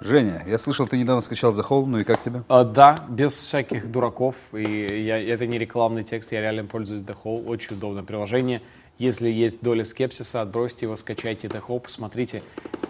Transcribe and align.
Женя, 0.00 0.42
я 0.46 0.56
слышал, 0.56 0.86
ты 0.86 0.96
недавно 0.96 1.20
скачал 1.20 1.52
The 1.52 1.62
Hole, 1.68 1.84
ну 1.86 1.98
и 1.98 2.04
как 2.04 2.20
тебе? 2.20 2.42
А, 2.48 2.64
да, 2.64 2.96
без 3.08 3.32
всяких 3.32 3.90
дураков. 3.90 4.34
И 4.52 5.02
я, 5.04 5.18
это 5.18 5.46
не 5.46 5.58
рекламный 5.58 6.02
текст, 6.02 6.32
я 6.32 6.40
реально 6.40 6.64
пользуюсь 6.64 7.02
The 7.02 7.14
Hole. 7.22 7.46
Очень 7.46 7.76
удобное 7.76 8.02
приложение. 8.02 8.62
Если 8.98 9.30
есть 9.30 9.62
доля 9.62 9.84
скепсиса, 9.84 10.40
отбросьте 10.42 10.86
его, 10.86 10.96
скачайте 10.96 11.48
The 11.48 11.62
Hole, 11.66 11.80
посмотрите. 11.80 12.42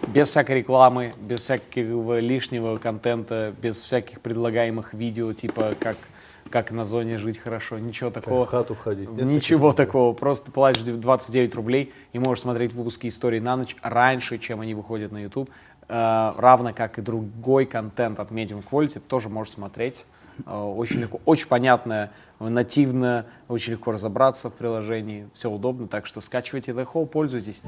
Без 0.07 0.29
всякой 0.29 0.57
рекламы, 0.57 1.13
без 1.21 1.41
всякого 1.41 2.19
лишнего 2.19 2.77
контента, 2.77 3.53
без 3.61 3.79
всяких 3.79 4.21
предлагаемых 4.21 4.93
видео, 4.93 5.31
типа 5.33 5.73
как 5.79 5.97
как 6.51 6.71
на 6.71 6.83
зоне 6.83 7.17
жить 7.17 7.39
хорошо, 7.39 7.79
ничего 7.79 8.11
такого. 8.11 8.45
в 8.45 8.49
хату 8.49 8.75
входить. 8.75 9.09
Нет 9.09 9.25
ничего 9.25 9.71
такого, 9.71 10.13
просто 10.13 10.51
платишь 10.51 10.83
29 10.83 11.55
рублей 11.55 11.93
и 12.13 12.19
можешь 12.19 12.41
смотреть 12.41 12.73
выпуски 12.73 13.07
истории 13.07 13.39
на 13.39 13.55
ночь 13.55 13.75
раньше, 13.81 14.37
чем 14.37 14.61
они 14.61 14.73
выходят 14.73 15.11
на 15.11 15.23
YouTube. 15.23 15.49
Э, 15.87 16.33
равно 16.37 16.73
как 16.73 16.97
и 16.99 17.01
другой 17.01 17.65
контент 17.65 18.19
от 18.19 18.31
Medium 18.31 18.63
Quality, 18.63 18.99
тоже 18.99 19.29
можешь 19.29 19.53
смотреть. 19.53 20.05
Э, 20.45 20.57
очень 20.57 21.01
легко, 21.01 21.19
очень 21.25 21.47
понятно, 21.47 22.09
нативно, 22.39 23.25
очень 23.49 23.73
легко 23.73 23.91
разобраться 23.91 24.49
в 24.49 24.53
приложении, 24.53 25.27
все 25.33 25.49
удобно, 25.49 25.87
так 25.87 26.05
что 26.05 26.21
скачивайте 26.21 26.71
The 26.71 26.87
Hole, 26.91 27.05
пользуйтесь. 27.05 27.61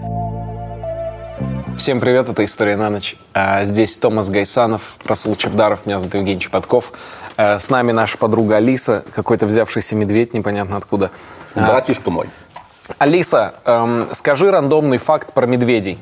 Всем 1.77 1.99
привет, 1.99 2.29
это 2.29 2.45
«История 2.45 2.77
на 2.77 2.89
ночь». 2.89 3.17
А, 3.33 3.65
здесь 3.65 3.97
Томас 3.97 4.29
Гайсанов, 4.29 4.97
Расул 5.03 5.35
Чебдаров, 5.35 5.85
меня 5.85 5.99
зовут 5.99 6.13
Евгений 6.15 6.39
Чепатков. 6.39 6.93
С 7.35 7.69
нами 7.69 7.91
наша 7.91 8.19
подруга 8.19 8.57
Алиса, 8.57 9.03
какой-то 9.13 9.47
взявшийся 9.47 9.95
медведь, 9.95 10.35
непонятно 10.35 10.77
откуда. 10.77 11.09
Братишка 11.55 12.11
мой. 12.11 12.29
Алиса, 12.99 13.55
эм, 13.65 14.07
скажи 14.13 14.51
рандомный 14.51 14.99
факт 14.99 15.33
про 15.33 15.47
медведей. 15.47 15.97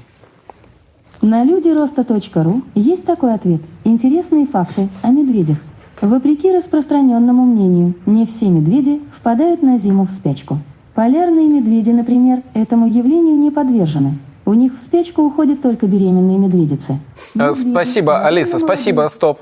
На 1.21 1.43
людироста.ру 1.43 2.63
есть 2.73 3.05
такой 3.05 3.35
ответ. 3.35 3.61
Интересные 3.83 4.47
факты 4.47 4.89
о 5.03 5.09
медведях. 5.11 5.57
Вопреки 6.01 6.51
распространенному 6.51 7.45
мнению, 7.45 7.93
не 8.07 8.25
все 8.25 8.49
медведи 8.49 8.99
впадают 9.11 9.61
на 9.61 9.77
зиму 9.77 10.05
в 10.05 10.09
спячку. 10.09 10.57
Полярные 10.95 11.45
медведи, 11.45 11.91
например, 11.91 12.41
этому 12.55 12.87
явлению 12.87 13.37
не 13.37 13.51
подвержены. 13.51 14.13
У 14.45 14.55
них 14.55 14.73
в 14.73 14.79
спячку 14.79 15.21
уходят 15.21 15.61
только 15.61 15.85
беременные 15.85 16.39
медведицы. 16.39 16.93
Э, 17.35 17.49
Медведи 17.49 17.69
спасибо, 17.69 18.25
Алиса, 18.25 18.57
спасибо, 18.57 19.07
стоп. 19.07 19.41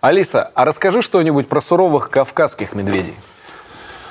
Алиса, 0.00 0.52
а 0.54 0.64
расскажи 0.64 1.02
что-нибудь 1.02 1.48
про 1.48 1.60
суровых 1.60 2.08
кавказских 2.08 2.76
медведей. 2.76 3.14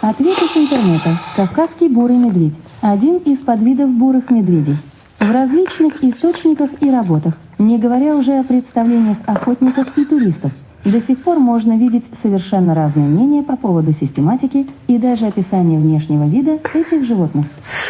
Ответ 0.02 0.38
из 0.38 0.57
интернета. 0.57 1.17
Кавказский 1.38 1.88
бурый 1.88 2.17
медведь. 2.17 2.55
Один 2.81 3.17
из 3.19 3.39
подвидов 3.39 3.89
бурых 3.89 4.29
медведей. 4.29 4.75
В 5.19 5.31
различных 5.31 6.03
источниках 6.03 6.69
и 6.81 6.91
работах, 6.91 7.33
не 7.58 7.77
говоря 7.77 8.16
уже 8.16 8.39
о 8.39 8.44
представлениях 8.44 9.17
охотников 9.25 9.97
и 9.97 10.05
туристов, 10.05 10.52
до 10.83 11.02
сих 11.02 11.23
пор 11.23 11.39
можно 11.39 11.75
видеть 11.77 12.05
совершенно 12.16 12.75
разные 12.75 13.07
мнения 13.07 13.41
по 13.41 13.55
поводу 13.55 13.91
систематики 13.91 14.67
и 14.88 14.99
даже 14.99 15.25
описания 15.25 15.80
внешнего 15.80 16.25
вида 16.25 16.59
этих 16.75 17.03
животных. 17.05 17.47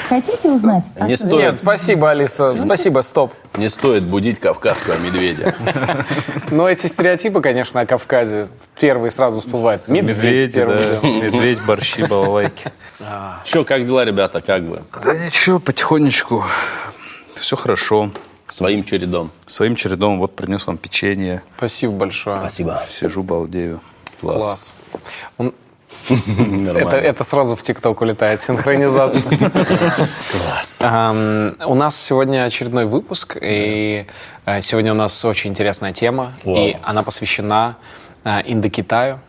Хотите 0.08 0.50
узнать? 0.50 0.86
Не 1.02 1.18
стоит, 1.18 1.44
Нет, 1.44 1.58
спасибо, 1.58 2.12
Алиса, 2.12 2.56
спасибо, 2.58 3.02
стоп. 3.02 3.34
не 3.58 3.68
стоит 3.68 4.04
будить 4.04 4.40
кавказского 4.40 4.98
медведя. 5.00 5.56
Но 6.52 6.70
эти 6.70 6.88
стереотипы, 6.88 7.42
конечно, 7.42 7.82
о 7.82 7.86
Кавказе 7.86 8.48
первые 8.80 9.12
сразу 9.12 9.42
всплывают. 9.42 9.90
Медведь. 9.90 10.56
Медведь, 10.56 11.60
борщи, 11.68 12.06
балалайки. 12.08 12.72
Что, 13.44 13.66
как 13.66 13.86
дела, 13.86 14.06
ребята, 14.06 14.40
как 14.40 14.62
вы? 14.64 14.80
Да 15.04 15.14
ничего, 15.18 15.60
потихонечку. 15.60 16.46
Все 17.36 17.56
хорошо. 17.56 18.12
Своим 18.48 18.84
чередом. 18.84 19.32
Своим 19.48 19.76
чередом 19.76 20.20
вот 20.20 20.36
принес 20.36 20.68
вам 20.68 20.78
печенье. 20.78 21.42
Спасибо 21.58 21.94
большое. 21.94 22.40
Спасибо. 22.40 22.84
Сижу, 22.90 23.24
балдею. 23.24 23.82
Класс. 24.22 24.38
Класс. 24.46 24.76
Он- 25.38 25.54
это, 26.10 26.98
это 26.98 27.24
сразу 27.24 27.56
в 27.56 27.64
ТикТок 27.64 28.00
улетает, 28.02 28.40
синхронизация. 28.42 29.24
Класс. 30.32 30.82
У 31.66 31.74
нас 31.76 31.96
сегодня 32.00 32.44
очередной 32.44 32.86
выпуск, 32.86 33.38
и 33.42 34.06
э, 34.46 34.62
сегодня 34.62 34.92
у 34.92 34.96
нас 34.96 35.26
очень 35.26 35.50
интересная 35.50 35.94
тема, 35.94 36.34
и 36.46 36.78
она 36.84 37.02
посвящена 37.02 37.78
э, 38.24 38.42
Индокитаю, 38.46 39.20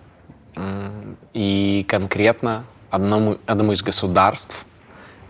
и 1.32 1.86
конкретно 1.88 2.64
одному, 2.90 3.38
одному 3.46 3.72
из 3.72 3.82
государств 3.82 4.64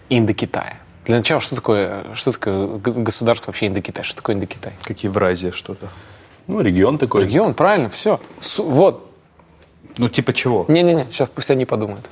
Индокитая. 0.08 0.80
Для 1.06 1.16
начала, 1.18 1.40
что 1.40 1.54
такое, 1.54 2.04
что 2.14 2.32
такое 2.32 2.66
гос- 2.78 3.00
государство 3.02 3.50
вообще 3.50 3.68
Индокитай? 3.68 4.04
Что 4.04 4.16
такое 4.16 4.34
Индокитай? 4.34 4.72
Как 4.82 4.98
Евразия 5.04 5.52
что-то. 5.52 5.86
Ну, 6.48 6.60
регион 6.60 6.98
такой. 6.98 7.22
Регион, 7.24 7.54
правильно, 7.54 7.88
все. 7.90 8.20
вот, 8.58 9.08
Ну, 9.98 10.08
типа 10.08 10.32
чего? 10.32 10.64
не-не-не, 10.68 11.06
сейчас 11.10 11.28
пусть 11.32 11.50
они 11.50 11.64
подумают. 11.64 12.08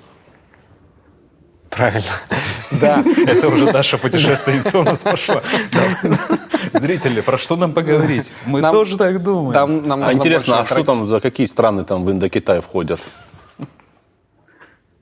Правильно. 1.71 2.11
Да. 2.81 3.05
Это 3.29 3.49
уже 3.51 3.71
наша 3.71 3.99
путешественница 3.99 4.81
у 4.81 4.83
нас 4.83 5.01
пошла. 5.03 5.43
Зрители, 6.73 7.21
про 7.21 7.39
что 7.39 7.55
нам 7.55 7.73
поговорить? 7.73 8.27
Мы 8.47 8.63
тоже 8.63 8.97
так 8.99 9.23
думаем. 9.23 9.53
Там 9.53 9.87
нам 9.87 10.03
А 10.03 10.13
интересно, 10.13 10.61
а 10.61 10.67
что 10.67 10.83
там, 10.83 11.07
за 11.07 11.21
какие 11.21 11.47
страны 11.47 11.85
там 11.85 12.05
в 12.05 12.11
Индокитай 12.11 12.61
входят? 12.61 13.01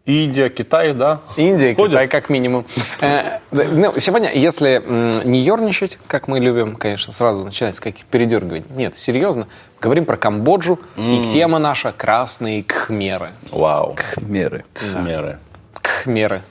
Индия, 0.05 0.49
Китай, 0.49 0.93
да? 0.95 1.21
Индия, 1.37 1.75
Ходят? 1.75 1.93
Китай, 1.93 2.09
как 2.09 2.29
минимум. 2.29 2.67
Э, 3.01 3.39
ну, 3.53 3.93
сегодня, 3.99 4.33
если 4.35 4.83
не 5.25 5.41
ерничать, 5.41 5.97
как 6.09 6.27
мы 6.27 6.41
любим, 6.41 6.75
конечно, 6.75 7.13
сразу 7.13 7.45
начинать 7.45 7.77
с 7.77 7.81
каких-то 7.81 8.11
передергиваний. 8.11 8.65
Нет, 8.71 8.97
серьезно. 8.97 9.47
Говорим 9.81 10.05
про 10.05 10.17
Камбоджу, 10.17 10.81
и 10.97 11.27
тема 11.29 11.61
наша– 11.61 11.93
красные 11.97 12.65
кхмеры. 12.65 13.31
Вау. 13.53 13.97
Меры. 14.21 14.65
Меры. 14.97 15.39
Кхмеры. 15.81 16.43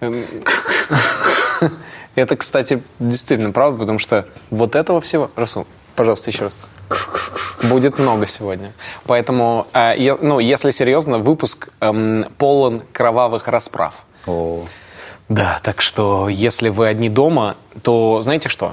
Эм, 0.00 0.16
Это, 2.14 2.36
кстати, 2.36 2.82
действительно 2.98 3.52
правда, 3.52 3.78
потому 3.78 3.98
что 3.98 4.26
вот 4.50 4.74
этого 4.74 5.00
всего... 5.00 5.30
Расул, 5.36 5.66
пожалуйста, 5.94 6.30
еще 6.30 6.44
раз. 6.44 6.56
Будет 7.68 7.98
много 7.98 8.26
сегодня. 8.26 8.72
Поэтому, 9.06 9.66
э, 9.72 10.16
ну, 10.20 10.38
если 10.40 10.70
серьезно, 10.72 11.18
выпуск 11.18 11.68
эм, 11.80 12.26
полон 12.38 12.82
кровавых 12.92 13.48
расправ. 13.48 13.94
О, 14.26 14.66
Да, 15.28 15.60
так 15.62 15.80
что 15.80 16.28
если 16.28 16.68
вы 16.68 16.88
одни 16.88 17.08
дома, 17.08 17.56
то 17.82 18.20
знаете 18.22 18.48
что? 18.48 18.72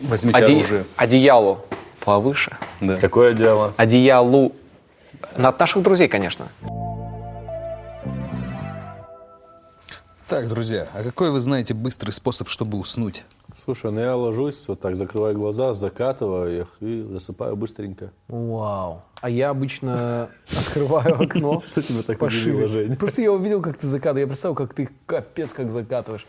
возьмите 0.00 0.38
Оде- 0.38 0.58
оружие. 0.58 0.84
Одеялу 0.96 1.64
повыше. 2.04 2.56
Да. 2.80 2.94
Какое 2.96 3.32
дело? 3.32 3.74
Одеялу 3.76 4.52
от 5.36 5.58
наших 5.58 5.82
друзей, 5.82 6.06
конечно. 6.08 6.46
Так, 10.28 10.48
друзья, 10.48 10.86
а 10.94 11.02
какой 11.02 11.30
вы 11.30 11.40
знаете 11.40 11.74
быстрый 11.74 12.10
способ, 12.10 12.48
чтобы 12.48 12.78
уснуть? 12.78 13.24
Слушай, 13.68 13.92
ну 13.92 14.00
я 14.00 14.16
ложусь, 14.16 14.66
вот 14.66 14.80
так 14.80 14.96
закрываю 14.96 15.36
глаза, 15.36 15.74
закатываю 15.74 16.62
их 16.62 16.68
и 16.80 17.02
засыпаю 17.02 17.54
быстренько. 17.54 18.12
Вау. 18.28 19.02
А 19.20 19.28
я 19.28 19.50
обычно 19.50 20.30
открываю 20.50 21.20
окно. 21.20 21.60
Что 21.70 21.82
тебя 21.82 22.02
так 22.02 22.18
пошире. 22.18 22.52
удивило, 22.52 22.68
Жень? 22.70 22.96
Просто 22.96 23.20
я 23.20 23.30
увидел, 23.30 23.60
как 23.60 23.76
ты 23.76 23.86
закатываешь. 23.86 24.22
Я 24.22 24.26
представил, 24.26 24.54
как 24.54 24.72
ты 24.72 24.88
капец 25.04 25.52
как 25.52 25.70
закатываешь. 25.70 26.26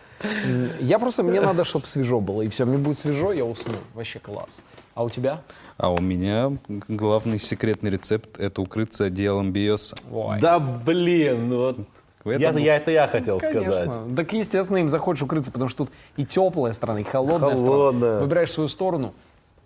Я 0.82 1.00
просто, 1.00 1.24
мне 1.24 1.40
надо, 1.40 1.64
чтобы 1.64 1.88
свежо 1.88 2.20
было. 2.20 2.42
И 2.42 2.50
все, 2.50 2.66
мне 2.66 2.78
будет 2.78 2.98
свежо, 2.98 3.32
я 3.32 3.46
усну. 3.46 3.76
Вообще 3.94 4.20
класс. 4.20 4.62
А 4.94 5.06
у 5.06 5.10
тебя? 5.10 5.42
А 5.78 5.94
у 5.94 6.02
меня 6.02 6.58
главный 6.90 7.40
секретный 7.40 7.90
рецепт– 7.90 8.38
это 8.38 8.62
укрыться 8.62 9.06
одеялом 9.06 9.54
биоса. 9.54 9.96
Ой. 10.12 10.42
Да 10.42 10.60
блин, 10.60 11.48
ну 11.48 11.58
вот. 11.58 11.78
В 12.24 12.30
этом- 12.30 12.58
Я, 12.58 12.74
я, 12.74 12.76
это 12.78 12.92
я 12.92 13.08
хотел 13.08 13.40
Конечно. 13.40 13.64
сказать. 13.64 14.16
Так, 14.16 14.34
естественно, 14.34 14.78
им 14.78 14.90
захочешь 14.90 15.24
укрыться, 15.24 15.52
потому 15.52 15.70
что 15.70 15.86
тут 15.86 15.94
и 16.18 16.26
теплая 16.26 16.74
сторона, 16.74 17.00
и 17.00 17.04
холодная, 17.04 17.56
Холодная. 17.56 17.58
сторона. 17.58 18.20
Выбираешь 18.20 18.52
свою 18.52 18.68
сторону, 18.68 19.14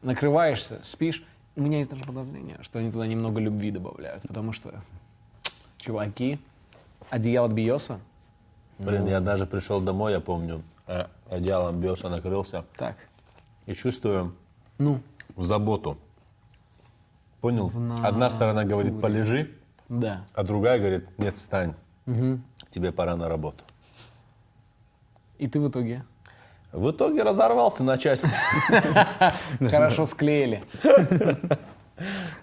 накрываешься, 0.04 0.80
спишь. 0.84 1.24
У 1.56 1.62
меня 1.62 1.80
есть 1.80 1.90
даже 1.90 2.04
подозрение, 2.06 2.58
что 2.62 2.80
они 2.80 2.92
туда 2.92 3.08
немного 3.08 3.40
любви 3.40 3.72
добавляют, 3.72 4.24
потому 4.24 4.52
что, 4.52 4.72
чуваки, 5.78 6.40
одеяло 7.10 7.48
Биоса, 7.48 8.00
Блин, 8.80 9.08
я 9.08 9.20
даже 9.20 9.46
пришел 9.46 9.80
домой, 9.82 10.14
я 10.14 10.20
помню, 10.20 10.64
э, 10.88 11.06
одеялом 11.30 11.80
бился, 11.80 12.10
накрылся 12.10 12.66
так, 12.76 12.96
и 13.66 13.74
чувствую 13.74 14.34
ну, 14.78 15.00
заботу. 15.38 15.98
Понял? 17.40 17.72
Одна 18.02 18.30
сторона 18.30 18.64
говорит, 18.64 19.00
полежи, 19.02 19.52
да. 19.90 20.26
а 20.34 20.44
другая 20.44 20.80
говорит, 20.80 21.18
нет, 21.20 21.38
встань, 21.38 21.76
тебе 22.70 22.92
пора 22.92 23.16
на 23.16 23.30
работу. 23.30 23.64
И 25.38 25.48
ты 25.48 25.60
в 25.60 25.70
итоге 25.70 26.04
В 26.72 26.92
итоге 26.92 27.24
разорвался 27.24 27.84
на 27.84 27.98
части. 27.98 28.30
хорошо 29.60 30.06
склеили. 30.06 30.64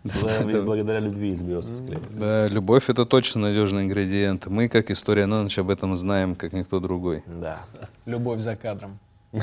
Благодаря 0.04 1.00
любви 1.00 1.32
из 1.32 1.42
биоса 1.42 1.74
склеили. 1.74 2.02
Да, 2.10 2.46
любовь– 2.48 2.88
это 2.90 3.04
точно 3.04 3.42
надежный 3.42 3.82
ингредиент. 3.82 4.46
Мы, 4.46 4.68
как 4.68 4.90
история 4.90 5.26
на 5.26 5.42
ночь, 5.42 5.58
об 5.58 5.70
этом 5.70 5.96
знаем, 5.96 6.34
как 6.34 6.52
никто 6.52 6.80
другой. 6.80 7.22
Да. 7.26 7.60
Любовь 8.06 8.40
за 8.40 8.56
кадром. 8.56 8.98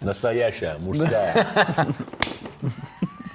Настоящая, 0.00 0.78
мужская. 0.78 1.46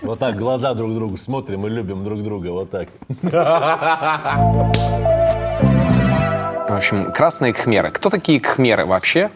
Вот 0.07 0.19
так 0.19 0.37
глаза 0.37 0.73
друг 0.73 0.93
другу 0.95 1.17
смотрим 1.17 1.67
и 1.67 1.69
любим 1.69 2.01
друг 2.01 2.23
друга. 2.23 2.47
Вот 2.47 2.71
так. 2.71 2.87
В 6.69 6.75
общем, 6.77 7.11
красные 7.11 7.51
кхмеры. 7.51 7.91
Кто 7.91 8.09
такие 8.09 8.39
кхмеры 8.39 8.85
вообще? 8.85 9.29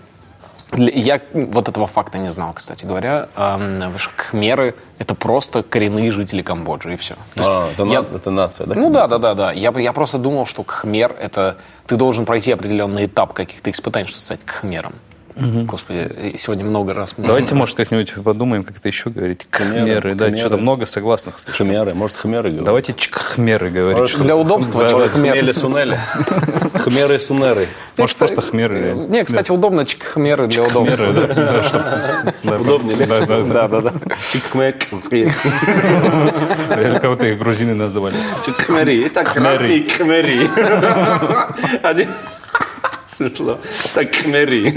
Я 0.77 1.19
вот 1.33 1.68
этого 1.68 1.88
факта 1.88 2.18
не 2.19 2.31
знал, 2.31 2.53
кстати 2.53 2.85
говоря. 2.85 3.27
Эм, 3.35 3.94
Кхмеры— 4.15 4.75
это 4.97 5.13
просто 5.13 5.62
коренные 5.63 6.09
жители 6.12 6.41
Камбоджи, 6.41 6.94
и 6.94 6.95
все. 6.95 7.15
А, 7.38 7.68
это, 7.73 7.83
я- 7.83 8.01
на- 8.03 8.15
это 8.15 8.31
нация, 8.31 8.65
да? 8.68 8.75
Ну 8.75 8.89
да, 8.89 9.09
да, 9.09 9.18
да, 9.18 9.33
да. 9.33 9.51
Я, 9.51 9.71
я 9.71 9.91
просто 9.91 10.18
думал, 10.19 10.45
что 10.45 10.63
кхмер— 10.63 11.13
это 11.21 11.57
ты 11.88 11.97
должен 11.97 12.25
пройти 12.25 12.53
определенный 12.53 13.07
этап 13.07 13.33
каких-то 13.33 13.69
испытаний, 13.71 14.07
чтобы 14.07 14.21
стать 14.23 14.39
кхмером. 14.45 14.94
Господи, 15.36 16.36
сегодня 16.38 16.66
много 16.66 16.94
раз... 16.94 17.13
Давайте, 17.18 17.56
может, 17.62 17.75
как-нибудь 17.78 18.13
подумаем, 18.24 18.63
как 18.63 18.78
это 18.78 18.88
еще 18.88 19.10
говорить. 19.10 19.48
Кхмеры, 19.50 20.16
да, 20.16 20.25
хмеры. 20.25 20.38
что-то 20.39 20.57
много 20.57 20.86
согласных. 20.86 21.36
Хмеры, 21.48 21.94
может, 21.94 22.18
хмеры 22.18 22.50
говорят? 22.50 22.66
Давайте 22.66 22.94
чкхмеры 22.94 23.69
говорить. 23.69 23.98
Может, 23.98 24.16
что- 24.16 24.24
Для 24.24 24.36
удобства 24.36 24.81
Может, 24.83 25.12
чкхмер. 25.13 25.33
хмели-сунели? 25.33 25.98
Хмеры-сунеры. 26.83 27.68
Может, 27.98 28.18
просто 28.18 28.42
хмеры. 28.42 28.94
Не, 29.10 29.24
кстати, 29.24 29.51
удобно 29.51 29.86
чкхмеры 29.86 30.48
для 30.48 30.63
удобства. 30.63 31.06
Хмеры, 31.06 31.28
да, 31.28 31.33
да, 31.33 31.63
да, 32.44 32.57
Удобнее, 32.62 32.95
да, 32.98 33.06
легче. 33.06 33.25
да, 33.28 33.42
да. 33.44 33.68
Да, 33.68 33.81
да, 33.81 33.81
да. 33.81 34.16
Чикхмек. 34.31 34.78
Или 35.12 37.00
кого-то 37.00 37.25
их 37.28 37.38
грузины 37.39 37.74
называли. 37.75 38.16
Чикхмери. 38.45 39.07
Итак, 39.07 39.28
хмери. 39.30 40.50
Один. 41.83 42.10
Смешно. 43.11 43.57
Так, 43.93 44.15
хмери. 44.15 44.73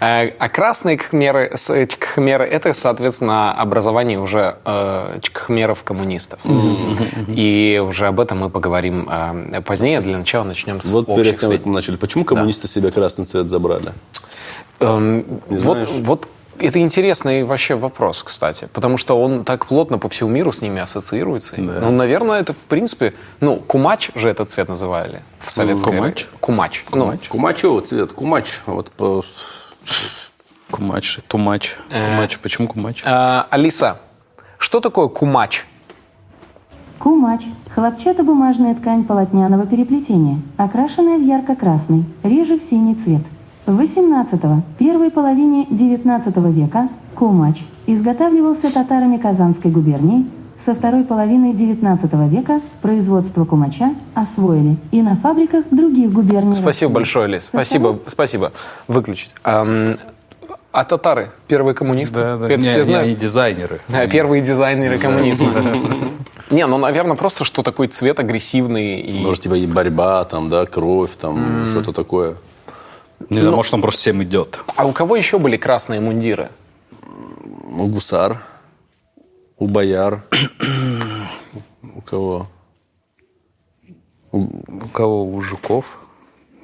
Э, 0.00 0.30
А 0.38 0.48
красные 0.48 0.96
кхмеры, 0.96 1.50
с- 1.56 1.70
э, 1.70 1.86
чкхмеры– 1.88 2.44
это, 2.46 2.72
соответственно, 2.72 3.52
образование 3.52 4.20
уже 4.20 4.56
э, 4.64 5.18
чкхмеров-коммунистов. 5.22 6.38
И 7.26 7.82
уже 7.84 8.06
об 8.06 8.20
этом 8.20 8.38
мы 8.38 8.48
поговорим 8.50 9.08
э, 9.10 9.60
позднее. 9.62 10.00
Для 10.00 10.18
начала 10.18 10.44
начнем 10.44 10.80
с 10.80 10.92
Вот 10.92 11.06
перед 11.06 11.38
тем, 11.38 11.50
как 11.50 11.66
мы 11.66 11.72
начали. 11.74 11.96
Почему 11.96 12.24
коммунисты 12.24 12.68
себе 12.68 12.92
красный 12.92 13.24
цвет 13.24 13.48
забрали? 13.48 13.92
Эм, 14.78 15.24
вот, 15.48 15.60
знаешь? 15.60 15.88
вот 15.98 16.28
это 16.60 16.80
интересный 16.80 17.44
вообще 17.44 17.74
вопрос, 17.74 18.22
кстати, 18.22 18.68
потому 18.72 18.96
что 18.96 19.20
он 19.20 19.44
так 19.44 19.66
плотно 19.66 19.98
по 19.98 20.08
всему 20.08 20.30
миру 20.30 20.52
с 20.52 20.60
ними 20.60 20.80
ассоциируется. 20.80 21.54
Ну, 21.60 21.90
наверное, 21.90 22.40
это 22.40 22.52
в 22.52 22.56
принципе, 22.56 23.14
ну, 23.40 23.56
кумач 23.56 24.10
же 24.14 24.28
этот 24.28 24.50
цвет 24.50 24.68
называли 24.68 25.22
в 25.40 25.50
советской 25.50 25.92
Кумач? 25.92 26.26
Кумач. 26.40 26.84
Ну, 26.92 27.18
Кумачево 27.28 27.82
цвет. 27.82 28.12
Кумач. 28.12 28.60
Вот 28.66 28.90
по... 28.90 29.24
Кумач, 30.70 31.18
тумач. 31.28 31.76
Кумач. 31.90 32.38
Почему 32.38 32.68
кумач? 32.68 33.02
э, 33.04 33.42
Алиса, 33.50 34.00
что 34.58 34.80
такое 34.80 35.08
кумач? 35.08 35.64
Кумач– 36.98 37.42
хлопчатобумажная 37.74 38.74
ткань 38.74 39.04
полотняного 39.04 39.66
переплетения, 39.66 40.40
окрашенная 40.56 41.16
в 41.18 41.22
ярко-красный, 41.22 42.04
реже 42.24 42.58
в 42.58 42.62
синий 42.64 42.96
цвет. 42.96 43.22
В 43.68 43.78
XVIII– 43.78 44.62
первой 44.78 45.10
половине 45.10 45.66
XIX 45.66 46.52
века 46.54 46.88
кумач 47.14 47.56
изготавливался 47.86 48.72
татарами 48.72 49.18
Казанской 49.18 49.70
губернии, 49.70 50.24
со 50.64 50.74
второй 50.74 51.04
половины 51.04 51.52
XIX 51.52 52.30
века 52.30 52.62
производство 52.80 53.44
кумача 53.44 53.90
освоили 54.14 54.78
и 54.90 55.02
на 55.02 55.16
фабриках 55.16 55.66
других 55.70 56.10
губерний 56.10 56.54
Спасибо 56.54 56.88
России. 56.88 56.94
большое, 56.94 57.28
Лис. 57.28 57.42
Со 57.42 57.48
Спасибо, 57.50 57.88
второй- 57.92 58.00
спасибо. 58.10 58.52
Выключить. 58.88 59.34
Ам, 59.44 59.98
а 60.72 60.84
татары 60.84 61.30
первые 61.46 61.74
коммунисты? 61.74 62.14
Да, 62.18 62.36
да. 62.38 62.46
Это 62.46 62.62
Не, 62.62 62.68
все 62.70 62.78
не, 62.78 62.84
знают? 62.84 63.06
они 63.06 63.16
дизайнеры. 63.16 63.80
Да, 63.88 64.06
первые 64.06 64.40
дизайнеры 64.40 64.96
коммунизма. 64.96 65.52
Не, 66.50 66.66
ну, 66.66 66.78
наверное, 66.78 67.16
просто 67.16 67.44
что 67.44 67.62
такой 67.62 67.88
цвет 67.88 68.18
агрессивный. 68.18 68.98
И... 69.00 69.22
Может, 69.22 69.42
типа 69.42 69.52
и 69.58 69.66
борьба, 69.66 70.24
там, 70.24 70.48
да, 70.48 70.64
кровь, 70.64 71.10
там, 71.20 71.68
что-то 71.68 71.92
такое. 71.92 72.36
Не 73.30 73.40
знаю, 73.40 73.56
может, 73.56 73.74
он 73.74 73.82
просто 73.82 74.00
всем 74.00 74.22
идет. 74.22 74.60
А 74.76 74.86
у 74.86 74.92
кого 74.92 75.16
еще 75.16 75.38
были 75.38 75.56
красные 75.56 76.00
мундиры? 76.00 76.50
У 77.02 77.86
гусар, 77.86 78.42
у 79.58 79.66
бояр. 79.68 80.24
У 81.82 82.00
кого? 82.00 82.48
У 84.32 84.88
кого? 84.92 85.24
У 85.24 85.40
жуков? 85.40 85.84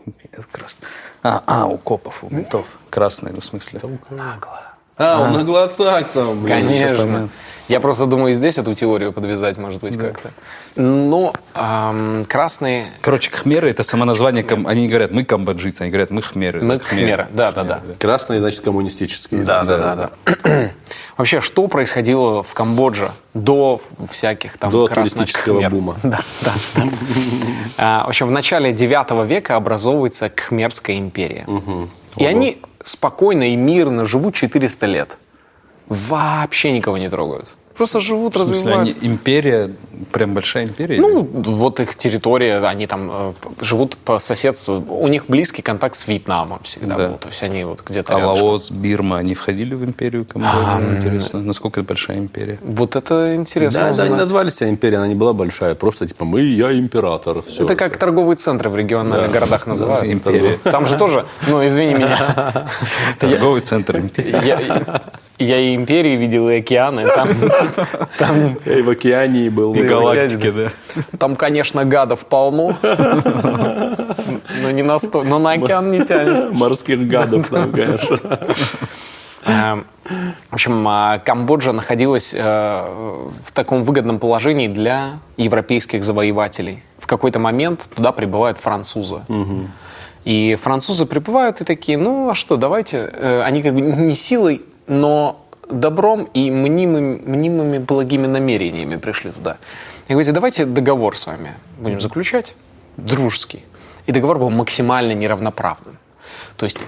Нет, 0.06 0.46
крас- 0.52 0.80
А, 1.22 1.42
а, 1.46 1.66
у 1.66 1.78
копов, 1.78 2.22
у 2.24 2.34
ментов. 2.34 2.66
Красные, 2.90 3.32
ну, 3.32 3.40
в 3.40 3.44
смысле. 3.44 3.80
А, 4.96 5.20
он 5.22 5.36
англосаксом, 5.36 6.42
блин. 6.42 6.66
Конечно. 6.68 7.28
Я 7.66 7.80
просто 7.80 8.04
думаю, 8.04 8.32
и 8.32 8.34
здесь 8.34 8.58
эту 8.58 8.74
теорию 8.74 9.10
подвязать, 9.14 9.56
может 9.56 9.80
быть, 9.80 9.96
как-то. 9.96 10.30
Но 10.76 11.32
ам, 11.54 12.26
красные... 12.28 12.88
Короче, 13.00 13.30
хмеры 13.30 13.70
это 13.70 13.82
само 13.82 14.04
название. 14.04 14.42
кам- 14.44 14.66
Они 14.66 14.82
не 14.82 14.88
говорят, 14.88 15.12
мы 15.12 15.24
камбоджийцы, 15.24 15.80
они 15.80 15.90
говорят, 15.90 16.10
мы 16.10 16.20
хмеры. 16.20 16.60
Мы 16.60 16.78
хмеры. 16.78 17.26
Да, 17.32 17.52
да, 17.52 17.64
да. 17.64 17.80
Красные, 17.98 18.40
значит, 18.40 18.60
коммунистические. 18.60 19.44
Да, 19.44 19.64
да, 19.64 19.78
да, 19.78 20.10
да. 20.26 20.70
Вообще, 21.16 21.40
что 21.40 21.66
происходило 21.68 22.42
в 22.42 22.52
Камбодже 22.52 23.12
до 23.32 23.80
всяких 24.12 24.58
там 24.58 24.70
До 24.70 24.86
красных 24.86 25.12
туристического 25.14 25.56
кхмер? 25.56 25.70
бума. 25.70 25.96
Да, 26.02 26.20
да, 26.42 26.52
да. 26.74 26.82
А, 27.78 28.04
В 28.04 28.08
общем, 28.08 28.26
в 28.26 28.30
начале 28.30 28.72
9 28.74 29.26
века 29.26 29.56
образовывается 29.56 30.28
Кхмерская 30.28 30.98
империя. 30.98 31.46
И 32.16 32.26
они 32.26 32.60
спокойно 32.84 33.52
и 33.52 33.56
мирно 33.56 34.06
живут 34.06 34.34
400 34.34 34.86
лет. 34.86 35.18
Вообще 35.86 36.72
никого 36.72 36.98
не 36.98 37.10
трогают. 37.10 37.52
Просто 37.76 38.00
живут, 38.00 38.34
В 38.34 38.38
смысле, 38.38 38.52
они 38.54 38.80
развиваются. 38.90 38.96
империя, 39.06 39.70
прям 40.12 40.32
большая 40.34 40.64
империя? 40.64 41.00
Ну, 41.00 41.22
вот 41.22 41.80
их 41.80 41.96
территория, 41.96 42.58
они 42.64 42.86
там 42.86 43.10
э, 43.12 43.32
живут 43.62 43.96
по 43.96 44.20
соседству. 44.20 44.84
У 44.88 45.08
них 45.08 45.24
близкий 45.26 45.60
контакт 45.62 45.96
с 45.96 46.06
Вьетнамом 46.06 46.60
всегда 46.62 46.96
Да. 46.96 47.08
был. 47.08 47.16
То 47.18 47.28
есть 47.30 47.42
они 47.42 47.64
вот 47.64 47.82
где-то 47.84 48.14
а 48.14 48.20
рядышком. 48.20 48.46
Лаос, 48.48 48.70
Бирма, 48.70 49.18
они 49.18 49.34
входили 49.34 49.74
в 49.74 49.84
империю 49.84 50.24
Камбоджи? 50.24 50.96
Интересно, 50.98 51.40
насколько 51.42 51.80
это 51.80 51.88
большая 51.88 52.18
империя? 52.18 52.58
Вот 52.62 52.94
это 52.96 53.34
интересно 53.34 53.90
Да, 53.90 53.94
да, 53.96 54.02
они 54.04 54.14
назвали 54.14 54.50
себя 54.50 54.70
империей, 54.70 54.98
она 54.98 55.08
не 55.08 55.16
была 55.16 55.32
большая. 55.32 55.74
Просто 55.74 56.06
типа 56.06 56.24
мы, 56.24 56.42
я 56.42 56.72
император. 56.72 57.42
Все. 57.42 57.64
Это 57.64 57.74
как 57.74 57.96
торговые 57.96 58.36
центры 58.36 58.70
в 58.70 58.76
региональных 58.76 59.32
городах 59.32 59.66
называют. 59.66 60.12
империя. 60.12 60.58
Там 60.62 60.86
же 60.86 60.96
тоже, 60.96 61.26
ну, 61.48 61.64
извини 61.66 61.94
меня, 61.94 62.68
Торговый 63.18 63.62
центр 63.62 63.98
империи. 63.98 64.64
Я, 65.38 65.58
и 65.58 65.74
империи 65.74 66.16
видел, 66.16 66.48
и 66.48 66.56
океаны. 66.56 67.06
Там, 67.08 67.28
там, 68.18 68.58
Я 68.64 68.78
и 68.78 68.82
в 68.82 68.90
океане 68.90 69.50
был. 69.50 69.74
И 69.74 69.82
галактики, 69.82 70.50
да. 70.50 70.70
там, 71.18 71.36
конечно, 71.36 71.84
гадов 71.84 72.20
полно, 72.26 72.76
но 74.62 74.70
не 74.70 74.82
на 74.82 74.98
сто, 74.98 75.24
но 75.24 75.38
на 75.38 75.52
океан 75.52 75.90
не 75.90 76.04
тянет. 76.04 76.52
Морских 76.52 77.06
гадов 77.08 77.48
там, 77.48 77.72
конечно. 77.72 78.20
Э, 79.46 79.82
В 80.50 80.54
общем, 80.54 80.86
а, 80.88 81.18
Камбоджа 81.18 81.72
находилась 81.72 82.32
э, 82.34 82.40
в 82.40 83.52
таком 83.52 83.82
выгодном 83.82 84.18
положении 84.18 84.68
для 84.68 85.18
европейских 85.36 86.04
завоевателей. 86.04 86.82
В 86.98 87.06
какой-то 87.06 87.38
момент 87.38 87.88
туда 87.94 88.12
прибывают 88.12 88.58
французы. 88.58 89.20
И 90.24 90.54
французы 90.62 91.04
прибывают 91.04 91.60
и 91.60 91.64
такие, 91.64 91.98
ну 91.98 92.30
а 92.30 92.34
что, 92.34 92.56
давайте, 92.56 93.10
э, 93.12 93.42
они 93.42 93.62
как 93.62 93.74
бы 93.74 93.82
не 93.82 94.14
силой, 94.14 94.62
но 94.86 95.44
добром 95.68 96.28
и 96.34 96.50
мнимыми, 96.50 97.22
мнимыми 97.24 97.78
благими 97.78 98.26
намерениями 98.26 98.96
пришли 98.96 99.32
туда. 99.32 99.56
И 100.08 100.12
говорите, 100.12 100.32
давайте 100.32 100.66
договор 100.66 101.16
с 101.16 101.26
вами 101.26 101.54
будем 101.78 102.00
заключать, 102.00 102.54
дружеский. 102.96 103.64
И 104.06 104.12
договор 104.12 104.38
был 104.38 104.50
максимально 104.50 105.12
неравноправным. 105.12 105.98
То 106.56 106.66
есть, 106.66 106.78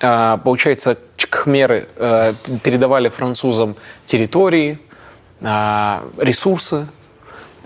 э, 0.00 0.38
получается, 0.44 0.98
чкхмеры 1.16 1.88
э, 1.96 2.32
передавали 2.62 3.08
французам 3.08 3.76
территории, 4.06 4.78
э, 5.40 6.00
ресурсы, 6.18 6.86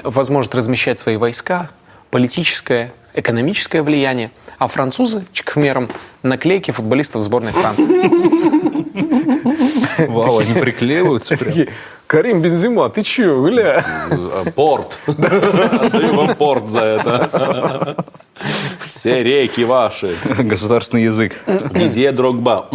возможность 0.03 0.55
размещать 0.55 0.99
свои 0.99 1.17
войска, 1.17 1.71
политическое, 2.11 2.93
экономическое 3.15 3.83
влияние, 3.83 4.31
а 4.59 4.69
французы 4.69 5.25
чкхмерам 5.33 5.89
наклейки 6.23 6.71
футболистов 6.71 7.23
сборной 7.23 7.53
Франции. 7.53 8.09
Вау, 10.09 10.39
они 10.39 10.55
приклеиваются 10.55 11.37
прям. 11.37 11.69
Карим 12.07 12.41
Бензима, 12.41 12.89
ты 12.89 13.03
че, 13.03 13.41
гля? 13.43 13.85
А, 14.11 14.45
Порт. 14.51 14.99
Отдаю 15.07 16.15
вам 16.15 16.37
порт 16.37 16.69
за 16.69 16.81
это. 16.81 18.05
Все 18.87 19.23
реки 19.23 19.65
ваши. 19.65 20.15
Государственный 20.39 21.03
язык. 21.05 21.39
Дидье 21.75 22.13
Дрогба. 22.13 22.69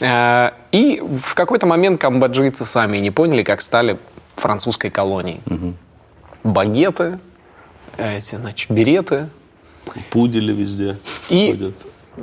Э, 0.00 0.50
И 0.72 1.02
в 1.22 1.34
какой-то 1.34 1.66
момент 1.66 2.00
камбоджийцы 2.00 2.64
сами 2.64 2.98
не 2.98 3.10
поняли, 3.10 3.42
как 3.42 3.60
стали 3.62 3.98
французской 4.36 4.90
колонией. 4.90 5.40
Багеты, 6.42 7.18
эти, 7.98 8.36
значит, 8.36 8.70
береты. 8.70 9.28
Пудели 10.10 10.52
везде 10.52 10.96
И 11.28 11.50
ходят. 11.50 11.74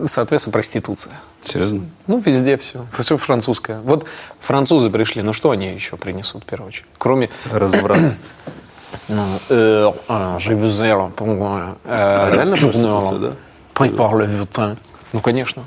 Соответственно, 0.09 0.53
проституция. 0.53 1.13
Серьезно? 1.43 1.85
Ну, 2.07 2.19
везде 2.19 2.57
все. 2.57 2.85
Все 2.97 3.17
французское. 3.17 3.79
Вот 3.81 4.07
французы 4.39 4.89
пришли, 4.89 5.21
ну 5.21 5.33
что 5.33 5.51
они 5.51 5.67
еще 5.67 5.97
принесут 5.97 6.43
в 6.43 6.45
первую 6.45 6.69
очередь? 6.69 6.85
Кроме 6.97 7.29
Разврат. 7.51 7.99
ну, 9.07 9.25
euh, 9.49 10.39
je 10.39 10.53
vous 10.53 10.83
aime 10.83 11.11
pour 11.11 11.27
moi. 11.27 11.77
Euh, 11.85 12.31
реально 12.33 12.57
проституция, 12.57 13.17
nous. 13.17 14.45
да? 14.55 14.77
Ну, 15.13 15.19
конечно. 15.19 15.63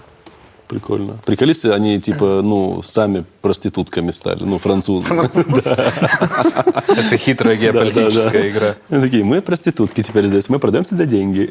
Прикольно. 0.75 1.19
Приколисты, 1.25 1.71
они 1.71 2.00
типа, 2.00 2.40
ну, 2.43 2.83
сами 2.83 3.25
проститутками 3.43 4.11
стали, 4.11 4.43
ну, 4.43 4.59
французы. 4.59 5.07
Это 5.14 7.16
хитрая 7.16 7.54
геополитическая 7.54 8.50
игра. 8.50 8.75
Такие, 8.88 9.23
мы 9.23 9.40
проститутки 9.40 10.02
теперь 10.02 10.26
здесь, 10.26 10.49
мы 10.49 10.59
продаемся 10.59 10.97
за 10.97 11.07
деньги. 11.07 11.49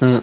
В 0.00 0.22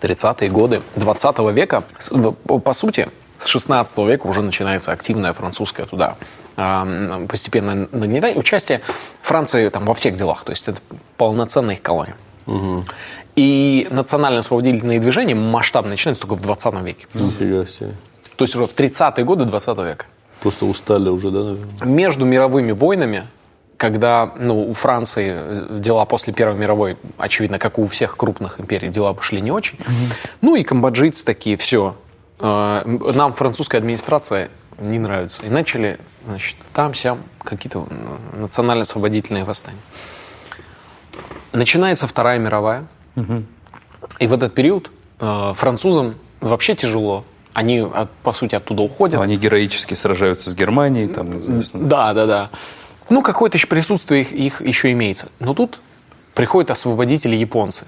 30-е 0.00 0.48
годы 0.48 0.80
20 0.94 1.38
века, 1.52 1.82
в- 2.10 2.32
по 2.60 2.72
сути, 2.72 3.08
с 3.40 3.46
16 3.46 3.98
века 4.06 4.28
уже 4.28 4.42
начинается 4.42 4.92
активное 4.92 5.32
французское 5.32 5.86
туда 5.86 6.14
а, 6.56 7.26
постепенное 7.28 7.88
нагнетание, 7.90 8.38
участие 8.38 8.80
Франции 9.22 9.68
там, 9.70 9.86
во 9.86 9.94
всех 9.94 10.16
делах. 10.16 10.44
То 10.44 10.52
есть 10.52 10.68
это 10.68 10.80
полноценная 11.16 11.74
их 11.74 11.82
колония. 11.82 12.14
И 13.38 13.86
национально-освободительные 13.92 14.98
движения 14.98 15.36
масштабно 15.36 15.90
начинаются 15.90 16.26
только 16.26 16.34
в 16.34 16.42
20 16.42 16.74
веке. 16.82 17.06
Нифига 17.14 17.64
себе. 17.66 17.92
То 18.34 18.44
есть 18.44 18.56
уже 18.56 18.66
в 18.66 18.74
30-е 18.74 19.24
годы 19.24 19.44
20 19.44 19.78
века. 19.78 20.06
Просто 20.40 20.66
устали 20.66 21.08
уже, 21.08 21.30
да, 21.30 21.44
наверное? 21.44 21.86
между 21.86 22.24
мировыми 22.24 22.72
войнами, 22.72 23.28
когда 23.76 24.32
ну, 24.36 24.68
у 24.68 24.72
Франции 24.72 25.34
э, 25.36 25.78
дела 25.78 26.04
после 26.04 26.32
Первой 26.32 26.58
мировой, 26.58 26.96
очевидно, 27.16 27.60
как 27.60 27.78
и 27.78 27.80
у 27.80 27.86
всех 27.86 28.16
крупных 28.16 28.58
империй, 28.58 28.88
дела 28.88 29.14
пошли 29.14 29.40
не 29.40 29.52
очень. 29.52 29.78
Ну 30.40 30.56
и 30.56 30.64
камбоджийцы 30.64 31.24
такие, 31.24 31.56
все, 31.56 31.94
нам 32.40 33.34
французская 33.34 33.78
администрация 33.78 34.50
не 34.80 34.98
нравится. 34.98 35.46
И 35.46 35.48
начали, 35.48 36.00
значит, 36.26 36.56
там-сям 36.72 37.18
какие-то 37.44 37.86
национально-освободительные 38.32 39.44
восстания. 39.44 39.78
Начинается 41.52 42.08
Вторая 42.08 42.40
мировая. 42.40 42.84
И 44.20 44.26
в 44.26 44.32
этот 44.32 44.54
период 44.54 44.90
э, 45.20 45.52
французам 45.56 46.14
вообще 46.40 46.74
тяжело. 46.74 47.24
Они, 47.52 47.78
от- 47.80 48.10
по 48.22 48.32
сути, 48.32 48.54
оттуда 48.54 48.82
уходят. 48.82 49.20
Они 49.20 49.36
героически 49.36 49.94
сражаются 49.94 50.50
с 50.50 50.54
Германией, 50.54 51.08
там 51.08 51.40
известно. 51.40 51.80
Да, 51.80 52.14
да, 52.14 52.26
да. 52.26 52.50
Ну, 53.10 53.22
какое-то 53.22 53.56
еще 53.56 53.66
присутствие 53.66 54.22
их, 54.22 54.32
их 54.32 54.60
еще 54.62 54.92
имеется. 54.92 55.28
Но 55.40 55.54
тут 55.54 55.80
приходят 56.34 56.70
освободители 56.70 57.34
японцы. 57.36 57.86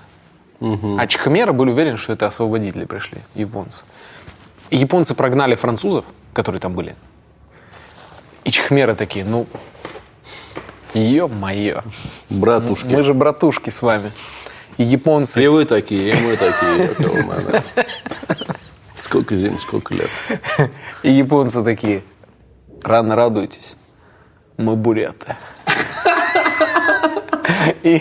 А 0.60 1.06
Чхмеры 1.06 1.52
были 1.52 1.70
уверены, 1.70 1.96
что 1.96 2.12
это 2.12 2.26
освободители 2.26 2.84
пришли, 2.84 3.18
японцы. 3.34 3.82
И 4.70 4.76
японцы 4.76 5.14
прогнали 5.14 5.54
французов, 5.54 6.04
которые 6.34 6.60
там 6.60 6.75
были. 6.75 6.94
И 8.44 8.50
чхмеры 8.50 8.94
такие, 8.94 9.25
ну, 9.25 9.46
ё-моё, 10.94 11.82
Братушки. 12.28 12.92
мы 12.94 13.02
же 13.02 13.14
братушки 13.14 13.70
с 13.70 13.82
вами. 13.82 14.10
И 14.80 14.82
японцы 14.82 15.44
И 15.44 15.46
вы 15.46 15.66
такие, 15.66 16.14
и 16.14 16.20
мы 16.22 16.37
такие. 16.37 16.90
у. 17.06 17.32
Сколько 18.96 19.37
зим, 19.37 19.58
сколько 19.58 19.92
лет. 19.94 20.08
И 21.02 21.10
японцы 21.10 21.62
такие, 21.62 22.02
рано 22.82 23.14
радуйтесь, 23.14 23.76
мы 24.56 24.76
буряты. 24.76 25.37
И, 27.82 28.00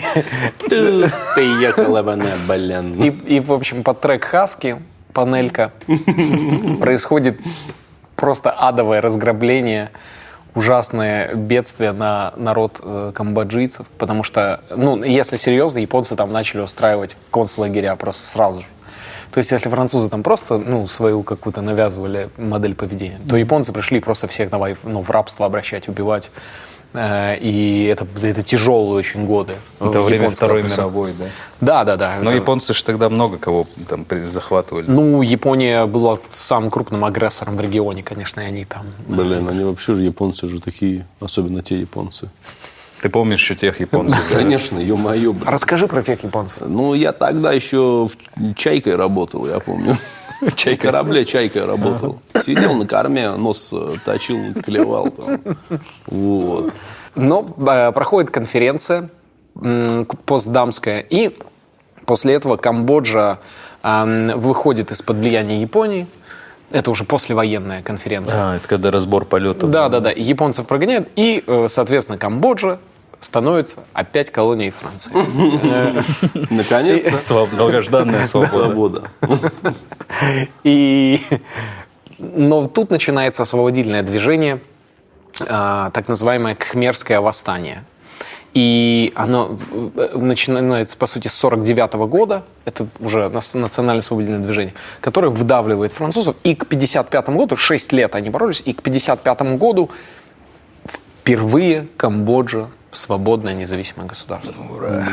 Ты 0.70 1.42
ехала 1.60 2.02
бы 2.02 2.16
на 2.16 2.30
балян. 2.48 2.94
и, 2.94 3.10
и, 3.36 3.40
в 3.40 3.52
общем, 3.52 3.82
под 3.82 4.00
трек 4.00 4.24
Хаски, 4.24 4.80
панелька, 5.12 5.72
происходит 6.80 7.38
просто 8.16 8.50
адовое 8.52 9.02
разграбление, 9.02 9.90
ужасное 10.54 11.34
бедствие 11.34 11.92
на 11.92 12.32
народ 12.36 12.80
э, 12.82 13.12
камбоджийцев, 13.14 13.86
потому 13.98 14.22
что, 14.22 14.60
ну, 14.74 15.02
если 15.02 15.36
серьезно, 15.36 15.78
японцы 15.78 16.16
там 16.16 16.32
начали 16.32 16.60
устраивать 16.60 17.16
концлагеря 17.30 17.96
просто 17.96 18.26
сразу 18.26 18.60
же. 18.60 18.66
То 19.32 19.38
есть, 19.38 19.52
если 19.52 19.68
французы 19.68 20.10
там 20.10 20.22
просто, 20.22 20.58
ну, 20.58 20.86
свою 20.88 21.22
какую-то 21.22 21.62
навязывали 21.62 22.30
модель 22.36 22.74
поведения, 22.74 23.20
то 23.28 23.36
японцы 23.36 23.72
пришли 23.72 24.00
просто 24.00 24.26
всех 24.26 24.50
давай, 24.50 24.76
ну, 24.82 25.02
в 25.02 25.10
рабство 25.10 25.46
обращать, 25.46 25.88
убивать. 25.88 26.30
Э, 26.92 27.36
И 27.38 27.84
это, 27.84 28.06
это 28.22 28.42
тяжелые 28.42 28.94
очень 28.94 29.24
годы. 29.26 29.54
Это 29.80 29.98
э, 29.98 30.02
время 30.02 30.30
Второй 30.30 30.62
мировой, 30.62 31.12
да. 31.18 31.24
Да, 31.60 31.84
да, 31.84 31.96
да. 31.96 32.16
Но 32.20 32.30
Это- 32.30 32.38
японцы 32.40 32.74
же 32.74 32.84
тогда 32.84 33.08
много 33.08 33.38
кого 33.38 33.66
там 33.88 34.04
захватывали. 34.26 34.86
Ну, 34.88 35.22
Япония 35.22 35.86
была 35.86 36.18
самым 36.30 36.70
крупным 36.70 37.04
агрессором 37.04 37.56
в 37.56 37.60
регионе, 37.60 38.02
конечно, 38.02 38.40
и 38.40 38.44
они 38.44 38.64
там. 38.64 38.86
Блин, 39.06 39.48
они 39.48 39.64
вообще 39.64 39.94
же 39.94 40.02
японцы 40.02 40.48
же 40.48 40.60
такие, 40.60 41.06
особенно 41.20 41.62
те 41.62 41.78
японцы. 41.78 42.28
Ты 43.02 43.08
помнишь 43.08 43.40
еще 43.40 43.54
тех 43.54 43.80
японцев? 43.80 44.20
да? 44.28 44.36
Конечно, 44.36 44.78
ё-моё. 44.78 45.34
Расскажи 45.46 45.86
про 45.86 46.02
тех 46.02 46.22
японцев. 46.22 46.58
Ну, 46.66 46.92
я 46.94 47.12
тогда 47.12 47.52
еще 47.52 48.08
в 48.08 48.54
чайкой 48.54 48.96
работал, 48.96 49.46
я 49.46 49.58
помню. 49.58 49.96
В 50.56 50.76
корабле 50.76 51.24
чайкой 51.24 51.66
работал. 51.66 52.20
Сидел 52.42 52.74
на 52.74 52.86
корме, 52.86 53.30
нос 53.30 53.70
э, 53.72 53.94
точил, 54.04 54.54
клевал 54.62 55.10
там. 55.10 55.40
Вот. 56.06 56.72
Но 57.14 57.54
э, 57.58 57.92
проходит 57.92 58.30
конференция 58.30 59.10
к- 59.54 60.16
постдамская, 60.24 61.00
и 61.00 61.36
после 62.06 62.34
этого 62.34 62.56
Камбоджа 62.56 63.38
эм, 63.82 64.38
выходит 64.38 64.90
из-под 64.92 65.16
влияния 65.18 65.60
Японии. 65.60 66.06
Это 66.70 66.90
уже 66.90 67.04
послевоенная 67.04 67.82
конференция. 67.82 68.52
А, 68.52 68.56
это 68.56 68.68
когда 68.68 68.90
разбор 68.90 69.24
полетов. 69.24 69.70
Да, 69.70 69.88
да, 69.88 70.00
да. 70.00 70.10
Японцев 70.10 70.66
прогоняют, 70.66 71.08
и, 71.16 71.42
э, 71.46 71.66
соответственно, 71.68 72.16
Камбоджа 72.16 72.78
становится 73.20 73.84
опять 73.92 74.30
колонией 74.30 74.70
Франции. 74.70 75.12
Наконец-то 76.52 77.46
Долгожданная 77.56 78.24
свобода. 78.26 78.48
свобода. 79.18 79.74
И... 80.64 81.20
Но 82.18 82.68
тут 82.68 82.90
начинается 82.90 83.42
освободительное 83.42 84.02
движение, 84.02 84.60
а, 85.48 85.90
так 85.92 86.06
называемое 86.08 86.54
Кхмерское 86.54 87.20
восстание. 87.20 87.84
И 88.52 89.12
оно 89.14 89.56
э, 89.94 90.18
начинается, 90.18 90.96
по 90.96 91.06
сути, 91.06 91.28
с 91.28 91.34
49 91.34 91.94
года. 92.10 92.42
Это 92.64 92.88
уже 92.98 93.28
нас- 93.28 93.54
национально-освободительное 93.54 94.42
движение, 94.42 94.74
которое 95.00 95.28
выдавливает 95.28 95.92
французов. 95.92 96.36
И 96.42 96.54
к 96.54 96.66
55 96.66 97.28
году, 97.30 97.56
6 97.56 97.92
лет 97.92 98.14
они 98.14 98.28
боролись, 98.28 98.60
и 98.64 98.72
к 98.72 98.82
55 98.82 99.56
году 99.56 99.90
впервые 100.86 101.86
Камбоджа 101.96 102.68
свободное 102.90 103.54
независимое 103.54 104.06
государство. 104.08 104.62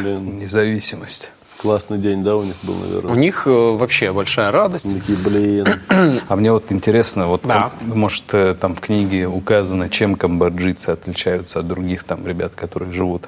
Блин, 0.02 0.40
Независимость. 0.40 1.32
классный 1.58 1.98
день, 1.98 2.24
да, 2.24 2.36
у 2.36 2.44
них 2.44 2.56
был, 2.64 2.76
У 2.76 2.80
наверное. 2.86 3.16
них 3.16 3.48
э, 3.48 3.50
вообще 3.50 4.12
большая 4.14 4.52
радость. 4.52 4.92
Такие, 4.94 5.18
блин. 5.18 5.80
А 6.28 6.36
мне 6.36 6.52
вот 6.52 6.72
интересно, 6.72 7.28
вот 7.28 7.42
Да. 7.44 7.72
кам- 7.80 7.98
может 7.98 8.34
э, 8.34 8.54
там 8.60 8.76
в 8.76 8.82
книге 8.82 9.28
указано, 9.28 9.90
чем 9.90 10.16
камбоджийцы 10.16 10.90
отличаются 10.92 11.60
от 11.60 11.68
других 11.68 12.04
там 12.04 12.26
ребят, 12.28 12.54
которые 12.56 12.92
живут. 12.92 13.28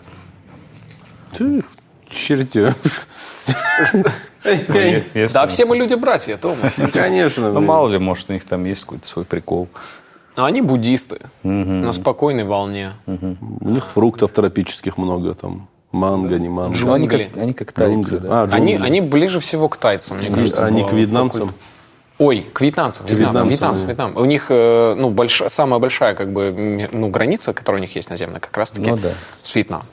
Ты 1.36 1.63
чертё. 2.10 2.74
Если- 3.77 5.34
Да, 5.34 5.48
все 5.48 5.65
мы 5.65 5.75
люди-братья, 5.77 6.38
Томас. 6.38 6.77
Конечно. 6.94 7.51
Ну, 7.51 7.62
мало 7.62 7.89
ли, 7.89 7.98
может, 7.98 8.29
у 8.29 8.34
них 8.34 8.44
там 8.46 8.63
есть 8.65 8.84
какой-то 8.84 9.06
свой 9.08 9.25
прикол. 9.25 9.68
Но 10.39 10.46
они 10.46 10.62
буддисты 10.62 11.19
на 11.43 11.91
спокойной 11.91 12.46
волне. 12.46 12.93
У 13.05 13.67
них 13.69 13.86
фруктов 13.86 14.31
тропических 14.31 14.98
много, 14.98 15.34
там 15.36 15.67
манго, 15.91 16.39
не 16.39 16.48
манго. 16.48 16.77
Ну, 16.79 16.93
они 16.93 17.08
Джунгли. 17.08 17.24
как, 17.25 17.43
они 17.43 17.53
как 17.53 17.72
тайцы, 17.74 17.91
Джунгли. 18.12 18.17
да. 18.19 18.43
А, 18.43 18.50
Они, 18.53 18.72
джунгли. 18.75 18.88
они 18.88 19.01
ближе 19.01 19.41
всего 19.41 19.67
к 19.67 19.75
тайцам, 19.75 20.19
мне 20.19 20.29
кажется. 20.29 20.65
Они 20.65 20.86
к 20.86 20.93
вьетнамцам. 20.93 21.51
Ой, 22.19 22.46
к 22.53 22.62
вьетнамцам. 22.62 23.05
Вьетнам, 23.05 23.25
вьетнамцам, 23.50 23.50
вьетнамцы, 23.50 23.81
да. 23.84 23.88
Вьетнам. 24.05 24.15
У 24.15 24.25
них 24.25 24.46
э, 24.50 24.96
ну, 24.98 25.10
больш- 25.10 25.50
самая 25.50 25.79
большая 25.81 26.15
как 26.15 26.31
бы, 26.31 26.88
ну, 26.89 27.10
граница, 27.10 27.51
которая 27.53 27.81
у 27.81 27.84
них 27.84 27.93
есть 27.98 28.10
наземная, 28.10 28.39
как 28.39 28.55
раз-таки 28.55 28.89
Ну 28.91 28.96
да. 28.96 29.10
с 29.43 29.53
Вьетнамом. 29.53 29.86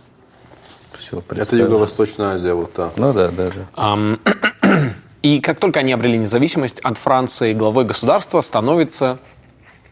Все, 0.96 1.22
Это 1.28 1.56
Юго-Восточная 1.56 2.34
Азия, 2.36 2.54
вот 2.54 2.72
та. 2.72 2.90
Ну 2.96 3.12
да, 3.12 3.30
да, 3.32 3.50
да. 3.74 4.18
И 5.22 5.40
как 5.40 5.58
только 5.58 5.80
они 5.80 5.92
обрели 5.92 6.18
независимость 6.18 6.78
от 6.80 6.98
Франции, 6.98 7.52
главой 7.52 7.84
государства 7.84 8.40
становится 8.42 9.18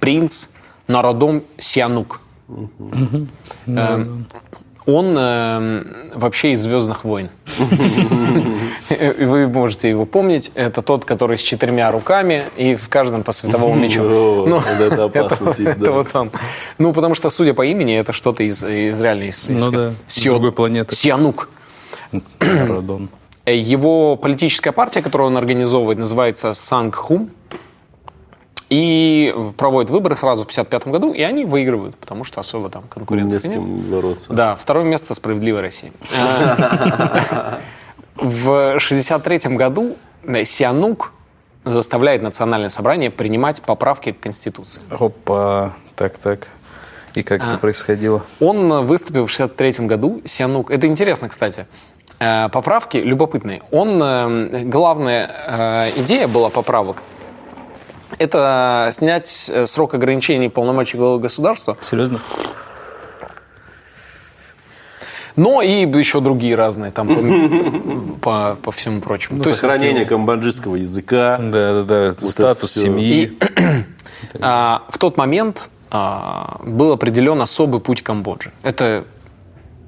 принц 0.04 0.48
Народом 0.86 1.42
Сианук. 1.56 2.20
Эм, 3.66 4.26
Он 4.84 5.16
эм, 5.16 6.10
вообще 6.14 6.52
из 6.52 6.60
«Звездных 6.60 7.04
войн». 7.04 7.30
Вы 9.18 9.48
можете 9.48 9.88
его 9.88 10.04
помнить. 10.04 10.52
Это 10.54 10.82
тот, 10.82 11.06
который 11.06 11.38
с 11.38 11.40
четырьмя 11.42 11.90
руками 11.90 12.44
и 12.58 12.74
в 12.74 12.90
каждом 12.90 13.22
по 13.22 13.32
световому 13.32 13.76
мечу. 13.76 14.02
Ну, 14.02 14.44
вот 14.44 14.66
это 14.78 15.04
опасный 15.08 15.64
это- 15.64 15.90
вот 15.90 16.14
он. 16.14 16.30
Ну, 16.76 16.92
потому 16.92 17.14
что, 17.14 17.30
судя 17.30 17.54
по 17.54 17.64
имени, 17.64 17.96
это 17.98 18.12
что-то 18.12 18.42
из, 18.42 18.62
из 18.62 19.00
реальной... 19.00 19.32
Ну 19.48 19.94
другой 20.22 20.52
планеты. 20.52 20.94
Сианук. 20.94 21.48
Э, 23.46 23.56
Его 23.56 24.16
политическая 24.16 24.72
партия, 24.72 25.00
которую 25.00 25.28
он 25.28 25.38
организовывает, 25.38 25.98
называется 25.98 26.52
Сангхум. 26.52 27.30
И 28.76 29.32
проводит 29.56 29.88
выборы 29.92 30.16
сразу 30.16 30.42
в 30.42 30.46
1955 30.50 30.92
году, 30.92 31.12
и 31.12 31.22
они 31.22 31.44
выигрывают, 31.44 31.94
потому 31.96 32.24
что 32.24 32.40
особо 32.40 32.70
там 32.70 32.82
Не 32.82 32.88
конкуренции 32.88 33.38
с 33.38 33.44
нет. 33.44 33.54
кем 33.54 33.76
бороться. 33.88 34.32
Да, 34.32 34.56
второе 34.56 34.84
место 34.84 35.14
«Справедливой 35.14 35.60
России». 35.60 35.92
Э, 36.16 37.58
В 38.16 38.74
1963 38.76 39.56
году 39.56 39.96
Сианук 40.44 41.12
заставляет 41.64 42.22
национальное 42.22 42.68
собрание 42.68 43.10
принимать 43.12 43.62
поправки 43.62 44.10
к 44.10 44.18
Конституции. 44.20 44.82
Опа, 44.90 45.74
так, 45.94 46.18
так. 46.18 46.48
И 47.14 47.22
как 47.22 47.42
А. 47.44 47.48
это 47.50 47.58
происходило? 47.58 48.22
Он 48.40 48.86
выступил 48.86 49.26
в 49.26 49.30
63 49.30 49.86
году, 49.86 50.20
Сианук. 50.24 50.72
Это 50.72 50.88
интересно, 50.88 51.28
кстати. 51.28 51.66
Э, 52.18 52.48
Поправки 52.48 52.96
любопытные. 52.96 53.62
Он, 53.70 54.02
э, 54.02 54.64
главная 54.64 55.30
э, 55.46 56.00
идея 56.00 56.26
была 56.26 56.48
поправок, 56.50 57.02
это 58.18 58.90
снять 58.92 59.50
э, 59.52 59.66
срок 59.66 59.94
ограничений 59.94 60.48
полномочий 60.48 60.96
главы 60.96 61.20
государства, 61.20 61.76
Серьезно? 61.80 62.20
но 65.36 65.62
и 65.62 65.80
еще 65.86 66.20
другие 66.20 66.54
разные 66.54 66.92
там 66.92 68.18
по, 68.20 68.54
по- 68.54 68.56
по 68.62 68.72
всему 68.72 69.00
прочему. 69.00 69.42
То 69.42 69.48
есть, 69.48 69.60
Сохранение 69.60 70.06
камбоджийского 70.06 70.76
языка. 70.76 71.38
Да, 71.38 71.82
да, 71.82 71.82
да. 71.82 72.14
Вот 72.20 72.30
Статус 72.30 72.72
семьи. 72.72 73.36
а, 74.40 74.84
в 74.90 74.98
тот 74.98 75.16
момент 75.16 75.68
а, 75.90 76.60
был 76.64 76.92
определен 76.92 77.40
особый 77.40 77.80
путь 77.80 78.02
Камбоджи. 78.02 78.52
Это, 78.62 79.04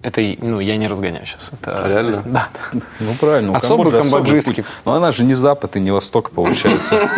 это 0.06 0.20
ну, 0.38 0.60
я 0.60 0.76
не 0.76 0.86
разгоняю 0.86 1.26
сейчас. 1.26 1.52
Это, 1.52 1.88
Реально? 1.88 2.22
Да. 2.26 2.48
Ну, 3.00 3.12
правильно. 3.18 3.58
Камбоджи 3.58 4.00
камбоджийский. 4.02 4.64
Но 4.84 4.94
она 4.94 5.10
же 5.10 5.24
не 5.24 5.34
Запад 5.34 5.74
и 5.74 5.80
не 5.80 5.90
Восток, 5.90 6.30
получается. 6.30 6.94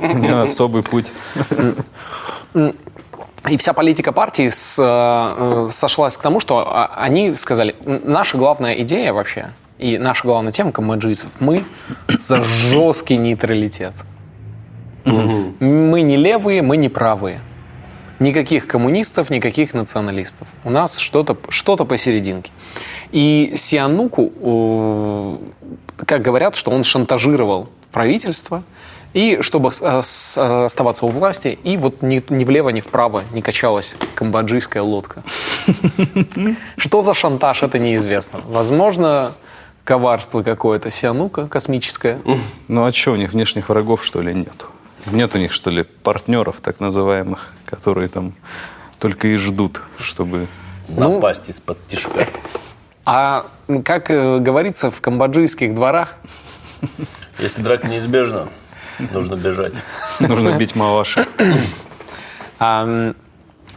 У 0.00 0.16
нее 0.18 0.40
особый 0.40 0.82
путь. 0.82 1.12
И 3.50 3.56
вся 3.58 3.74
политика 3.74 4.12
партии 4.12 4.48
с- 4.48 4.76
э, 4.82 5.68
сошлась 5.70 6.16
к 6.16 6.22
тому, 6.22 6.40
что 6.40 6.66
а, 6.66 6.90
они 6.96 7.34
сказали, 7.34 7.76
«Н- 7.84 8.00
наша 8.04 8.38
главная 8.38 8.74
идея 8.80 9.12
вообще, 9.12 9.50
и 9.78 9.98
наша 9.98 10.22
главная 10.26 10.52
тема 10.52 10.72
камбоджийцев, 10.72 11.28
мы 11.38 11.62
за 12.18 12.42
жесткий 12.42 13.18
нейтралитет. 13.18 13.92
Мы 15.04 16.02
не 16.02 16.16
левые, 16.16 16.62
мы 16.62 16.76
не 16.78 16.88
правые. 16.88 17.40
Никаких 18.18 18.66
коммунистов, 18.66 19.28
никаких 19.30 19.74
националистов. 19.74 20.48
У 20.64 20.70
нас 20.70 20.98
что-то 20.98 21.36
что 21.50 21.76
посерединке. 21.76 22.50
И 23.12 23.54
Сиануку, 23.56 25.40
как 26.06 26.22
говорят, 26.22 26.56
что 26.56 26.70
он 26.70 26.84
шантажировал 26.84 27.68
правительство, 27.92 28.62
и 29.12 29.38
чтобы 29.40 29.72
с- 29.72 29.80
э, 30.36 30.64
оставаться 30.66 31.06
у 31.06 31.08
власти, 31.08 31.58
и 31.62 31.76
вот 31.78 32.02
ни, 32.02 32.22
ни 32.28 32.44
влево, 32.44 32.68
ни 32.68 32.80
вправо 32.80 33.22
не 33.32 33.40
качалась 33.40 33.96
камбоджийская 34.14 34.82
лодка. 34.82 35.22
Что 36.76 37.00
за 37.02 37.14
шантаж, 37.14 37.62
это 37.62 37.78
неизвестно. 37.78 38.40
Возможно, 38.46 39.32
коварство 39.84 40.42
какое-то 40.42 40.90
Сианука 40.90 41.46
космическое. 41.48 42.18
Ну, 42.68 42.84
а 42.84 42.92
что, 42.92 43.12
у 43.12 43.16
них 43.16 43.32
внешних 43.32 43.68
врагов, 43.70 44.04
что 44.04 44.20
ли, 44.20 44.34
нет? 44.34 44.66
Нет 45.06 45.34
у 45.34 45.38
них, 45.38 45.52
что 45.52 45.70
ли, 45.70 45.82
партнеров, 45.82 46.56
так 46.60 46.80
называемых, 46.80 47.52
которые 47.64 48.08
там 48.08 48.34
только 48.98 49.28
и 49.28 49.36
ждут, 49.36 49.82
чтобы... 49.98 50.46
Напасть 50.88 51.48
из-под 51.48 51.84
тишка. 51.86 52.26
А 53.04 53.46
как 53.84 54.10
э, 54.10 54.38
говорится 54.38 54.90
в 54.90 55.00
камбоджийских 55.00 55.74
дворах, 55.74 56.16
Если 57.38 57.62
драка 57.62 57.88
неизбежна, 57.88 58.48
нужно 59.12 59.34
бежать. 59.34 59.74
Нужно 60.20 60.56
бить 60.56 60.74
Маваши. 60.74 61.26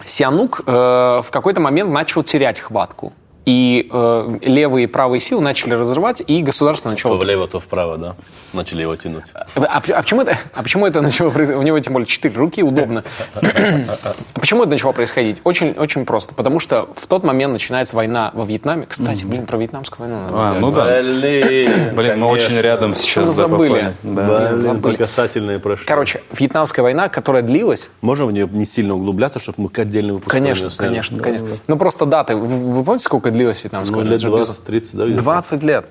Сианук 0.06 0.62
э, 0.66 0.72
в 0.72 1.28
какой-то 1.30 1.60
момент 1.60 1.92
начал 1.92 2.24
терять 2.24 2.60
хватку. 2.60 3.14
И 3.46 3.90
э, 3.92 4.38
левые 4.42 4.84
и 4.84 4.88
правые 4.88 5.20
силы 5.20 5.42
начали 5.42 5.74
разрывать, 5.74 6.22
и 6.26 6.42
государство 6.42 6.90
То 6.90 6.96
начало... 6.96 7.18
влево, 7.18 7.48
то 7.48 7.60
вправо, 7.60 7.98
да? 7.98 8.16
Начали 8.54 8.82
его 8.82 8.96
тянуть. 8.96 9.26
А, 9.56 9.78
а 9.78 9.82
почему 9.82 10.22
это, 10.22 10.38
а 10.54 10.64
почему 10.64 10.86
это 10.86 11.02
начало 11.02 11.30
происходить? 11.30 11.60
У 11.60 11.64
него 11.64 11.80
тем 11.80 11.94
более 11.94 12.08
четыре 12.08 12.36
руки, 12.36 12.62
удобно. 12.62 13.04
А 13.36 14.40
почему 14.40 14.64
это 14.64 14.72
начало 14.72 14.92
происходить? 14.92 15.38
Очень, 15.44 15.72
очень 15.72 16.06
просто. 16.06 16.34
Потому 16.34 16.60
что 16.60 16.90
в 16.96 17.08
тот 17.08 17.24
момент 17.24 17.54
начинается 17.54 17.96
война 17.96 18.32
во 18.34 18.46
Вьетнаме. 18.46 18.86
Кстати, 18.88 19.26
блин, 19.26 19.46
про 19.46 19.58
вьетнамскую 19.58 20.08
войну 20.08 20.24
надо 20.24 20.36
А, 20.36 20.60
ну 20.60 20.72
да. 20.72 21.02
Блин, 21.02 21.96
Блин, 21.96 22.20
мы 22.20 22.28
очень 22.28 22.60
рядом 22.60 22.96
сейчас 22.96 23.30
да, 23.30 23.34
забыли? 23.34 23.94
Да. 24.04 24.48
Блин, 24.48 24.56
забыли. 24.58 24.96
касательные 24.96 25.60
прошли. 25.60 25.86
Короче, 25.86 26.22
вьетнамская 26.32 26.84
война, 26.84 27.10
которая 27.10 27.42
длилась... 27.44 27.92
Можно 28.02 28.26
в 28.26 28.32
нее 28.32 28.48
не 28.52 28.66
сильно 28.66 28.96
углубляться, 28.96 29.40
чтобы 29.40 29.64
мы 29.64 29.70
к 29.70 29.80
отдельному 29.80 30.16
выпуску 30.16 30.32
Конечно, 30.32 30.70
конечно, 30.76 31.20
конечно. 31.20 31.58
Ну 31.68 31.78
просто 31.78 32.06
даты. 32.06 32.36
Вы, 32.36 32.48
вы 32.48 32.84
помните, 32.84 33.06
сколько 33.06 33.29
длилась 33.32 33.64
вьетнамская 33.64 33.98
Ну, 33.98 34.04
лет 34.04 34.14
Это 34.14 34.22
же 34.22 34.30
без- 34.38 34.48
20-30, 34.48 34.98
да? 34.98 35.06
где-то? 35.06 35.22
20 35.24 35.64
лет. 35.64 35.86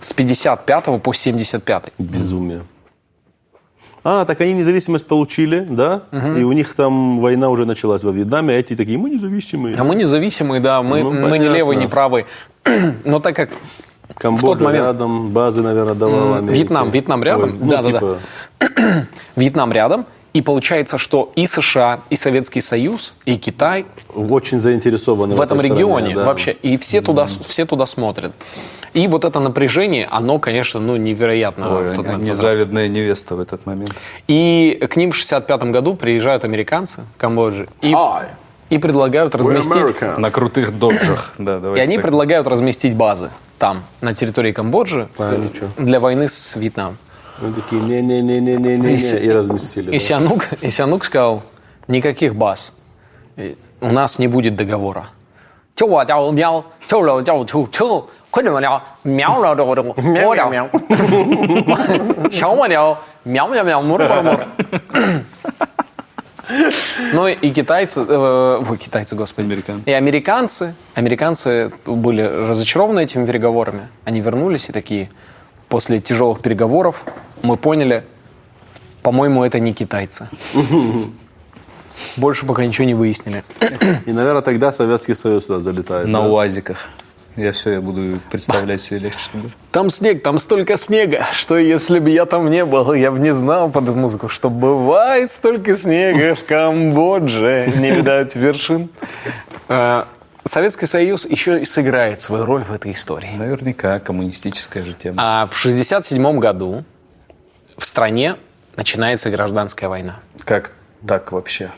С 0.00 0.12
55 0.12 0.98
по 1.02 1.12
75. 1.12 1.92
Безумие. 1.98 2.62
А, 4.02 4.24
так 4.24 4.40
они 4.40 4.54
независимость 4.54 5.06
получили, 5.06 5.66
да? 5.68 6.04
И 6.12 6.42
у 6.42 6.52
них 6.52 6.74
там 6.74 7.20
война 7.20 7.50
уже 7.50 7.66
началась 7.66 8.02
во 8.02 8.10
Вьетнаме, 8.10 8.54
а 8.54 8.58
эти 8.58 8.74
такие, 8.74 8.96
мы 8.96 9.10
независимые. 9.10 9.76
А 9.76 9.84
мы 9.84 9.94
независимые, 9.94 10.60
да, 10.60 10.82
мы, 10.82 11.02
Ну, 11.02 11.10
мы 11.12 11.38
не 11.38 11.48
левые, 11.48 11.76
не 11.78 11.86
правые. 11.86 12.24
Но 13.04 13.20
так 13.20 13.36
как 13.36 13.50
Камбоджа 14.16 14.64
момент- 14.64 14.86
рядом, 14.86 15.30
базы, 15.30 15.60
наверное, 15.62 15.94
давала 15.94 16.38
Америке. 16.38 16.60
Вьетнам, 16.62 16.90
Вьетнам 16.90 17.22
рядом? 17.22 17.44
Ой, 17.50 17.56
ну, 17.60 17.68
Да-да-да. 17.70 17.92
типа, 17.98 19.06
Вьетнам 19.36 19.72
рядом, 19.72 20.06
и 20.32 20.42
получается, 20.42 20.98
что 20.98 21.32
и 21.34 21.46
США, 21.46 22.00
и 22.08 22.16
Советский 22.16 22.60
Союз, 22.60 23.14
и 23.24 23.36
Китай 23.36 23.84
очень 24.14 24.60
заинтересованы 24.60 25.34
в 25.34 25.40
этом 25.40 25.58
этой 25.58 25.66
стране, 25.68 25.82
регионе 25.82 26.14
да. 26.14 26.24
вообще, 26.24 26.52
и 26.52 26.76
все 26.76 27.00
туда, 27.00 27.26
все 27.26 27.66
туда 27.66 27.86
смотрят. 27.86 28.32
И 28.92 29.06
вот 29.06 29.24
это 29.24 29.38
напряжение, 29.40 30.06
оно, 30.10 30.38
конечно, 30.38 30.80
ну, 30.80 30.96
невероятно 30.96 31.78
Ой, 31.78 31.92
в 31.92 31.96
тот 31.96 32.06
момент 32.06 32.24
незавидная 32.24 32.88
невеста 32.88 33.36
в 33.36 33.40
этот 33.40 33.64
момент. 33.66 33.94
И 34.26 34.84
к 34.90 34.96
ним 34.96 35.12
в 35.12 35.16
65 35.16 35.62
году 35.64 35.94
приезжают 35.94 36.44
американцы 36.44 37.02
в 37.14 37.20
Камбоджи 37.20 37.68
и, 37.82 37.92
Hi. 37.92 38.26
и 38.68 38.78
предлагают 38.78 39.34
разместить... 39.36 40.00
На 40.18 40.30
крутых 40.30 40.76
доджах. 40.76 41.32
Да, 41.38 41.60
И 41.76 41.78
они 41.78 41.96
так. 41.96 42.04
предлагают 42.04 42.46
разместить 42.48 42.94
базы 42.94 43.30
там, 43.58 43.84
на 44.00 44.12
территории 44.14 44.52
Камбоджи, 44.52 45.08
А, 45.18 45.36
ничего. 45.36 45.68
для 45.76 46.00
войны 46.00 46.26
с 46.28 46.56
Вьетнамом. 46.56 46.96
Они 47.40 47.54
такие, 47.54 47.80
не-не-не-не-не-не, 47.80 49.26
и 49.26 49.30
разместили. 49.30 49.88
И, 49.90 49.92
да? 49.92 49.98
Сянук, 49.98 50.48
и 50.60 50.70
Сянук 50.70 51.04
сказал, 51.04 51.42
никаких 51.88 52.34
баз. 52.34 52.72
У 53.80 53.92
нас 53.92 54.18
не 54.18 54.28
будет 54.28 54.56
договора. 54.56 55.08
Ну 67.12 67.28
и 67.28 67.50
китайцы, 67.50 68.04
э, 68.06 68.62
ой, 68.68 68.76
китайцы, 68.76 69.14
господи. 69.14 69.46
Американцы. 69.46 69.88
И 69.88 69.92
американцы, 69.92 70.74
американцы 70.94 71.72
были 71.86 72.22
разочарованы 72.22 73.04
этими 73.04 73.24
переговорами. 73.24 73.88
Они 74.04 74.20
вернулись 74.20 74.68
и 74.68 74.72
такие, 74.72 75.10
после 75.68 76.00
тяжелых 76.00 76.40
переговоров 76.40 77.04
мы 77.42 77.56
поняли, 77.56 78.04
по-моему, 79.02 79.44
это 79.44 79.58
не 79.60 79.72
китайцы. 79.72 80.28
Больше 82.16 82.46
пока 82.46 82.64
ничего 82.64 82.86
не 82.86 82.94
выяснили. 82.94 83.44
И, 84.06 84.12
наверное, 84.12 84.42
тогда 84.42 84.72
Советский 84.72 85.14
Союз 85.14 85.44
сюда 85.44 85.60
залетает. 85.60 86.06
На 86.08 86.22
да? 86.22 86.28
УАЗиках. 86.28 86.78
Я 87.36 87.52
все, 87.52 87.72
я 87.74 87.80
буду 87.80 88.18
представлять 88.30 88.80
себе 88.80 88.98
легче. 88.98 89.18
чтобы- 89.20 89.50
Там 89.70 89.88
снег, 89.90 90.22
там 90.22 90.38
столько 90.38 90.76
снега, 90.76 91.26
что 91.32 91.56
если 91.58 91.98
бы 92.00 92.10
я 92.10 92.26
там 92.26 92.50
не 92.50 92.64
был, 92.64 92.92
я 92.92 93.12
бы 93.12 93.18
не 93.20 93.32
знал 93.32 93.70
под 93.70 93.84
эту 93.84 93.94
музыку, 93.94 94.28
что 94.28 94.50
бывает 94.50 95.30
столько 95.30 95.76
снега 95.76 96.34
в 96.34 96.44
Камбодже, 96.44 97.72
не 97.76 97.92
видать 97.92 98.34
вершин. 98.34 98.88
Э, 99.68 100.04
Советский 100.44 100.86
Союз 100.86 101.24
еще 101.24 101.60
и 101.60 101.64
сыграет 101.64 102.20
свою 102.20 102.44
роль 102.44 102.64
в 102.64 102.72
этой 102.72 102.92
истории. 102.92 103.30
Наверняка 103.36 104.00
коммунистическая 104.00 104.82
же 104.82 104.94
тема. 104.94 105.14
А 105.18 105.46
в 105.46 105.50
1967 105.56 106.38
году 106.40 106.84
в 107.80 107.84
стране 107.86 108.36
начинается 108.76 109.30
гражданская 109.30 109.88
война. 109.88 110.20
Как 110.44 110.72
так 111.06 111.32
вообще? 111.32 111.70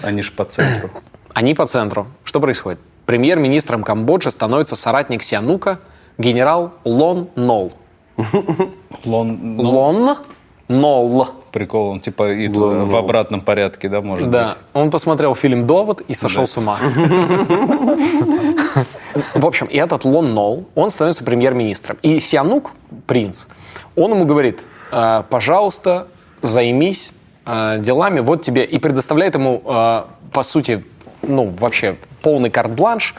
Они 0.00 0.22
ж 0.22 0.32
по 0.32 0.44
центру. 0.44 0.90
Они 1.34 1.54
по 1.54 1.66
центру. 1.66 2.06
Что 2.22 2.40
происходит? 2.40 2.78
Премьер-министром 3.04 3.82
Камбоджи 3.82 4.30
становится 4.30 4.76
соратник 4.76 5.22
Сианука, 5.22 5.80
генерал 6.18 6.74
Лон 6.84 7.30
Нол. 7.34 7.72
Лон... 9.04 9.60
Лон 9.60 10.18
Нол. 10.68 11.28
прикол, 11.50 11.88
он 11.88 12.00
типа 12.00 12.32
и 12.32 12.46
в 12.48 12.96
обратном 12.96 13.40
порядке, 13.40 13.88
да, 13.88 14.00
может 14.00 14.30
Да, 14.30 14.56
он 14.72 14.90
посмотрел 14.92 15.34
фильм 15.34 15.66
«Довод» 15.66 16.00
и 16.02 16.14
сошел 16.14 16.46
с 16.46 16.56
ума. 16.56 16.78
В 19.34 19.44
общем, 19.44 19.66
и 19.66 19.76
этот 19.76 20.04
Лон 20.04 20.32
Нол, 20.32 20.64
он 20.76 20.90
становится 20.90 21.24
премьер-министром. 21.24 21.98
И 22.02 22.20
Сианук, 22.20 22.70
принц, 23.06 23.46
он 23.96 24.12
ему 24.12 24.24
говорит, 24.24 24.60
«Э, 24.60 24.73
пожалуйста, 24.90 26.06
займись 26.42 27.12
э, 27.46 27.78
делами, 27.80 28.20
вот 28.20 28.42
тебе, 28.42 28.64
и 28.64 28.78
предоставляет 28.78 29.34
ему, 29.34 29.62
э, 29.64 30.02
по 30.32 30.42
сути, 30.42 30.84
ну, 31.22 31.50
вообще 31.58 31.96
полный 32.22 32.50
карт-бланш, 32.50 33.14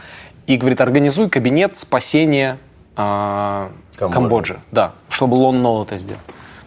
и 0.47 0.57
говорит, 0.57 0.81
организуй 0.81 1.29
кабинет 1.29 1.77
спасения 1.77 2.57
э, 2.95 3.69
Камбоджи. 3.97 4.59
Да, 4.71 4.93
чтобы 5.09 5.35
Лон 5.35 5.61
Нол 5.61 5.83
это 5.83 5.97
сделал. 5.97 6.19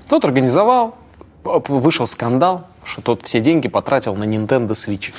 Тот 0.09 0.25
организовал, 0.25 0.97
вышел 1.45 2.07
скандал, 2.07 2.67
что 2.85 3.03
тот 3.03 3.27
все 3.27 3.41
деньги 3.41 3.69
потратил 3.69 4.17
на 4.17 4.25
Nintendo 4.25 4.71
Switch. 4.71 5.13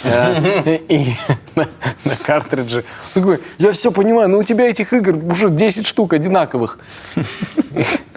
И 0.90 1.14
на 1.56 2.16
картриджи. 2.26 2.84
Такой, 3.14 3.40
я 3.60 3.72
все 3.72 3.92
понимаю, 3.92 4.28
но 4.30 4.40
у 4.40 4.44
тебя 4.44 4.68
этих 4.70 4.92
игр 4.92 5.16
уже 5.32 5.50
10 5.50 5.86
штук 5.86 6.14
одинаковых. 6.14 6.80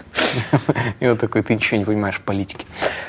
И 0.99 1.07
он 1.07 1.17
такой, 1.17 1.43
ты 1.43 1.55
ничего 1.55 1.77
не 1.77 1.85
понимаешь 1.85 2.15
в 2.15 2.21
политике. 2.21 2.65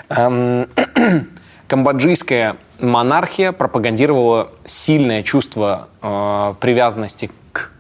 Эм, 0.09 0.69
Камбоджийская 1.69 2.57
монархия 2.81 3.53
пропагандировала 3.53 4.51
сильное 4.67 5.23
чувство 5.23 5.89
э, 6.03 6.55
привязанности 6.61 7.31
к 7.53 7.71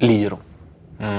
лидеру. 0.00 0.40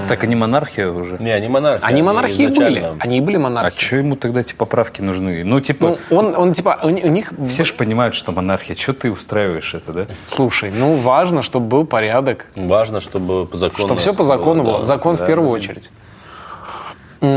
Так 0.08 0.24
они 0.24 0.34
монархия 0.36 0.90
уже. 0.90 1.16
Не, 1.20 1.30
они 1.30 1.48
монархи. 1.48 1.82
Они 1.82 2.02
монархии 2.02 2.48
были. 2.48 2.86
Они 3.00 3.16
и 3.16 3.20
были 3.22 3.36
А 3.36 3.40
монархией. 3.40 3.80
что 3.80 3.96
ему 3.96 4.14
тогда 4.14 4.40
эти 4.42 4.52
поправки 4.52 5.00
нужны? 5.00 5.42
Ну, 5.42 5.58
типа, 5.62 5.96
Ну, 6.10 6.18
он, 6.18 6.36
он 6.36 6.52
типа, 6.52 6.78
у, 6.82 6.90
ни- 6.90 7.00
у 7.02 7.08
них... 7.08 7.32
все 7.48 7.64
же 7.64 7.72
понимают, 7.72 8.14
что 8.14 8.30
монархия. 8.32 8.76
Что 8.76 8.92
ты 8.92 9.10
устраиваешь 9.10 9.72
это, 9.72 9.92
да? 9.94 10.06
Слушай, 10.26 10.70
ну 10.70 10.96
важно, 10.96 11.40
чтобы 11.40 11.66
был 11.68 11.86
порядок. 11.86 12.44
Важно, 12.56 13.00
чтобы 13.00 13.46
по 13.46 13.56
закону... 13.56 13.86
Чтобы 13.88 14.00
все 14.00 14.12
по 14.12 14.22
закону 14.24 14.64
было. 14.64 14.78
да. 14.80 14.84
Закон 14.84 15.16
в 15.16 15.20
Да. 15.20 15.26
первую 15.26 15.48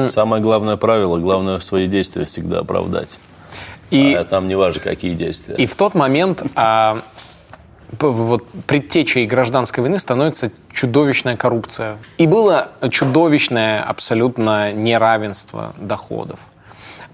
Самое 0.07 0.41
главное 0.41 0.77
правило, 0.77 1.17
главное 1.17 1.59
свои 1.59 1.87
действия 1.87 2.25
всегда 2.25 2.59
оправдать. 2.59 3.17
И, 3.91 4.13
А 4.13 4.23
там 4.23 4.47
не 4.47 4.55
важно, 4.55 4.81
какие 4.81 5.13
действия. 5.13 5.55
и 5.55 5.65
в 5.65 5.75
тот 5.75 5.93
момент 5.93 6.41
а, 6.55 6.99
вот 7.99 8.47
предтечей 8.65 9.25
гражданской 9.27 9.81
войны 9.83 9.99
становится 9.99 10.51
чудовищная 10.73 11.37
коррупция. 11.37 11.97
И 12.17 12.25
было 12.25 12.69
чудовищное 12.89 13.83
абсолютно 13.83 14.71
неравенство 14.73 15.73
доходов. 15.77 16.39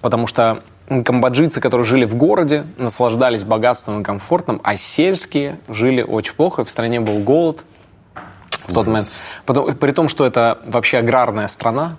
Потому 0.02 0.28
что 0.28 0.62
камбоджийцы, 0.88 1.60
которые 1.60 1.86
жили 1.86 2.06
в 2.06 2.16
городе, 2.16 2.66
наслаждались 2.78 3.44
богатством 3.44 4.02
и 4.02 4.04
комфортом, 4.04 4.62
а 4.64 4.78
сельские 4.78 5.60
жили 5.68 6.02
очень 6.02 6.34
плохо, 6.34 6.64
в 6.64 6.70
стране 6.70 7.00
был 7.02 7.18
голод 7.20 7.64
в 8.68 8.74
тот 8.74 8.88
момент. 8.88 9.08
Потом- 9.46 9.76
при 9.76 9.92
том, 9.92 10.08
что 10.08 10.26
это 10.26 10.60
вообще 10.66 11.00
аграрная 11.00 11.48
страна, 11.48 11.98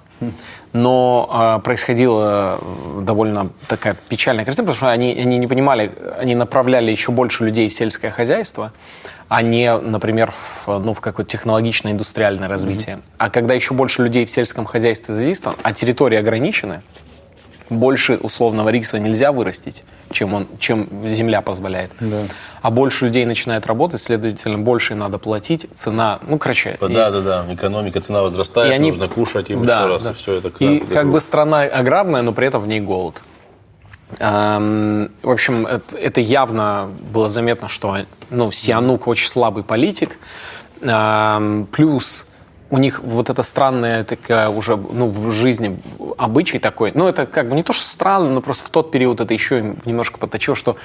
но 0.73 1.29
а, 1.33 1.59
происходила 1.59 2.59
э, 2.61 3.01
довольно 3.03 3.51
такая 3.67 3.97
печальная 4.09 4.45
картина, 4.45 4.67
потому 4.67 4.77
что 4.77 4.91
они, 4.91 5.13
они 5.19 5.39
не 5.39 5.47
понимали, 5.47 5.91
они 6.19 6.35
направляли 6.35 6.91
еще 6.91 7.11
больше 7.11 7.45
людей 7.45 7.69
в 7.69 7.73
сельское 7.73 8.11
хозяйство, 8.11 8.73
а 9.29 9.43
не, 9.43 9.77
например, 9.77 10.33
в, 10.67 10.79
ну, 10.79 10.95
в 10.95 11.01
какое-то 11.01 11.31
технологичное 11.31 11.93
индустриальное 11.93 12.49
развитие. 12.49 13.01
А 13.19 13.31
когда 13.31 13.55
еще 13.55 13.75
больше 13.75 14.03
людей 14.03 14.25
в 14.25 14.31
сельском 14.31 14.65
хозяйстве 14.65 15.15
задействовано, 15.15 15.59
а 15.63 15.73
территории 15.73 16.19
ограничены, 16.19 16.83
больше 17.71 18.17
условного 18.17 18.69
риса 18.69 18.99
нельзя 18.99 19.33
вырастить, 19.33 19.85
чем, 20.11 20.35
он, 20.35 20.47
чем 20.59 20.89
земля 21.09 21.41
позволяет. 21.41 21.93
А 22.63 22.71
больше 22.71 23.07
людей 23.07 23.25
начинает 23.25 23.67
работать, 23.67 24.03
следовательно, 24.03 24.59
больше 24.59 24.95
надо 24.95 25.19
платить. 25.19 25.67
Цена, 25.77 26.19
ну, 26.27 26.37
короче. 26.39 26.77
и- 26.81 26.89
Да, 26.93 27.11
да, 27.11 27.21
да. 27.21 27.47
Экономика, 27.55 28.01
цена 28.01 28.23
возрастает, 28.23 28.73
и 28.73 28.75
они- 28.75 28.91
нужно 28.91 29.09
кушать 29.09 29.51
им 29.51 29.65
Да, 29.65 29.83
еще 29.85 29.93
раз. 29.95 30.03
да. 30.03 30.11
И 30.11 30.15
все 30.15 30.35
это 30.35 30.49
И 30.59 30.81
как 30.81 31.07
бы 31.07 31.13
идет. 31.13 31.23
страна 31.23 31.63
аграрная, 31.63 32.23
но 32.23 32.33
при 32.33 32.49
этом 32.49 32.61
в 32.63 32.67
ней 32.69 32.81
голод. 32.81 33.15
Эм, 34.19 35.11
В 35.23 35.31
общем, 35.31 35.67
это, 35.67 35.97
это 35.97 36.21
явно 36.21 36.89
было 37.13 37.29
заметно, 37.29 37.69
что 37.69 37.97
ну, 38.31 38.51
Сианук 38.51 39.07
очень 39.07 39.29
слабый 39.29 39.63
политик. 39.63 40.19
Эм, 40.81 41.67
Плюс 41.71 42.27
у 42.71 42.79
них 42.79 43.01
вот 43.03 43.31
эта 43.31 43.43
странная 43.43 44.05
такая 44.05 44.49
уже 44.49 44.77
ну, 44.77 45.09
в 45.09 45.33
жизни 45.33 45.79
обычай 46.17 46.59
такой. 46.59 46.93
Ну, 46.95 47.09
это 47.09 47.27
как 47.27 47.49
бы 47.49 47.57
не 47.57 47.63
то, 47.63 47.73
что 47.73 47.85
странно, 47.85 48.31
но 48.31 48.41
просто 48.41 48.65
в 48.65 48.71
тот 48.71 48.91
период 48.91 49.21
это 49.21 49.35
еще 49.35 49.77
немножко 49.85 50.19
подточило, 50.19 50.57
что 50.57 50.77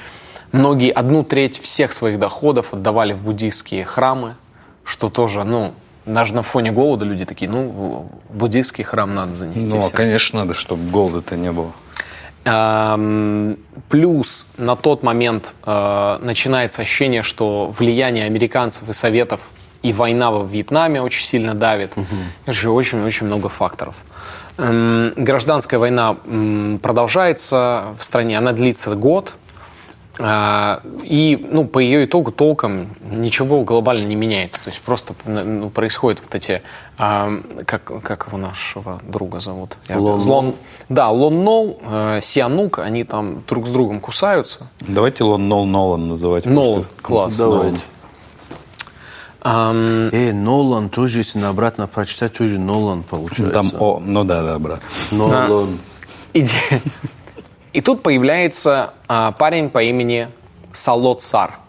многие 0.51 0.91
одну 0.91 1.23
треть 1.23 1.59
всех 1.59 1.93
своих 1.93 2.19
доходов 2.19 2.73
отдавали 2.73 3.13
в 3.13 3.21
буддийские 3.21 3.85
храмы, 3.85 4.35
что 4.83 5.09
тоже, 5.09 5.43
ну, 5.43 5.73
даже 6.05 6.33
на 6.33 6.43
фоне 6.43 6.71
голода 6.71 7.05
люди 7.05 7.25
такие, 7.25 7.49
ну, 7.49 8.09
буддийский 8.29 8.83
храм 8.83 9.13
надо 9.13 9.35
занести. 9.35 9.65
Ну, 9.65 9.85
а, 9.85 9.89
конечно, 9.89 10.41
надо, 10.41 10.53
чтобы 10.53 10.89
голода-то 10.89 11.37
не 11.37 11.51
было. 11.51 11.71
Эм, 12.45 13.57
Плюс 13.89 14.47
на 14.57 14.75
тот 14.75 15.03
момент 15.03 15.53
э, 15.65 16.19
начинается 16.21 16.81
ощущение, 16.81 17.21
что 17.23 17.73
влияние 17.77 18.25
американцев 18.25 18.89
и 18.89 18.93
советов 18.93 19.41
и 19.85 19.93
война 19.93 20.31
во 20.31 20.43
Вьетнаме 20.43 20.99
очень 21.01 21.23
сильно 21.23 21.53
давит. 21.53 21.91
Короче, 22.45 22.69
очень-очень 22.69 23.27
много 23.27 23.49
факторов. 23.49 23.95
Эм, 24.57 25.13
Гражданская 25.15 25.79
война 25.79 26.15
продолжается 26.81 27.95
в 27.99 28.03
стране, 28.03 28.37
она 28.37 28.51
длится 28.51 28.95
год. 28.95 29.35
А, 30.17 30.79
И 31.03 31.37
ну, 31.51 31.65
по 31.65 31.79
ее 31.79 32.05
итогу 32.05 32.31
толком 32.31 32.87
ничего 33.11 33.61
глобально 33.63 34.05
не 34.07 34.15
меняется. 34.15 34.63
То 34.63 34.69
есть 34.69 34.81
просто 34.81 35.13
ну, 35.25 35.69
происходят 35.69 36.21
вот 36.23 36.33
эти... 36.33 36.61
а, 36.97 37.33
как, 37.65 37.83
как 38.01 38.27
его 38.27 38.37
нашего 38.37 39.01
друга 39.03 39.39
зовут? 39.41 39.75
Лон 39.93 40.21
Злон- 40.21 40.55
Да, 40.87 41.09
Лон 41.11 41.43
Нол, 41.43 41.79
э, 41.83 42.19
Сианук, 42.23 42.79
они 42.79 43.03
там 43.03 43.43
друг 43.47 43.67
с 43.67 43.71
другом 43.71 43.99
кусаются. 43.99 44.67
Давайте 44.79 45.25
Лон 45.25 45.49
Нол 45.49 45.65
Нолан 45.65 46.07
называть. 46.07 46.45
Нол, 46.45 46.73
просто. 46.75 46.89
класс. 47.01 47.35
Давайте. 47.35 47.81
Ам, 49.47 50.09
Э, 50.11 50.33
Нолан 50.33 50.89
тоже, 50.89 51.19
если 51.19 51.37
на 51.37 51.49
обратно 51.49 51.85
прочитать, 51.85 52.33
тоже 52.33 52.57
Нолан 52.57 53.03
получается. 53.03 53.53
Там 53.53 53.67
О, 53.79 53.99
ну 54.03 54.23
да, 54.23 54.41
да, 54.41 54.57
брат. 54.57 54.79
Нолан. 55.11 55.77
иде- 56.33 56.81
И 57.73 57.81
тут 57.81 58.01
появляется 58.01 58.93
а, 59.07 59.33
парень 59.33 59.69
по 59.69 59.83
имени 59.83 60.29
Салот 60.73 61.21
Сар. 61.21 61.59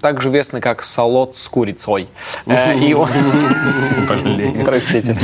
Также 0.00 0.28
известный 0.30 0.60
как 0.62 0.82
Салот 0.82 1.36
с 1.36 1.46
курицой. 1.48 2.08
Э, 2.46 2.74
и 2.78 2.94
он- 2.94 3.08
Простите. 4.64 5.14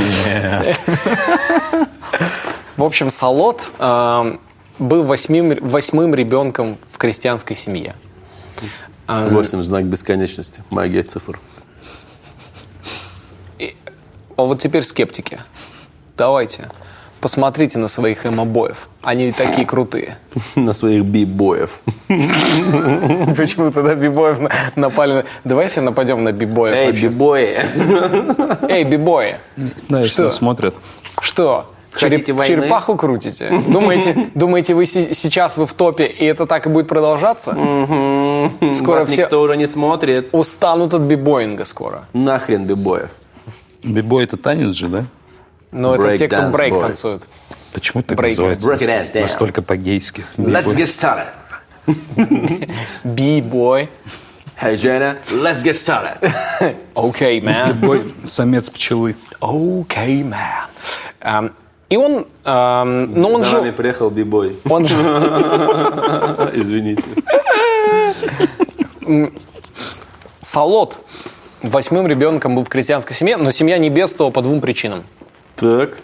В 2.77 2.83
общем, 2.83 3.09
Салот 3.11 3.71
а, 3.79 4.37
был 4.77 5.03
восьмим, 5.03 5.57
восьмым 5.61 6.13
ребенком 6.13 6.77
в 6.91 6.97
крестьянской 6.99 7.55
семье. 7.55 7.95
Восемь 9.07 9.63
знак 9.63 9.85
бесконечности. 9.85 10.63
Магия 10.69 11.01
цифр. 11.03 11.39
А 14.37 14.43
вот 14.43 14.61
теперь 14.61 14.83
скептики. 14.83 15.39
Давайте, 16.17 16.69
посмотрите 17.19 17.77
на 17.79 17.87
своих 17.87 18.25
эмо-боев. 18.25 18.87
Они 19.01 19.25
ведь 19.25 19.35
такие 19.37 19.65
крутые. 19.67 20.17
На 20.55 20.73
своих 20.73 21.03
би-боев. 21.05 21.79
Почему 22.07 23.71
тогда 23.71 23.95
бибоев 23.95 24.39
на- 24.39 24.51
напали? 24.75 25.13
на- 25.13 25.23
Давайте 25.43 25.81
нападем 25.81 26.23
на 26.23 26.31
бибоев. 26.31 26.75
Эй, 26.75 26.91
би-бои. 26.91 27.45
Эй, 28.69 28.83
бибои, 28.83 29.37
если 29.89 30.05
Что? 30.07 30.29
смотрят. 30.29 30.75
что? 31.21 31.65
Хотите 31.91 32.31
череп- 32.31 32.37
войны? 32.37 32.61
черепаху 32.61 32.95
крутите? 32.95 33.49
Думаете, 33.67 34.29
думаете, 34.33 34.73
вы 34.75 34.85
сейчас 34.85 35.57
вы 35.57 35.65
в 35.67 35.73
топе, 35.73 36.05
и 36.05 36.23
это 36.25 36.45
так 36.45 36.65
и 36.65 36.69
будет 36.69 36.87
продолжаться? 36.87 37.51
Скоро 37.51 39.01
Вас 39.01 39.05
все 39.07 39.23
никто 39.23 39.41
уже 39.41 39.57
не 39.57 39.67
смотрит. 39.67 40.29
устанут 40.31 40.93
от 40.93 41.01
бибоинга 41.01 41.65
скоро. 41.65 42.05
Нахрен 42.13 42.65
би-боев. 42.65 43.09
Бибой 43.83 44.23
это 44.25 44.37
танец 44.37 44.75
же, 44.75 44.87
да? 44.87 45.03
Но 45.71 45.95
это 45.95 46.17
те, 46.17 46.27
кто 46.27 46.49
брейк 46.49 46.73
boy. 46.73 46.81
танцуют. 46.81 47.27
Почему 47.73 48.03
так 48.03 48.17
Break- 48.17 48.29
называется? 48.29 48.71
break 48.73 48.79
it 48.79 49.13
down. 49.13 49.21
Настолько 49.21 49.61
по-гейски. 49.61 50.25
Let's 50.37 50.75
get 50.75 50.87
started. 50.87 51.27
Би-бой. 53.03 53.89
Hey, 54.61 54.75
Jenna, 54.75 55.17
let's 55.31 55.63
get 55.63 55.73
started. 55.75 56.17
Окей, 56.95 57.39
man. 57.41 57.73
Бибой– 57.73 58.03
самец 58.25 58.69
пчелы. 58.69 59.15
Окей, 59.39 60.21
man. 60.23 60.67
Эм, 61.21 61.53
И 61.89 61.97
он, 61.97 62.27
эм, 62.45 63.13
но 63.19 63.29
он 63.31 63.39
За 63.39 63.45
жил, 63.49 63.61
нами 63.61 63.71
приехал 63.71 64.09
би-бой. 64.11 64.59
он 64.69 64.85
жил, 64.85 64.99
Извините. 66.53 67.03
Салот 70.41 70.99
восьмым 71.63 72.07
ребенком 72.07 72.55
был 72.55 72.63
в 72.63 72.69
крестьянской 72.69 73.15
семье, 73.15 73.37
но 73.37 73.51
семья 73.51 73.77
не 73.77 73.89
бедствовала 73.89 74.31
по 74.31 74.41
двум 74.41 74.61
причинам. 74.61 75.03
Так. 75.55 75.97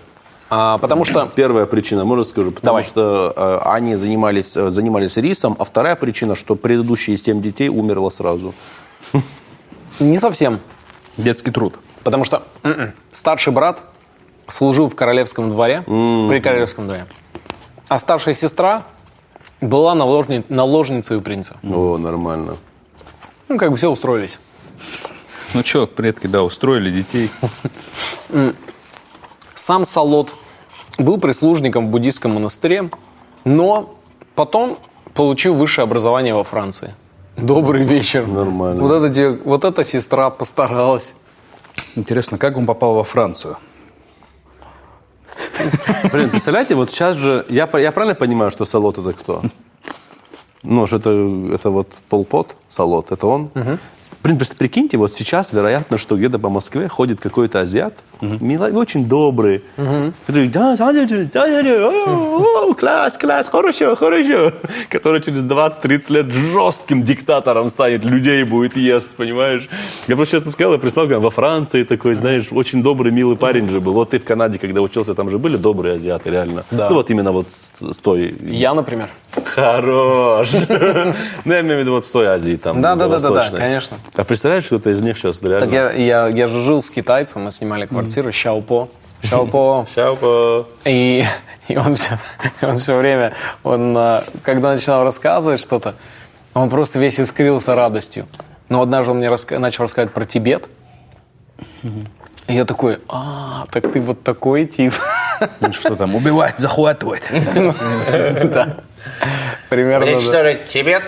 А, 0.49 0.77
потому 0.77 1.03
что 1.03 1.29
Первая 1.35 1.65
причина, 1.65 2.05
можно 2.05 2.23
скажу, 2.23 2.51
потому 2.51 2.65
Давай. 2.67 2.83
что 2.83 3.33
э, 3.35 3.59
они 3.69 3.95
занимались, 3.95 4.55
э, 4.55 4.69
занимались 4.69 5.17
рисом, 5.17 5.57
а 5.59 5.65
вторая 5.65 5.97
причина, 5.97 6.35
что 6.35 6.55
предыдущие 6.55 7.17
семь 7.17 7.41
детей 7.41 7.67
умерло 7.67 8.09
сразу. 8.09 8.53
не 9.99 10.17
совсем. 10.17 10.59
Детский 11.17 11.51
труд. 11.51 11.75
Потому 12.03 12.23
что 12.23 12.43
м-м, 12.63 12.93
старший 13.11 13.51
брат 13.51 13.81
служил 14.47 14.87
в 14.87 14.95
королевском 14.95 15.49
дворе, 15.49 15.81
при 15.81 16.39
королевском 16.39 16.85
дворе. 16.85 17.07
А 17.89 17.99
старшая 17.99 18.33
сестра 18.33 18.83
была 19.59 19.95
наложни- 19.95 20.45
наложницей 20.47 21.17
у 21.17 21.21
принца. 21.21 21.57
О, 21.63 21.97
нормально. 21.97 22.55
Ну, 23.49 23.57
как 23.57 23.71
бы 23.71 23.75
все 23.75 23.89
устроились. 23.89 24.39
Ну 25.53 25.63
что, 25.63 25.87
предки, 25.87 26.27
да, 26.27 26.43
устроили 26.43 26.91
детей. 26.91 27.31
Сам 29.55 29.85
Салот 29.85 30.35
был 30.97 31.17
прислужником 31.19 31.87
в 31.87 31.89
буддийском 31.91 32.33
монастыре, 32.35 32.89
но 33.43 33.95
потом 34.35 34.77
получил 35.13 35.55
высшее 35.55 35.83
образование 35.83 36.33
во 36.35 36.43
Франции. 36.43 36.93
Добрый 37.37 37.83
вечер. 37.85 38.27
Нормально. 38.27 38.81
Вот, 38.81 38.91
эта, 38.93 39.09
де- 39.09 39.29
вот 39.29 39.63
эта 39.63 39.83
сестра 39.83 40.29
постаралась. 40.29 41.13
Интересно, 41.95 42.37
как 42.37 42.57
он 42.57 42.65
попал 42.65 42.95
во 42.95 43.03
Францию? 43.03 43.57
Блин, 46.11 46.29
представляете, 46.29 46.75
вот 46.75 46.89
сейчас 46.89 47.15
же... 47.15 47.45
Я, 47.49 47.69
я 47.79 47.91
правильно 47.91 48.15
понимаю, 48.15 48.51
что 48.51 48.65
Салот 48.65 48.97
это 48.97 49.13
кто? 49.13 49.41
Ну, 50.63 50.87
что 50.87 50.97
это, 50.97 51.11
это 51.53 51.69
вот 51.69 51.89
Полпот, 52.09 52.55
Салот, 52.67 53.11
это 53.11 53.27
он? 53.27 53.51
Блин, 54.23 54.37
просто 54.37 54.55
прикиньте, 54.57 54.97
вот 54.97 55.13
сейчас, 55.13 55.53
вероятно, 55.53 55.97
что 55.97 56.15
где-то 56.17 56.39
по 56.39 56.49
Москве 56.49 56.87
ходит 56.87 57.19
какой-то 57.21 57.61
азиат, 57.61 57.93
мило- 58.21 58.71
очень 58.75 59.07
добрый. 59.07 59.63
Который, 60.25 60.47
«Да, 60.49 60.75
да, 60.75 60.91
да, 60.91 61.05
да, 61.05 61.23
да, 61.25 61.63
да, 61.63 61.89
о, 61.89 62.69
о, 62.69 62.73
класс, 62.73 63.17
класс, 63.17 63.47
хорошо, 63.49 63.95
хорошо. 63.95 64.51
Который 64.89 65.21
через 65.21 65.41
20-30 65.43 66.11
лет 66.13 66.25
жестким 66.31 67.03
диктатором 67.03 67.69
станет, 67.69 68.03
людей 68.03 68.43
будет 68.43 68.75
ест, 68.75 69.15
понимаешь? 69.15 69.67
Я 70.07 70.15
просто 70.15 70.37
честно 70.37 70.51
сказал, 70.51 70.73
я 70.73 70.79
представил, 70.79 71.09
как 71.09 71.19
во 71.19 71.29
Франции 71.29 71.83
такой, 71.83 72.15
знаешь, 72.15 72.47
очень 72.51 72.81
добрый, 72.83 73.11
милый 73.11 73.37
парень 73.37 73.69
же 73.69 73.79
был. 73.79 73.93
Вот 73.93 74.09
ты 74.09 74.19
в 74.19 74.25
Канаде, 74.25 74.57
когда 74.59 74.81
учился, 74.81 75.13
там 75.15 75.29
же 75.29 75.37
были 75.37 75.57
добрые 75.57 75.95
азиаты, 75.95 76.29
реально. 76.31 76.65
Да. 76.71 76.89
Ну, 76.89 76.95
вот 76.95 77.09
именно 77.11 77.31
вот 77.31 77.51
с, 77.51 77.93
с 77.93 77.99
той... 77.99 78.35
Я, 78.41 78.73
например. 78.73 79.09
Хорош! 79.45 80.51
Ну, 81.45 81.53
я 81.53 81.61
имею 81.61 81.77
в 81.77 81.79
виду 81.79 81.91
вот 81.91 82.05
с 82.05 82.09
той 82.11 82.27
Азии 82.27 82.55
там. 82.57 82.81
Да, 82.81 82.95
да, 82.95 83.07
да, 83.07 83.17
да, 83.17 83.49
конечно. 83.49 83.97
А 84.15 84.23
представляешь, 84.23 84.65
кто-то 84.65 84.89
из 84.89 85.01
них 85.01 85.17
сейчас 85.17 85.41
реально... 85.41 85.67
Так 85.69 85.97
я, 85.97 86.47
же 86.47 86.61
жил 86.61 86.81
с 86.81 86.89
китайцем, 86.89 87.43
мы 87.43 87.51
снимали 87.51 87.85
квартиру, 87.85 88.31
Щаопо. 88.31 88.89
Щаопо. 89.23 89.87
Щаупа. 89.93 90.67
И, 90.85 91.25
и 91.67 91.77
он, 91.77 91.95
все, 91.95 92.19
он 92.61 92.77
все 92.77 92.97
время, 92.97 93.33
он, 93.63 93.95
а, 93.97 94.23
когда 94.43 94.73
начинал 94.73 95.03
рассказывать 95.03 95.59
что-то, 95.59 95.95
он 96.53 96.69
просто 96.69 96.99
весь 96.99 97.19
искрился 97.19 97.75
радостью. 97.75 98.25
Но 98.69 98.81
однажды 98.81 99.11
он 99.11 99.17
мне 99.17 99.27
раска- 99.27 99.59
начал 99.59 99.83
рассказывать 99.83 100.13
про 100.13 100.25
Тибет. 100.25 100.67
И 102.47 102.53
я 102.53 102.65
такой, 102.65 102.99
а, 103.09 103.65
так 103.71 103.91
ты 103.91 103.99
вот 103.99 104.23
такой 104.23 104.65
тип. 104.65 104.93
Ну, 105.59 105.73
Что 105.73 105.95
там, 105.95 106.15
убивать, 106.15 106.59
захватывать? 106.59 107.23
Да. 108.11 108.77
Примерно, 109.69 110.05
да. 110.05 110.11
Уничтожить 110.13 110.65
Тибет. 110.65 111.03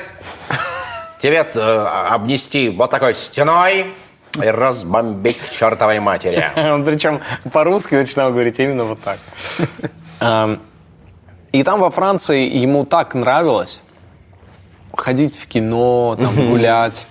Тибет 1.22 1.56
э, 1.56 1.60
обнести 1.60 2.70
вот 2.70 2.90
такой 2.92 3.14
стеной 3.14 3.94
и 4.42 4.48
разбомбить 4.48 5.40
к 5.40 5.50
чертовой 5.50 6.00
матери. 6.00 6.52
Он 6.56 6.86
причем 6.86 7.22
по-русски 7.52 7.96
начинал 7.96 8.32
говорить 8.32 8.60
именно 8.60 8.84
вот 8.86 9.02
так. 9.02 9.18
Ам, 10.20 10.60
И 11.52 11.64
там 11.64 11.80
во 11.80 11.90
Франции 11.90 12.48
ему 12.48 12.86
так 12.86 13.16
нравилось 13.16 13.82
ходить 14.96 15.36
в 15.38 15.48
кино, 15.48 16.16
там, 16.18 16.50
гулять. 16.50 17.06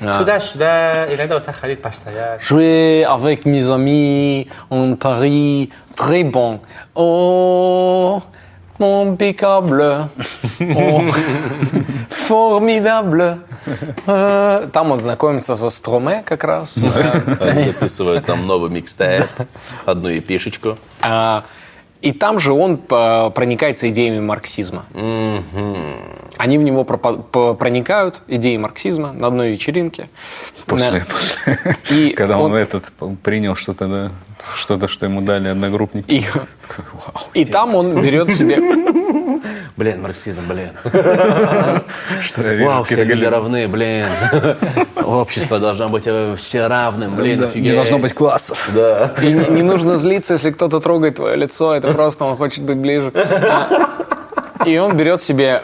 А. 0.00 0.18
Сюда-сюда, 0.18 1.14
иногда 1.14 1.36
вот 1.36 1.44
так 1.44 1.56
ходить 1.56 1.80
постоять. 1.80 2.40
Jouer 2.42 3.04
avec 3.04 3.44
mes 3.44 3.68
amis 3.70 4.48
en 4.68 4.96
Paris, 4.96 5.70
très 5.96 6.24
bon. 6.24 6.60
Oh, 6.94 8.22
impeccable. 8.78 10.08
Oh, 10.60 11.14
formidable. 12.28 13.38
Э, 14.06 14.68
Там 14.72 14.92
он 14.92 15.00
знакомится 15.00 15.56
со 15.56 15.70
Строме 15.70 16.22
как 16.22 16.44
раз. 16.44 16.76
Они 17.40 17.64
записывают 17.72 18.26
там 18.26 18.46
новый 18.46 18.68
микстейп, 18.70 19.26
одну 19.86 20.10
эпишечку. 20.10 20.76
И 22.04 22.12
там 22.12 22.38
же 22.38 22.52
он 22.52 22.82
а, 22.90 23.30
проникается 23.30 23.88
идеями 23.88 24.20
марксизма. 24.20 24.84
Они 26.36 26.58
в 26.58 26.62
него 26.62 26.84
проникают, 26.84 28.20
идеи 28.28 28.58
марксизма, 28.58 29.12
на 29.12 29.28
одной 29.28 29.52
вечеринке. 29.52 30.08
После, 30.66 31.00
На- 31.00 31.06
после. 31.06 31.76
И 31.90 32.10
Когда 32.16 32.36
он, 32.38 32.52
он- 32.52 32.58
этот 32.58 32.92
принял 33.22 33.54
что-то, 33.54 33.88
да, 33.88 34.10
что-то, 34.54 34.86
что 34.86 35.06
ему 35.06 35.22
дали 35.22 35.48
одногруппники. 35.48 36.14
И, 36.14 37.40
и 37.40 37.44
там 37.46 37.74
он 37.74 38.02
берет 38.02 38.28
себе... 38.30 38.58
Блин, 39.76 40.02
марксизм, 40.02 40.46
блин. 40.46 40.70
Что 42.20 42.42
я 42.42 42.54
вижу, 42.54 42.70
Вау, 42.70 42.84
все 42.84 43.02
люди 43.02 43.24
равны, 43.24 43.66
блин. 43.66 44.06
Общество 45.04 45.58
должно 45.58 45.88
быть 45.88 46.04
э, 46.06 46.36
все 46.38 46.68
равным, 46.68 47.16
блин, 47.16 47.40
Да, 47.40 47.46
офигеть. 47.46 47.70
Не 47.70 47.74
должно 47.74 47.98
быть 47.98 48.14
классов. 48.14 48.70
Да. 48.72 49.12
И 49.20 49.32
не, 49.32 49.46
не 49.46 49.62
нужно 49.62 49.96
злиться, 49.96 50.34
если 50.34 50.52
кто-то 50.52 50.78
трогает 50.78 51.16
твое 51.16 51.34
лицо, 51.36 51.74
это 51.74 51.92
просто 51.92 52.24
он 52.24 52.36
хочет 52.36 52.62
быть 52.62 52.78
ближе. 52.78 53.10
А, 53.14 54.64
И 54.64 54.78
он 54.78 54.96
берет 54.96 55.20
себе 55.20 55.62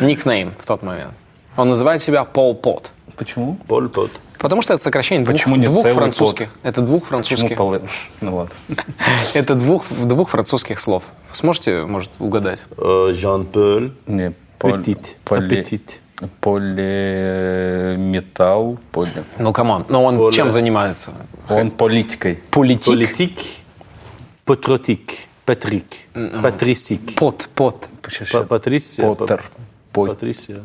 никнейм 0.00 0.54
в 0.58 0.66
тот 0.66 0.82
момент. 0.82 1.12
Он 1.56 1.70
называет 1.70 2.02
себя 2.02 2.24
Пол 2.24 2.54
Пот. 2.56 2.90
Почему? 3.16 3.56
Поль 3.68 3.88
Пот. 3.88 4.10
Потому 4.40 4.62
что 4.62 4.72
это 4.74 4.82
сокращение 4.82 5.22
двух, 5.24 5.34
Почему 5.36 5.56
не 5.56 5.66
двух 5.66 5.82
целый 5.82 5.94
французских. 5.94 6.48
пот? 6.48 6.58
Это 6.62 6.80
двух 6.80 7.02
Почему 7.02 7.22
французских. 7.22 7.56
полы? 7.58 7.82
Ну 8.22 8.36
ладно. 8.36 8.54
Это 9.34 9.54
двух, 9.54 9.84
двух 9.90 10.30
французских 10.30 10.80
слов. 10.80 11.02
Сможете, 11.32 11.84
может, 11.84 12.10
угадать? 12.18 12.62
Э, 12.78 13.12
Жан-Поль. 13.14 13.92
Не, 14.06 14.32
Петит. 14.58 15.16
поли- 15.24 15.46
Аппетит. 15.60 16.00
Полиметалл. 17.40 18.78
Поли... 18.92 19.10
Ну, 19.38 19.52
камон. 19.52 19.84
Но 19.88 20.04
он 20.04 20.16
Поле. 20.18 20.32
чем 20.36 20.50
занимается? 20.50 21.10
Он 21.48 21.70
политикой. 21.70 22.38
Политик. 22.50 22.86
Политик. 22.86 23.38
Патротик. 24.44 25.10
Патрик. 25.44 25.84
Патрисик. 26.42 27.14
Пот, 27.14 27.48
пот. 27.54 27.88
Па- 28.32 28.42
Патрисия. 28.44 29.04
Поттер. 29.14 29.44
По- 29.92 30.06
Патрисия. 30.06 30.60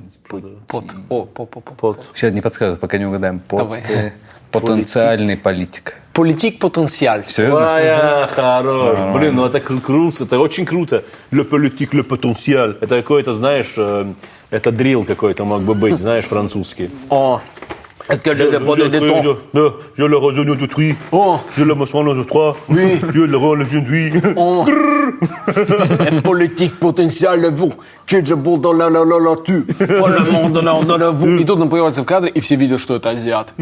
Пот. 0.68 0.86
О, 1.10 1.26
по, 1.26 1.46
по, 1.46 1.60
по. 1.62 1.74
Пот. 1.74 2.06
Сейчас 2.14 2.34
не 2.34 2.42
подсказывай, 2.42 2.78
пока 2.78 2.98
не 2.98 3.06
угадаем. 3.06 3.40
Пот- 3.40 3.60
Давай. 3.60 3.84
э, 3.90 4.12
Потенциальный 4.52 5.36
политик. 5.36 5.96
Политик 6.14 6.60
потенциал. 6.60 7.22
Серьезно? 7.28 7.76
Ая, 7.76 8.28
хорош. 8.28 9.14
Блин, 9.14 9.36
ну 9.36 9.46
это 9.46 9.58
кру- 9.58 9.82
круто, 9.82 10.24
это 10.24 10.40
очень 10.40 10.66
круто. 10.66 11.04
Le 11.32 11.44
politique, 11.44 11.90
le 11.94 12.04
potentiel. 12.04 12.78
Это 12.80 13.02
какой-то, 13.02 13.34
знаешь, 13.34 13.74
э, 13.78 14.14
это 14.52 14.72
дрил 14.72 15.04
какой-то 15.04 15.44
мог 15.44 15.62
бы 15.64 15.74
быть, 15.74 15.98
знаешь, 16.00 16.26
французский. 16.26 16.90
О. 17.10 17.42
Que 18.25 18.35
je 18.35 18.45
le 18.45 18.59
prenais 18.59 18.89
de 18.89 18.99
ton. 18.99 19.37
Да, 19.55 19.61
je 19.97 20.05
le 20.05 20.17
raisonne 20.17 20.57
de 20.57 20.67
tri. 20.67 20.97
Oh. 21.13 21.39
Je 21.57 21.63
le 21.63 21.75
maçonne 21.77 22.19
de 22.19 22.25
trois. 22.25 22.57
Oui. 22.69 22.99
Je 23.15 23.21
le 23.21 23.37
rôle 23.37 23.65
je 23.65 23.79
suis. 23.79 24.13
Oh. 24.37 24.67
Un 26.01 26.21
politique 26.21 26.79
потенциал 26.81 27.53
vous, 27.53 27.75
que 28.07 28.25
je 28.25 28.35
буду 28.35 28.63
dans 28.63 28.73
la 28.73 28.91
la 28.91 29.05
la 29.05 29.19
la 29.19 29.37
tu, 29.45 29.63
pour 29.63 30.09
le 30.09 30.21
monde 30.33 30.53
dans 30.53 30.83
la 30.83 30.99
la 30.99 31.11
vous. 31.11 31.39
И 31.39 31.45
тут 31.45 31.61
он 31.61 31.69
появляется 31.69 32.03
в 32.03 32.05
кадре, 32.05 32.31
и 32.31 32.41
все 32.41 32.57
видят, 32.57 32.81
что 32.81 32.97
это 32.97 33.11
азиат. 33.11 33.53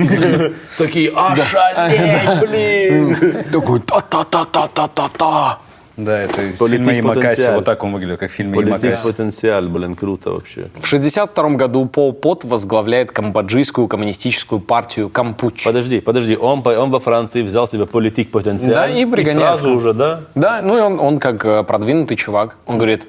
Такие, 0.78 1.10
ошалеть, 1.10 2.40
блин. 2.40 3.16
Такой 3.52 3.80
та-та-та-та-та-та-та. 3.80 5.58
Да, 5.95 6.19
это 6.21 6.41
из 6.41 6.57
Политик 6.57 6.77
фильма 6.85 6.93
Ямакаси. 6.93 7.27
потенциал. 7.27 7.55
Вот 7.55 7.65
так 7.65 7.83
он 7.83 7.93
выглядит, 7.93 8.19
как 8.19 8.31
в 8.31 8.33
фильме 8.33 8.55
Политик 8.55 8.83
Ямакаси. 8.83 9.07
потенциал, 9.07 9.61
блин, 9.69 9.95
круто 9.95 10.31
вообще. 10.31 10.67
В 10.79 10.87
62 10.87 11.49
году 11.51 11.85
Пол 11.85 12.13
Пот 12.13 12.43
возглавляет 12.45 13.11
камбоджийскую 13.11 13.87
коммунистическую 13.87 14.59
партию 14.59 15.09
Кампуч. 15.09 15.63
Подожди, 15.63 15.99
подожди, 15.99 16.35
он, 16.35 16.65
он 16.65 16.89
во 16.89 16.99
Франции 16.99 17.43
взял 17.43 17.67
себе 17.67 17.85
политик 17.85 18.31
потенциал. 18.31 18.73
Да, 18.73 18.87
и 18.89 19.05
пригоняет 19.05 19.37
сразу 19.59 19.69
в- 19.71 19.75
уже, 19.75 19.93
да? 19.93 20.21
Да, 20.33 20.61
ну 20.63 20.77
и 20.77 20.81
он, 20.81 20.99
он 20.99 21.19
как 21.19 21.45
э, 21.45 21.63
продвинутый 21.63 22.17
чувак, 22.17 22.55
он 22.65 22.77
говорит, 22.77 23.07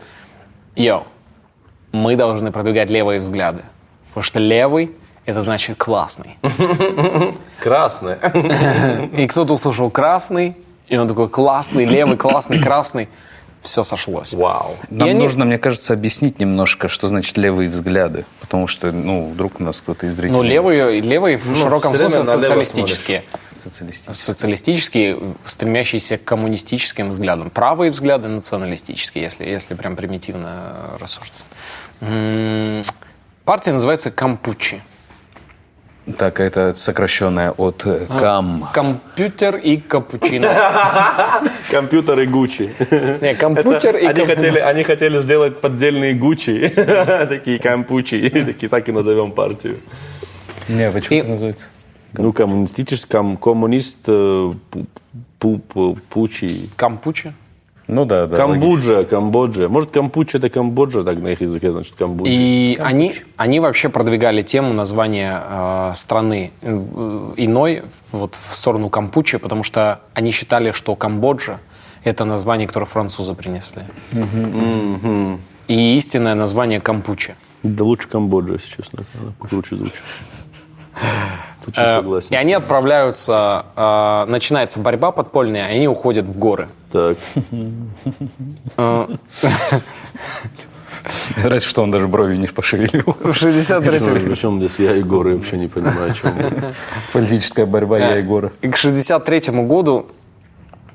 йоу, 0.76 1.04
мы 1.92 2.16
должны 2.16 2.52
продвигать 2.52 2.90
левые 2.90 3.18
взгляды, 3.20 3.62
потому 4.08 4.24
что 4.24 4.40
левый– 4.40 4.90
это 5.24 5.40
значит 5.42 5.78
классный. 5.78 6.36
Красное. 7.60 8.18
И 9.16 9.26
кто-то 9.26 9.54
услышал 9.54 9.90
красный, 9.90 10.54
и 10.88 10.96
он 10.96 11.08
такой 11.08 11.28
классный, 11.28 11.84
левый, 11.84 12.16
классный, 12.16 12.60
красный. 12.62 13.08
Все 13.62 13.82
сошлось. 13.82 14.34
Вау. 14.34 14.76
Нам 14.90 15.08
И 15.08 15.10
они- 15.12 15.18
нужно, 15.20 15.46
мне 15.46 15.56
кажется, 15.56 15.94
объяснить 15.94 16.38
немножко, 16.38 16.88
что 16.88 17.08
значит 17.08 17.38
левые 17.38 17.70
взгляды. 17.70 18.26
Потому 18.40 18.66
что, 18.66 18.92
ну, 18.92 19.30
вдруг 19.30 19.58
у 19.58 19.62
нас 19.62 19.80
кто-то 19.80 20.06
из 20.06 20.14
зрителей... 20.16 20.36
Ну, 20.36 20.42
левые, 20.42 21.00
левые 21.00 21.38
в 21.38 21.56
широком 21.56 21.94
всё 21.94 22.06
время 22.06 22.24
смысле 22.24 22.40
социалистические. 22.40 23.24
социалистический? 23.56 24.14
социалистические, 24.14 25.18
стремящиеся 25.46 26.18
к 26.18 26.24
коммунистическим 26.24 27.08
взглядам. 27.10 27.48
Правые 27.48 27.90
взгляды 27.90 28.28
националистические, 28.28 29.24
если, 29.24 29.46
если 29.46 29.72
прям 29.72 29.96
примитивно 29.96 30.74
рассуждать. 31.00 31.32
М, 32.02 32.82
Партия 33.46 33.72
называется 33.72 34.10
Кампучи. 34.10 34.82
Так, 36.18 36.38
это 36.40 36.74
сокращенное 36.74 37.50
от 37.52 37.86
э, 37.86 38.06
кам. 38.06 38.68
Компьютер 38.74 39.56
и 39.56 39.78
капучино. 39.78 40.52
Компьютеры 41.70 42.26
Гуччи. 42.26 42.70
Не, 43.22 43.34
компьютер 43.34 43.96
и 43.96 44.04
Они 44.04 44.24
хотели, 44.26 44.58
они 44.58 44.82
хотели 44.82 45.18
сделать 45.18 45.62
поддельные 45.62 46.12
Гуччи. 46.12 46.68
Такие 47.28 47.58
кампучи. 47.58 48.28
Такие 48.28 48.68
так 48.68 48.86
и 48.88 48.92
назовем 48.92 49.32
партию. 49.32 49.78
Не, 50.68 50.90
почему 50.90 51.16
И- 51.16 51.20
это 51.20 51.28
называется? 51.30 51.64
Ну, 52.12 52.32
коммунистический, 52.32 53.08
ком- 53.10 53.36
коммунист, 53.38 54.00
э, 54.06 54.12
пу- 54.12 54.86
пу- 55.40 55.60
пу- 55.74 55.98
пучи. 56.10 56.68
Кампучи. 56.76 57.32
Ну 57.86 58.04
да, 58.04 58.26
да. 58.26 58.46
логично. 58.46 58.60
Камбоджа, 58.60 59.04
Камбоджа. 59.04 59.68
Может, 59.68 59.90
Кампуча 59.90 60.38
это 60.38 60.48
Камбоджа, 60.48 61.02
так 61.02 61.18
на 61.18 61.28
их 61.28 61.40
языке, 61.40 61.70
значит, 61.70 61.94
Камбоджа. 61.94 62.32
И 62.32 62.78
они, 62.80 63.14
они 63.36 63.60
вообще 63.60 63.88
продвигали 63.88 64.42
тему 64.42 64.72
названия 64.72 65.42
э, 65.46 65.92
страны 65.94 66.50
э, 66.62 67.32
иной 67.36 67.82
вот 68.10 68.38
в 68.50 68.54
сторону 68.54 68.88
Кампучи, 68.88 69.38
потому 69.38 69.64
что 69.64 70.00
они 70.14 70.30
считали, 70.30 70.72
что 70.72 70.96
Камбоджа 70.96 71.60
это 72.04 72.24
название, 72.24 72.66
которое 72.66 72.86
французы 72.86 73.34
принесли. 73.34 73.82
И 75.66 75.96
истинное 75.96 76.34
название 76.34 76.80
Кампучи. 76.80 77.34
Да 77.62 77.84
лучше 77.84 78.08
Камбоджа, 78.08 78.54
если 78.54 78.76
честно. 78.76 79.04
Она 79.20 79.32
покруче 79.38 79.76
звучит. 79.76 80.02
Тут 81.64 81.76
не 81.76 81.82
Э, 81.82 81.92
согласен. 81.92 82.28
И 82.30 82.36
они 82.36 82.52
отправляются, 82.52 83.66
э, 83.74 84.24
начинается 84.28 84.78
борьба 84.78 85.10
подпольная, 85.12 85.72
и 85.72 85.76
они 85.76 85.88
уходят 85.88 86.26
в 86.26 86.38
горы. 86.38 86.68
Так. 86.94 87.18
Разве 91.36 91.68
что 91.68 91.82
он 91.82 91.90
даже 91.90 92.06
брови 92.06 92.36
не 92.36 92.46
пошевелил. 92.46 93.16
В 93.20 93.34
63 93.34 93.98
Причем 94.20 94.58
здесь 94.58 94.78
я 94.78 94.94
и 94.94 95.02
горы 95.02 95.36
вообще 95.36 95.56
не 95.56 95.66
понимаю, 95.66 96.12
о 96.12 96.14
чем. 96.14 96.32
Политическая 97.12 97.66
борьба 97.66 97.98
я 97.98 98.14
Егора. 98.16 98.52
И 98.62 98.68
к 98.68 98.76
63 98.76 99.40
году 99.66 100.06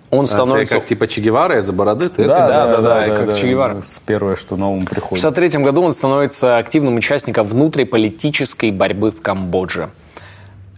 он 0.09 0.23
А 0.23 0.25
становится... 0.25 0.77
как 0.77 0.85
типа 0.85 1.07
Че 1.07 1.19
Гевара 1.19 1.59
из-за 1.59 1.73
бороды? 1.73 2.07
Ты 2.07 2.25
Да, 2.25 2.47
да, 2.47 2.77
да, 2.81 3.05
и 3.05 3.09
как 3.09 3.35
Че 3.35 3.49
Гевара. 3.49 3.81
Первое, 4.05 4.37
что 4.37 4.55
на 4.55 4.69
ум 4.69 4.85
В 4.85 4.89
приходит. 4.89 5.23
1963 5.23 5.63
году 5.63 5.81
он 5.81 5.91
становится 5.91 6.57
активным 6.57 6.95
участником 6.95 7.45
внутриполитической 7.45 8.71
борьбы 8.71 9.11
в 9.11 9.21
Камбодже. 9.21 9.89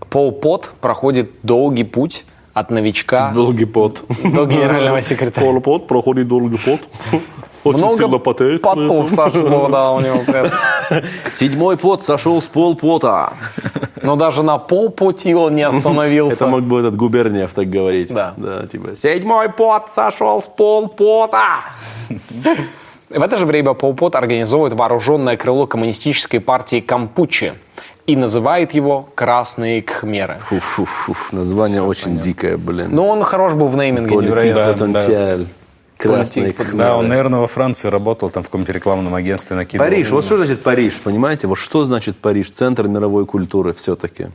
Пол 0.09 0.31
Пот 0.31 0.71
проходит 0.81 1.29
долгий 1.43 1.83
путь 1.83 2.25
от 2.53 2.69
новичка 2.71 3.31
Долгий 3.33 3.65
пот. 3.65 4.01
до 4.23 4.45
генерального 4.45 5.01
секретаря. 5.01 5.45
Пол 5.47 5.61
пот 5.61 5.87
проходит 5.87 6.27
долгий 6.27 6.57
пот. 6.57 6.79
Очень 7.63 7.79
сильно 7.89 8.07
Много 8.07 8.17
потеет. 8.19 8.61
потов 8.63 9.09
сошло, 9.11 9.69
да, 9.69 9.91
у 9.91 9.99
него. 10.01 10.19
прям. 10.25 10.47
Седьмой 11.31 11.77
пот 11.77 12.03
сошел 12.03 12.41
с 12.41 12.47
пол 12.47 12.75
пота. 12.75 13.33
Но 14.01 14.15
даже 14.15 14.41
на 14.41 14.57
полпути 14.57 15.35
он 15.35 15.55
не 15.55 15.61
Это 15.61 15.77
остановился. 15.77 16.47
мог 16.47 16.61
бы 16.63 16.79
этот 16.79 16.95
Губерниев 16.95 17.51
так 17.53 17.69
говорить. 17.69 18.11
Да. 18.11 18.33
Да, 18.35 18.65
типа, 18.65 18.95
седьмой 18.95 19.49
пот 19.49 19.91
сошел 19.91 20.41
с 20.41 20.47
пол 20.47 20.87
пота. 20.87 21.59
В 23.09 23.21
это 23.21 23.37
же 23.37 23.45
время 23.45 23.73
Пол 23.73 23.93
Пот 23.93 24.15
организовывает 24.15 24.73
вооруженное 24.73 25.35
крыло 25.35 25.67
коммунистической 25.67 26.39
партии 26.39 26.79
Кампучи 26.79 27.53
и 28.07 28.15
называет 28.15 28.73
его 28.73 29.09
«Красные 29.15 29.81
Кхмеры». 29.81 30.39
Фу-фу-фу, 30.47 31.15
название 31.31 31.81
очень 31.81 32.19
дикое, 32.19 32.57
блин. 32.57 32.87
Но 32.91 33.07
он 33.07 33.23
хорош 33.23 33.53
был 33.53 33.67
в 33.67 33.75
нейминге, 33.75 34.15
невероятно. 34.15 34.87
потенциаль. 34.87 35.45
Красный 35.97 36.53
Политик, 36.53 36.75
Да, 36.75 36.97
он, 36.97 37.07
наверное, 37.07 37.41
во 37.41 37.47
Франции 37.47 37.87
работал, 37.87 38.31
там 38.31 38.41
в 38.41 38.47
каком-то 38.47 38.71
рекламном 38.71 39.13
агентстве 39.13 39.55
накидывал. 39.55 39.87
Париж. 39.87 40.09
Вот 40.09 40.25
что 40.25 40.37
значит 40.37 40.63
Париж, 40.63 40.99
понимаете? 41.03 41.45
Вот 41.45 41.59
что 41.59 41.85
значит 41.85 42.17
Париж? 42.17 42.49
Центр 42.49 42.87
мировой 42.87 43.27
культуры 43.27 43.73
все-таки. 43.73 44.29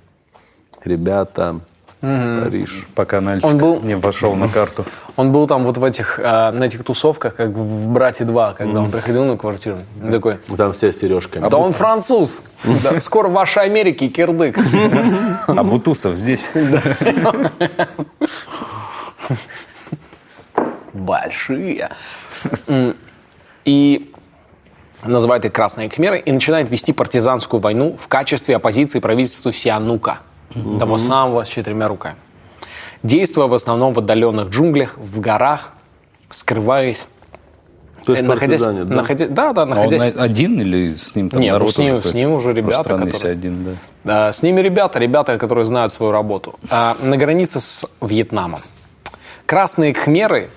Ребята, 0.85 1.59
Париж. 2.00 2.87
Пока 2.94 3.20
Нальчик 3.20 3.48
Он 3.48 3.59
был- 3.59 3.80
не 3.82 3.96
вошел 3.96 4.35
на 4.35 4.48
карту. 4.48 4.85
Он 5.16 5.32
был 5.32 5.46
там 5.46 5.64
вот 5.64 5.78
в 5.78 5.82
этих, 5.85 6.20
а, 6.22 6.52
на 6.52 6.64
этих 6.64 6.85
тусовках, 6.85 7.35
как 7.35 7.48
в 7.48 7.88
«Брате 7.88 8.24
2», 8.24 8.54
когда 8.54 8.80
он 8.82 8.90
приходил 8.90 9.24
на 9.24 9.37
квартиру. 9.38 9.78
Такой, 10.11 10.38
Там 10.56 10.72
все 10.72 10.92
с 10.92 10.98
сережками. 10.98 11.48
да 11.48 11.56
он 11.56 11.72
француз. 11.72 12.38
Да, 12.85 13.00
скоро 13.00 13.28
в 13.28 13.32
вашей 13.32 13.64
Америке 13.64 14.09
кирдык. 14.09 14.59
А 15.46 15.62
Бутусов 15.64 16.16
здесь. 16.16 16.48
Большие. 20.92 21.90
И 23.64 24.12
называет 25.04 25.44
их 25.44 25.52
«Красные 25.52 25.88
Кхмеры» 25.88 26.18
и 26.20 26.32
начинает 26.32 26.70
вести 26.70 26.92
партизанскую 26.92 27.61
войну 27.61 27.96
в 27.98 28.09
качестве 28.09 28.56
оппозиции 28.56 29.00
правительству 29.00 29.52
Сианука, 29.52 30.18
того 30.78 30.98
самого 30.98 31.44
с 31.44 31.48
четырьмя 31.48 31.88
руками. 31.88 32.16
Действуя 33.02 33.46
в 33.46 33.54
основном 33.54 33.92
в 33.92 33.98
отдаленных 33.98 34.48
джунглях, 34.48 34.96
в 34.98 35.20
горах, 35.20 35.72
скрываясь 36.30 37.06
То 38.04 38.12
есть 38.12 38.22
Э, 38.24 38.26
находясь, 38.26 38.61
партизане, 38.62 38.85
да? 38.85 38.94
находя- 39.02 39.28
да, 39.28 39.52
да, 39.52 39.62
А 39.62 39.64
он 39.64 39.70
находясь, 39.70 40.14
один 40.16 40.61
или 40.61 40.90
с 40.90 41.16
ним 41.16 41.28
там 41.28 41.40
Не, 41.40 41.48
ну, 41.48 41.54
народ 41.54 41.72
с 41.72 41.78
ним- 41.78 41.96
уже 41.96 42.09
с 42.09 42.14
ним 42.14 42.32
уже 42.35 42.52
ребята, 42.52 42.85
которые- 42.96 43.32
один, 43.32 43.64
да. 43.64 43.70
Да, 44.04 44.32
с 44.32 44.42
ними 44.42 44.61
ребята, 44.61 45.00
ребята, 45.00 45.38
которые 45.38 45.64
знают 45.64 45.92
свою 45.92 46.12
работу. 46.12 46.54
А, 46.70 46.96
на 47.02 47.16
границе 47.16 47.59
с 47.61 47.85
Вьетнамом. 48.00 48.61
Красные 49.44 49.92
кхмеры 49.92 50.50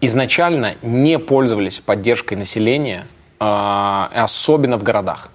изначально 0.00 0.74
не 0.82 1.18
пользовались 1.20 1.78
поддержкой 1.78 2.34
населения, 2.34 3.06
а, 3.38 4.10
особенно 4.14 4.76
в 4.76 4.82
городах. 4.82 5.30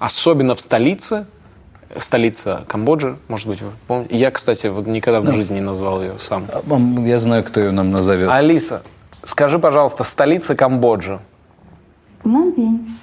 Особенно 0.00 0.54
в 0.56 0.60
столице, 0.60 1.26
столица 1.96 2.64
Камбоджи, 2.68 3.16
может 3.28 3.46
быть, 3.46 3.62
вы 3.62 3.70
помните. 3.86 4.16
Я, 4.16 4.30
кстати, 4.30 4.66
вот 4.66 4.86
никогда 4.86 5.20
в 5.20 5.32
жизни 5.32 5.54
не 5.54 5.60
назвал 5.60 6.02
ее 6.02 6.14
сам. 6.18 6.46
А, 6.52 6.62
Я 7.00 7.18
знаю, 7.18 7.44
кто 7.44 7.60
ее 7.60 7.70
нам 7.70 7.90
назовет. 7.90 8.28
Алиса, 8.30 8.82
скажи, 9.24 9.58
пожалуйста, 9.58 10.04
столица 10.04 10.54
Камбоджи. 10.54 11.20
Пномпень. 12.22 12.96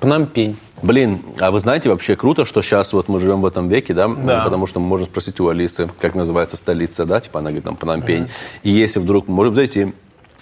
Пномпень. 0.00 0.56
Блин, 0.82 1.20
а 1.40 1.50
вы 1.50 1.60
знаете, 1.60 1.88
вообще 1.88 2.14
круто, 2.14 2.44
что 2.44 2.60
сейчас 2.60 2.92
вот 2.92 3.08
мы 3.08 3.18
живем 3.18 3.40
в 3.40 3.46
этом 3.46 3.68
веке, 3.68 3.94
да? 3.94 4.06
Да. 4.06 4.44
Потому 4.44 4.66
что 4.66 4.80
мы 4.80 4.86
можем 4.86 5.06
спросить 5.06 5.40
у 5.40 5.48
Алисы, 5.48 5.88
как 5.98 6.14
называется 6.14 6.56
столица, 6.58 7.06
да? 7.06 7.20
Типа 7.20 7.38
она 7.38 7.50
говорит, 7.50 7.64
там, 7.64 7.76
Пномпень. 7.76 8.28
И 8.62 8.70
если 8.70 9.00
вдруг, 9.00 9.28
можем 9.28 9.54
зайти 9.54 9.94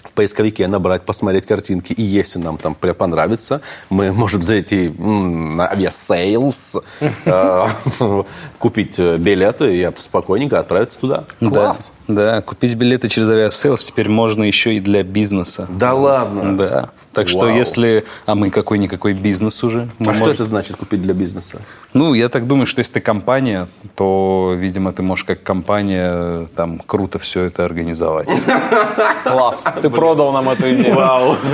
в 0.02 0.12
поисковике 0.12 0.66
набрать, 0.66 1.02
посмотреть 1.02 1.46
картинки, 1.46 1.92
и 1.92 2.02
если 2.02 2.38
нам 2.38 2.58
там 2.58 2.74
понравится, 2.74 3.60
мы 3.90 4.12
можем 4.22 4.42
зайти 4.42 4.88
на 4.88 5.70
Aviasales, 5.70 6.78
э, 7.00 7.66
купить 8.58 8.98
э, 8.98 9.16
билеты 9.16 9.76
и 9.76 9.90
спокойненько 9.96 10.58
отправиться 10.58 11.00
туда. 11.00 11.24
Класс. 11.38 11.92
Да, 12.08 12.14
да, 12.14 12.42
купить 12.42 12.74
билеты 12.74 13.08
через 13.08 13.28
Aviasales 13.28 13.84
теперь 13.84 14.08
можно 14.08 14.44
еще 14.44 14.74
и 14.74 14.80
для 14.80 15.02
бизнеса. 15.02 15.66
Да 15.70 15.94
ладно? 15.94 16.56
Да. 16.56 16.90
Так 17.12 17.28
что 17.28 17.40
Вау. 17.40 17.56
если... 17.56 18.04
А 18.26 18.34
мы 18.34 18.50
какой-никакой 18.50 19.12
бизнес 19.12 19.62
уже. 19.64 19.88
А 20.00 20.04
что 20.04 20.12
можем- 20.12 20.28
это 20.28 20.44
значит 20.44 20.76
купить 20.76 21.02
для 21.02 21.14
бизнеса? 21.14 21.60
Ну, 21.92 22.14
я 22.14 22.28
так 22.28 22.46
думаю, 22.46 22.66
что 22.66 22.80
если 22.80 22.94
ты 22.94 23.00
компания, 23.00 23.68
то, 23.94 24.54
видимо, 24.56 24.92
ты 24.92 25.02
можешь 25.02 25.24
как 25.24 25.42
компания 25.42 26.46
там 26.56 26.78
круто 26.78 27.18
все 27.18 27.42
это 27.42 27.64
организовать. 27.64 28.30
Класс. 29.24 29.64
Ты 29.82 29.90
продал 29.90 30.32
нам 30.32 30.48
эту 30.48 30.74
идею. 30.74 30.94
Вау. 30.94 31.36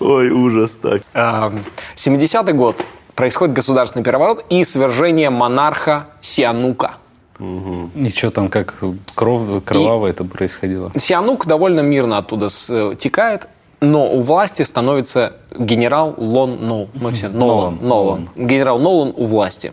Ой, 0.00 0.30
ужас 0.30 0.72
так. 0.72 1.02
Эм, 1.14 1.64
70-й 1.96 2.52
год. 2.52 2.84
Происходит 3.14 3.54
государственный 3.54 4.04
переворот 4.04 4.44
и 4.50 4.62
свержение 4.64 5.30
монарха 5.30 6.06
Сианука. 6.20 6.94
И 7.38 8.10
что 8.14 8.30
там, 8.30 8.48
как 8.48 8.76
кров, 9.14 9.64
кроваво 9.64 10.06
это 10.06 10.24
происходило? 10.24 10.90
Сианук 10.96 11.46
довольно 11.46 11.80
мирно 11.80 12.18
оттуда 12.18 12.48
текает, 12.96 13.46
но 13.80 14.10
у 14.10 14.20
власти 14.20 14.62
становится 14.62 15.34
генерал 15.56 16.14
Лон 16.16 16.66
Ноу. 16.66 16.88
Мы 16.94 17.12
все 17.12 17.28
Нолан. 17.28 17.76
Нолан, 17.76 17.88
Нолан. 17.88 18.28
Генерал 18.36 18.78
Нолан 18.78 19.12
у 19.16 19.26
власти. 19.26 19.72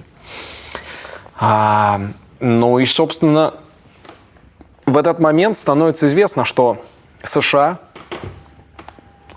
А, 1.36 2.01
ну 2.39 2.80
и, 2.80 2.86
собственно, 2.86 3.53
в 4.86 4.97
этот 4.97 5.20
момент 5.20 5.57
становится 5.57 6.07
известно, 6.07 6.43
что 6.43 6.78
США 7.24 7.80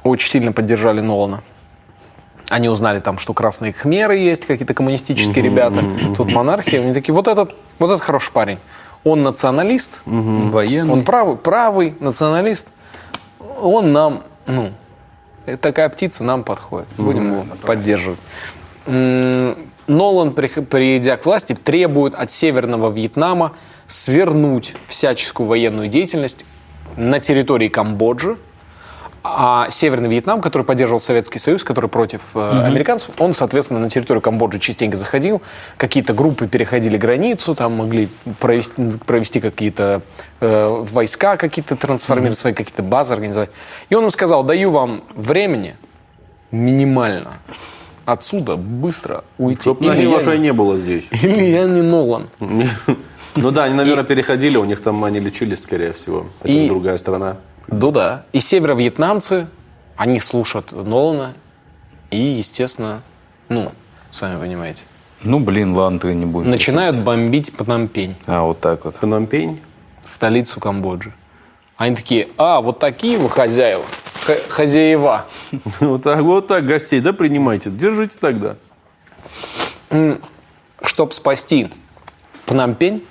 очень 0.03 0.29
сильно 0.31 0.53
поддержали 0.53 1.01
Нолана. 1.01 1.43
Они 2.49 2.69
узнали 2.69 3.01
там, 3.01 3.19
что 3.19 3.33
красные 3.35 3.73
хмеры 3.73 4.17
есть, 4.19 4.47
какие-то 4.47 4.75
коммунистические 4.75 5.43
ребята. 5.45 5.83
Тут 6.17 6.33
монархия. 6.33 6.81
Они 6.81 6.95
такие, 6.95 7.13
вот 7.13 7.27
этот, 7.27 7.55
вот 7.79 7.91
этот 7.91 8.03
хороший 8.03 8.33
парень. 8.33 8.59
Он 9.05 9.23
националист, 9.23 9.93
Военный. 10.05 10.93
он 10.93 11.05
правый, 11.05 11.37
правый 11.37 11.95
националист. 12.01 12.69
Он 13.61 13.93
нам, 13.93 14.23
ну, 14.47 14.73
э, 15.47 15.57
такая 15.57 15.89
птица 15.89 16.25
нам 16.25 16.45
подходит. 16.45 16.89
Будем 16.99 17.33
его 17.33 17.45
поддерживать. 17.65 18.19
Нолан, 18.87 20.33
придя 20.33 21.17
к 21.17 21.27
власти, 21.27 21.55
требует 21.55 22.15
от 22.15 22.31
Северного 22.31 22.91
Вьетнама 22.91 23.53
свернуть 23.87 24.75
всяческую 24.89 25.47
военную 25.49 25.89
деятельность 25.89 26.45
на 26.97 27.21
территории 27.21 27.69
Камбоджи, 27.69 28.37
а 29.29 29.71
Северный 29.71 30.09
Вьетнам, 30.09 30.41
который 30.41 30.63
поддерживал 30.63 31.01
Советский 31.01 31.39
Союз, 31.39 31.65
который 31.65 31.89
против 31.89 32.21
э, 32.35 32.63
американцев, 32.65 33.11
он, 33.19 33.35
соответственно, 33.35 33.81
на 33.81 33.91
территорию 33.91 34.21
Камбоджи 34.21 34.59
частенько 34.59 34.97
заходил. 34.97 35.43
Какие-то 35.77 36.13
группы 36.15 36.47
переходили 36.47 36.97
границу, 36.97 37.55
там 37.55 37.75
могли 37.75 38.09
провести, 38.41 38.93
провести 39.05 39.41
какие-то 39.41 40.03
э, 40.41 40.67
войска, 40.67 41.37
какие-то 41.37 41.77
трансформировать, 41.77 42.39
свои 42.39 42.53
какие-то 42.53 42.83
базы 42.83 43.15
организовать. 43.15 43.51
И 43.89 43.95
он 43.95 44.05
им 44.05 44.11
сказал, 44.11 44.45
даю 44.45 44.71
вам 44.71 45.03
времени 45.15 45.77
минимально 46.51 47.39
отсюда 48.05 48.57
быстро 48.57 49.25
уйти. 49.37 49.63
Чтоб 49.63 49.83
Или 49.83 49.89
я 49.89 50.37
не- 50.37 50.53
было 50.53 50.79
здесь. 50.79 51.05
или 51.11 51.45
я 51.45 51.65
не 51.65 51.83
Нолан. 51.83 52.29
Ну 53.39 53.51
да, 53.51 53.65
они, 53.65 53.75
наверное, 53.75 54.03
переходили, 54.05 54.57
у 54.57 54.65
них 54.65 54.83
там 54.83 55.05
они 55.05 55.21
лечились, 55.21 55.63
скорее 55.63 55.93
всего. 55.93 56.25
Это 56.43 56.69
другая 56.69 56.97
страна. 56.97 57.37
Ну 57.69 57.91
да. 57.91 58.25
И 58.33 58.41
северо-вьетнамцы, 58.41 59.47
они 59.97 60.21
слушают 60.21 60.73
Нолана 60.73 61.35
и, 62.11 62.19
естественно, 62.21 63.03
ну, 63.49 63.73
сами 64.11 64.39
понимаете, 64.39 64.85
Ну, 65.23 65.41
блин, 65.41 65.75
ладно, 65.75 65.99
ты 65.99 66.15
не 66.15 66.27
будем. 66.27 66.51
начинают 66.51 66.97
бомбить 66.99 67.53
Пномпень, 67.57 68.17
А, 68.27 68.43
вот 68.43 68.61
так 68.61 68.85
вот. 68.85 68.97
Пномпень. 68.97 69.61
столицу 70.05 70.61
Камбоджи. 70.61 71.13
Они 71.77 71.97
такие, 71.97 72.29
а, 72.39 72.61
вот 72.61 72.79
такие 72.79 73.19
вы 73.19 73.29
хозяева, 73.29 73.85
х- 74.25 74.37
хозяева. 74.49 75.27
Вот 75.81 76.03
так, 76.03 76.21
вот 76.21 76.47
так 76.47 76.67
гостей, 76.67 77.01
да, 77.01 77.13
принимайте. 77.13 77.71
Держите 77.71 78.19
тогда. 78.21 78.57
Чтобы 80.83 81.13
спасти 81.13 81.71
Пномпень, 82.47 83.05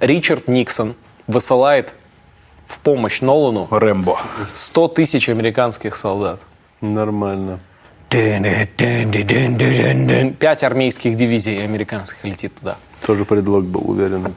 Ричард 0.00 0.48
Никсон 0.48 0.94
высылает 1.26 1.92
в 2.66 2.78
помощь 2.80 3.20
Нолану 3.20 3.68
Рэмбо. 3.70 4.18
100 4.54 4.88
тысяч 4.88 5.28
американских 5.28 5.96
солдат. 5.96 6.40
Нормально. 6.80 7.60
Пять 8.08 8.82
армейских 10.62 11.16
дивизий 11.16 11.64
американских 11.64 12.24
летит 12.24 12.54
туда. 12.54 12.76
Тоже 13.04 13.24
предлог 13.24 13.64
был 13.64 13.90
уверен. 13.90 14.32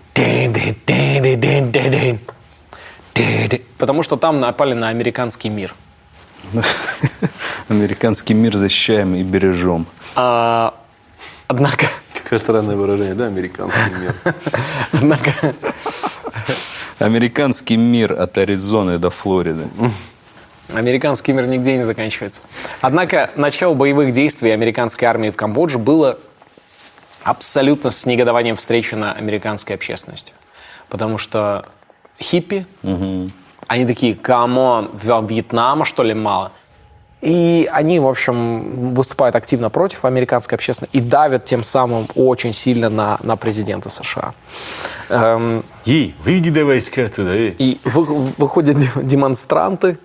Потому 3.77 4.03
что 4.03 4.17
там 4.17 4.39
напали 4.39 4.73
на 4.73 4.89
американский 4.89 5.49
мир. 5.49 5.73
Американский 7.67 8.33
мир 8.33 8.55
защищаем 8.55 9.15
и 9.15 9.23
бережем. 9.23 9.85
А, 10.15 10.73
однако, 11.47 11.87
Какое 12.29 12.39
странное 12.39 12.75
выражение, 12.75 13.15
да, 13.15 13.25
американский 13.25 13.79
мир. 13.99 14.13
однако, 14.91 15.55
Американский 16.99 17.77
мир 17.77 18.11
от 18.11 18.37
Аризоны 18.37 18.97
до 18.97 19.09
Флориды. 19.09 19.69
американский 20.73 21.31
мир 21.31 21.47
нигде 21.47 21.77
не 21.77 21.85
заканчивается. 21.85 22.41
Однако, 22.81 23.31
начало 23.37 23.73
боевых 23.73 24.11
действий 24.11 24.51
американской 24.51 25.07
армии 25.07 25.29
в 25.29 25.35
Камбодже 25.35 25.77
было 25.77 26.19
абсолютно 27.23 27.89
с 27.91 28.05
негодованием 28.05 28.57
встречено 28.57 29.13
американской 29.13 29.75
общественностью. 29.75 30.35
Потому 30.89 31.17
что 31.17 31.65
хиппи, 32.21 32.65
они 33.67 33.85
такие, 33.85 34.15
come 34.15 34.59
on, 34.59 34.91
Вьетнама, 34.93 35.85
что 35.85 36.03
ли, 36.03 36.13
мало? 36.13 36.51
И 37.21 37.69
они, 37.73 37.99
в 37.99 38.07
общем, 38.07 38.93
выступают 38.93 39.35
активно 39.35 39.69
против 39.69 40.05
американской 40.05 40.55
общественности 40.55 40.95
и 40.95 41.01
давят 41.01 41.43
тем 41.43 41.63
самым 41.63 42.07
очень 42.15 42.53
сильно 42.53 42.89
на, 42.89 43.19
на 43.23 43.35
президента 43.35 43.89
США. 43.89 44.33
Эм, 45.09 45.63
Ей, 45.83 46.15
выведи 46.23 46.61
войска 46.61 47.09
туда, 47.09 47.33
эй. 47.35 47.55
и 47.57 47.79
вы- 47.83 48.31
выходят 48.37 48.77
де- 48.77 48.89
демонстранты. 49.03 49.97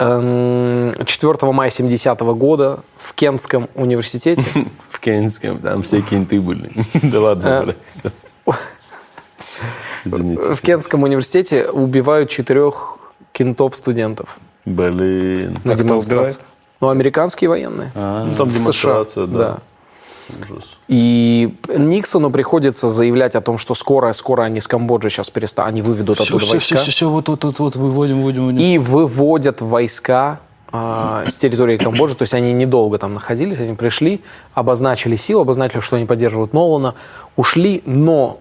Эм, 0.00 0.92
4 1.04 1.52
мая 1.52 1.70
70 1.70 2.20
года 2.34 2.80
в 2.96 3.12
Кентском 3.14 3.68
университете 3.74 4.44
В 4.88 4.98
Кенском 4.98 5.58
там 5.58 5.82
все 5.82 6.00
кенты 6.02 6.40
были. 6.40 6.72
Да 7.02 7.20
ладно. 7.20 7.74
Извините. 10.04 10.54
в 10.54 10.60
Кентском 10.62 11.02
университете 11.02 11.68
убивают 11.70 12.30
четырех 12.30 12.96
кентов-студентов 13.32 14.38
Блин. 14.64 15.56
на 15.64 15.74
демонстрации. 15.74 16.42
Ну, 16.80 16.88
американские 16.88 17.50
военные. 17.50 17.90
Ну, 17.94 18.34
там 18.36 18.48
В 18.48 18.58
США, 18.58 19.04
демонстрация, 19.04 19.26
да. 19.26 19.58
Ужас. 20.42 20.76
И 20.88 21.54
Никсону 21.76 22.30
приходится 22.30 22.90
заявлять 22.90 23.34
о 23.34 23.40
том, 23.40 23.58
что 23.58 23.74
скоро, 23.74 24.12
скоро 24.12 24.42
они 24.44 24.60
с 24.60 24.68
Камбоджи 24.68 25.10
сейчас 25.10 25.28
перестанут, 25.30 25.70
они 25.70 25.82
выведут 25.82 26.18
Все, 26.18 26.24
оттуда 26.24 26.44
все, 26.44 26.52
войска. 26.52 26.76
все, 26.76 26.82
все, 26.84 26.90
все, 26.90 27.10
вот, 27.10 27.28
вот, 27.28 27.44
вот, 27.44 27.58
вот, 27.58 27.76
выводим, 27.76 28.18
выводим, 28.18 28.46
выводим. 28.46 28.60
И 28.60 28.78
выводят 28.78 29.60
войска 29.60 30.40
а, 30.72 31.24
с 31.26 31.36
территории 31.36 31.78
Камбоджи. 31.78 32.14
То 32.14 32.22
есть 32.22 32.34
они 32.34 32.52
недолго 32.52 32.98
там 32.98 33.14
находились, 33.14 33.58
они 33.58 33.74
пришли, 33.74 34.22
обозначили 34.54 35.16
силу, 35.16 35.42
обозначили, 35.42 35.80
что 35.80 35.96
они 35.96 36.06
поддерживают 36.06 36.52
Нолана, 36.52 36.94
ушли, 37.36 37.82
но 37.86 38.38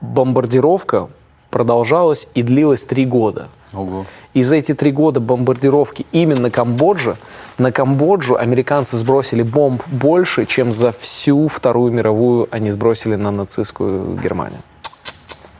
бомбардировка 0.00 1.08
продолжалась 1.50 2.28
и 2.34 2.42
длилась 2.42 2.84
три 2.84 3.04
года. 3.04 3.48
Ого. 3.72 4.06
И 4.34 4.42
за 4.42 4.56
эти 4.56 4.74
три 4.74 4.92
года 4.92 5.20
бомбардировки 5.20 6.06
именно 6.12 6.50
Камбоджа, 6.50 7.16
на 7.58 7.72
Камбоджу 7.72 8.36
американцы 8.36 8.96
сбросили 8.96 9.42
бомб 9.42 9.82
больше, 9.86 10.46
чем 10.46 10.72
за 10.72 10.92
всю 10.92 11.48
Вторую 11.48 11.92
мировую 11.92 12.48
они 12.50 12.70
сбросили 12.70 13.16
на 13.16 13.30
нацистскую 13.30 14.16
Германию. 14.16 14.60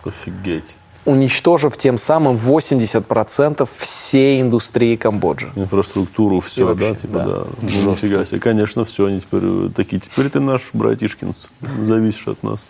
Офигеть. 0.04 0.76
Уничтожив 1.06 1.76
тем 1.76 1.98
самым 1.98 2.36
80% 2.36 3.68
всей 3.78 4.40
индустрии 4.40 4.96
Камбоджи. 4.96 5.50
Инфраструктуру, 5.56 6.40
все, 6.40 6.66
вообще, 6.66 6.88
да, 6.88 6.94
типа, 6.94 7.18
да. 7.18 7.24
да. 7.24 7.44
Ну, 7.62 7.90
нифига 7.90 8.24
себе. 8.24 8.38
Конечно, 8.38 8.84
все, 8.84 9.06
они 9.06 9.20
теперь 9.20 9.70
такие. 9.74 10.00
Теперь 10.00 10.28
ты 10.28 10.40
наш 10.40 10.70
братишкинс, 10.72 11.48
зависишь 11.82 12.28
от 12.28 12.42
нас. 12.42 12.68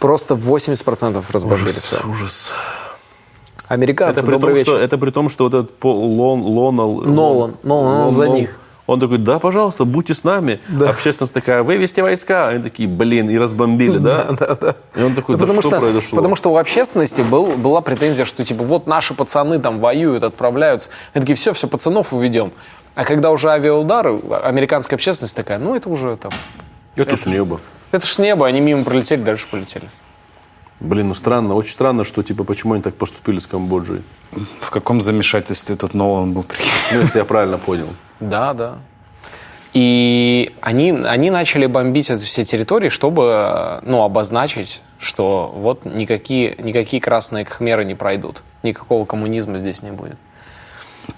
Просто 0.00 0.34
80% 0.34 1.22
разбомбили 1.30 1.70
все. 1.70 1.98
Ужас. 2.08 2.50
Американцы, 3.68 4.18
Это 4.18 4.26
при, 4.26 4.32
добрый 4.32 4.54
том, 4.54 4.58
вечер. 4.58 4.72
что, 4.72 4.78
это 4.78 4.98
при 4.98 5.10
том, 5.10 5.28
что 5.28 5.44
вот 5.44 5.54
этот 5.54 5.78
Пол, 5.78 5.96
Лон, 5.96 6.42
Лонал... 6.42 7.02
Нолан, 7.02 7.56
Нолан, 7.62 8.06
он 8.06 8.10
за 8.10 8.28
них. 8.28 8.58
Он 8.86 8.98
такой, 8.98 9.18
да, 9.18 9.38
пожалуйста, 9.38 9.84
будьте 9.84 10.14
с 10.14 10.24
нами. 10.24 10.58
Общественность 10.84 11.32
такая, 11.32 11.62
вывести 11.62 12.00
войска. 12.00 12.48
Они 12.48 12.60
такие, 12.60 12.88
блин, 12.88 13.30
и 13.30 13.38
разбомбили, 13.38 13.98
да? 14.08 14.34
Да, 14.36 14.56
да, 14.60 14.76
И 14.96 15.02
он 15.04 15.14
такой, 15.14 15.36
да 15.36 15.42
потому, 15.42 15.60
что, 15.60 15.70
что, 15.70 15.78
произошло? 15.78 16.16
потому 16.16 16.34
что 16.34 16.52
у 16.52 16.56
общественности 16.56 17.20
был, 17.20 17.46
была 17.52 17.80
претензия, 17.82 18.24
что 18.24 18.42
типа 18.42 18.64
вот 18.64 18.88
наши 18.88 19.14
пацаны 19.14 19.60
там 19.60 19.78
воюют, 19.78 20.24
отправляются. 20.24 20.88
Они 21.12 21.22
такие, 21.22 21.36
все, 21.36 21.52
все, 21.52 21.68
пацанов 21.68 22.12
уведем. 22.12 22.50
А 22.96 23.04
когда 23.04 23.30
уже 23.30 23.50
авиаудары, 23.50 24.18
американская 24.42 24.96
общественность 24.96 25.36
такая, 25.36 25.58
ну 25.60 25.76
это 25.76 25.88
уже 25.88 26.16
там, 26.16 26.32
Это 27.02 27.16
с 27.16 27.26
неба. 27.26 27.60
это 27.92 28.06
ж 28.06 28.18
небо, 28.18 28.46
они 28.46 28.60
мимо 28.60 28.84
пролетели, 28.84 29.22
дальше 29.22 29.46
полетели. 29.50 29.88
Блин, 30.80 31.08
ну 31.08 31.14
странно, 31.14 31.54
очень 31.54 31.72
странно, 31.72 32.04
что, 32.04 32.22
типа, 32.22 32.44
почему 32.44 32.72
они 32.72 32.82
так 32.82 32.94
поступили 32.94 33.38
с 33.38 33.46
Камбоджей. 33.46 34.00
В 34.60 34.70
каком 34.70 35.02
замешательстве 35.02 35.74
этот 35.74 35.92
Нолан 35.92 36.32
был, 36.32 36.42
прикинь? 36.42 36.70
Ну, 36.92 37.00
если 37.00 37.18
я 37.18 37.24
правильно 37.26 37.58
понял. 37.58 37.88
Да, 38.18 38.54
да. 38.54 38.78
И 39.74 40.52
они, 40.60 40.90
они 40.90 41.30
начали 41.30 41.66
бомбить 41.66 42.10
эти 42.10 42.24
все 42.24 42.44
территории, 42.44 42.88
чтобы 42.88 43.80
ну, 43.82 44.02
обозначить, 44.02 44.80
что 44.98 45.52
вот 45.54 45.84
никакие, 45.84 46.56
никакие 46.58 47.00
красные 47.00 47.44
кхмеры 47.44 47.84
не 47.84 47.94
пройдут. 47.94 48.42
Никакого 48.62 49.04
коммунизма 49.04 49.58
здесь 49.58 49.82
не 49.82 49.90
будет. 49.92 50.16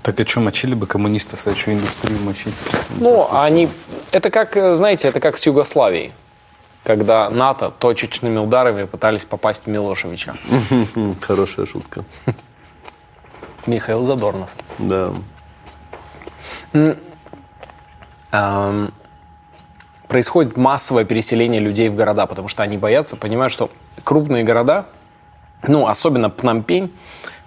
Так 0.03 0.20
а 0.20 0.26
что, 0.26 0.40
мочили 0.40 0.74
бы 0.74 0.86
коммунистов, 0.86 1.47
а 1.47 1.55
что 1.55 1.72
индустрию 1.72 2.20
мочить? 2.20 2.55
Ну, 2.99 3.28
они... 3.32 3.68
Это 4.11 4.30
как, 4.30 4.57
знаете, 4.76 5.09
это 5.09 5.20
как 5.20 5.36
с 5.36 5.47
Югославией. 5.47 6.12
Когда 6.84 7.30
НАТО 7.30 7.70
точечными 7.70 8.38
ударами 8.38 8.84
пытались 8.84 9.24
попасть 9.24 9.64
в 9.64 9.66
Милошевича. 9.68 10.34
Хорошая 11.20 11.66
шутка. 11.66 12.05
Михаил 13.66 14.03
Задорнов. 14.03 14.51
Да. 14.78 15.12
Происходит 20.09 20.57
массовое 20.57 21.05
переселение 21.05 21.61
людей 21.61 21.88
в 21.88 21.95
города, 21.95 22.26
потому 22.26 22.49
что 22.49 22.62
они 22.62 22.76
боятся, 22.76 23.16
понимают, 23.16 23.53
что 23.53 23.70
крупные 24.05 24.45
города, 24.45 24.86
ну, 25.66 25.86
особенно 25.86 26.28
Пномпень, 26.28 26.93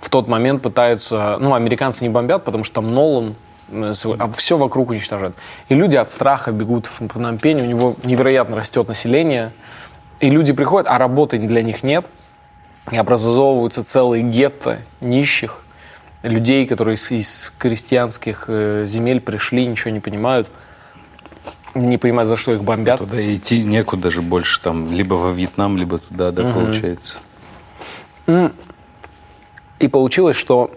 в 0.06 0.10
тот 0.10 0.28
момент 0.28 0.62
пытаются, 0.62 1.38
ну, 1.40 1.56
американцы 1.56 2.04
не 2.04 2.10
бомбят, 2.10 2.46
потому 2.46 2.64
что 2.64 2.76
там 2.76 2.94
Нолан, 2.94 3.36
а 3.72 4.32
все 4.38 4.56
вокруг 4.56 4.92
уничтожают. 4.92 5.36
И 5.68 5.74
люди 5.74 5.96
от 5.96 6.12
страха 6.12 6.52
бегут 6.52 6.86
в 6.86 7.08
Пномпень, 7.08 7.60
у 7.60 7.66
него 7.66 7.96
невероятно 8.04 8.56
растет 8.56 8.88
население, 8.88 9.52
и 10.20 10.30
люди 10.30 10.54
приходят, 10.54 10.88
а 10.88 11.00
работы 11.00 11.40
для 11.40 11.64
них 11.64 11.82
нет, 11.82 12.06
и 12.92 12.98
образовываются 12.98 13.84
целые 13.84 14.22
гетто 14.22 14.78
нищих, 15.02 15.64
людей, 16.22 16.68
которые 16.68 16.96
из, 16.96 17.10
из 17.10 17.52
крестьянских 17.58 18.46
э, 18.48 18.84
земель 18.86 19.22
пришли, 19.22 19.66
ничего 19.66 19.90
не 19.90 20.00
понимают, 20.00 20.50
не 21.74 21.98
понимают, 21.98 22.30
за 22.30 22.38
что 22.38 22.54
их 22.54 22.64
бомбят. 22.64 23.00
Туда 23.00 23.20
идти 23.34 23.64
некуда 23.64 24.12
же 24.12 24.22
больше, 24.22 24.62
там, 24.62 24.92
либо 24.92 25.16
во 25.16 25.32
Вьетнам, 25.32 25.78
либо 25.78 25.98
туда, 25.98 26.32
да, 26.32 26.44
получается. 26.54 27.18
И 29.80 29.88
получилось, 29.88 30.38
что 30.38 30.72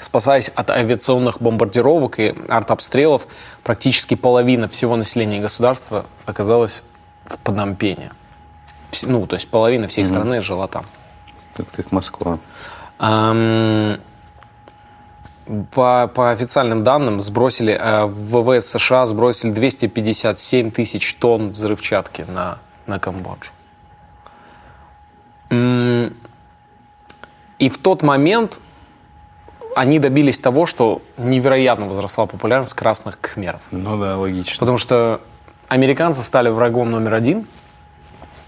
спасаясь 0.00 0.48
от 0.48 0.70
авиационных 0.70 1.40
бомбардировок 1.40 2.18
и 2.20 2.34
артобстрелов, 2.48 3.26
практически 3.62 4.14
половина 4.14 4.68
всего 4.68 4.96
населения 4.96 5.40
государства 5.40 6.04
оказалась 6.26 6.82
в 7.26 7.36
Пномпене. 7.38 8.12
Вс- 8.92 9.04
Ну, 9.06 9.26
то 9.26 9.36
есть 9.36 9.48
половина 9.48 9.86
всей 9.88 10.04
страны 10.06 10.42
жила 10.42 10.66
там. 10.66 10.84
Это 11.56 11.66
как 11.74 11.90
Москва. 11.92 12.38
Ам, 12.98 14.00
По, 15.72 16.08
по 16.14 16.30
официальным 16.30 16.84
данным 16.84 17.20
сбросили, 17.20 17.72
э, 17.72 18.04
ВВС 18.06 18.66
США 18.70 19.06
сбросили 19.06 19.50
257 19.50 20.70
тысяч 20.70 21.14
тонн 21.14 21.50
взрывчатки 21.52 22.22
на, 22.28 22.58
на 22.86 22.98
Камбоджу. 22.98 23.50
М, 25.50 26.14
И 27.58 27.68
в 27.68 27.78
тот 27.78 28.02
момент 28.02 28.58
они 29.74 29.98
добились 29.98 30.38
того, 30.38 30.66
что 30.66 31.02
невероятно 31.16 31.86
возросла 31.86 32.26
популярность 32.26 32.74
красных 32.74 33.20
кхмеров. 33.20 33.60
Ну 33.70 33.98
да, 34.00 34.16
логично. 34.16 34.60
Потому 34.60 34.78
что 34.78 35.20
американцы 35.68 36.22
стали 36.22 36.48
врагом 36.48 36.90
номер 36.90 37.14
один, 37.14 37.46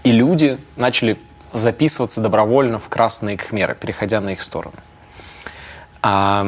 и 0.03 0.11
люди 0.11 0.57
начали 0.75 1.17
записываться 1.53 2.21
добровольно 2.21 2.79
в 2.79 2.87
красные 2.89 3.37
кхмеры, 3.37 3.75
переходя 3.75 4.21
на 4.21 4.29
их 4.29 4.41
сторону. 4.41 4.75
А, 6.01 6.43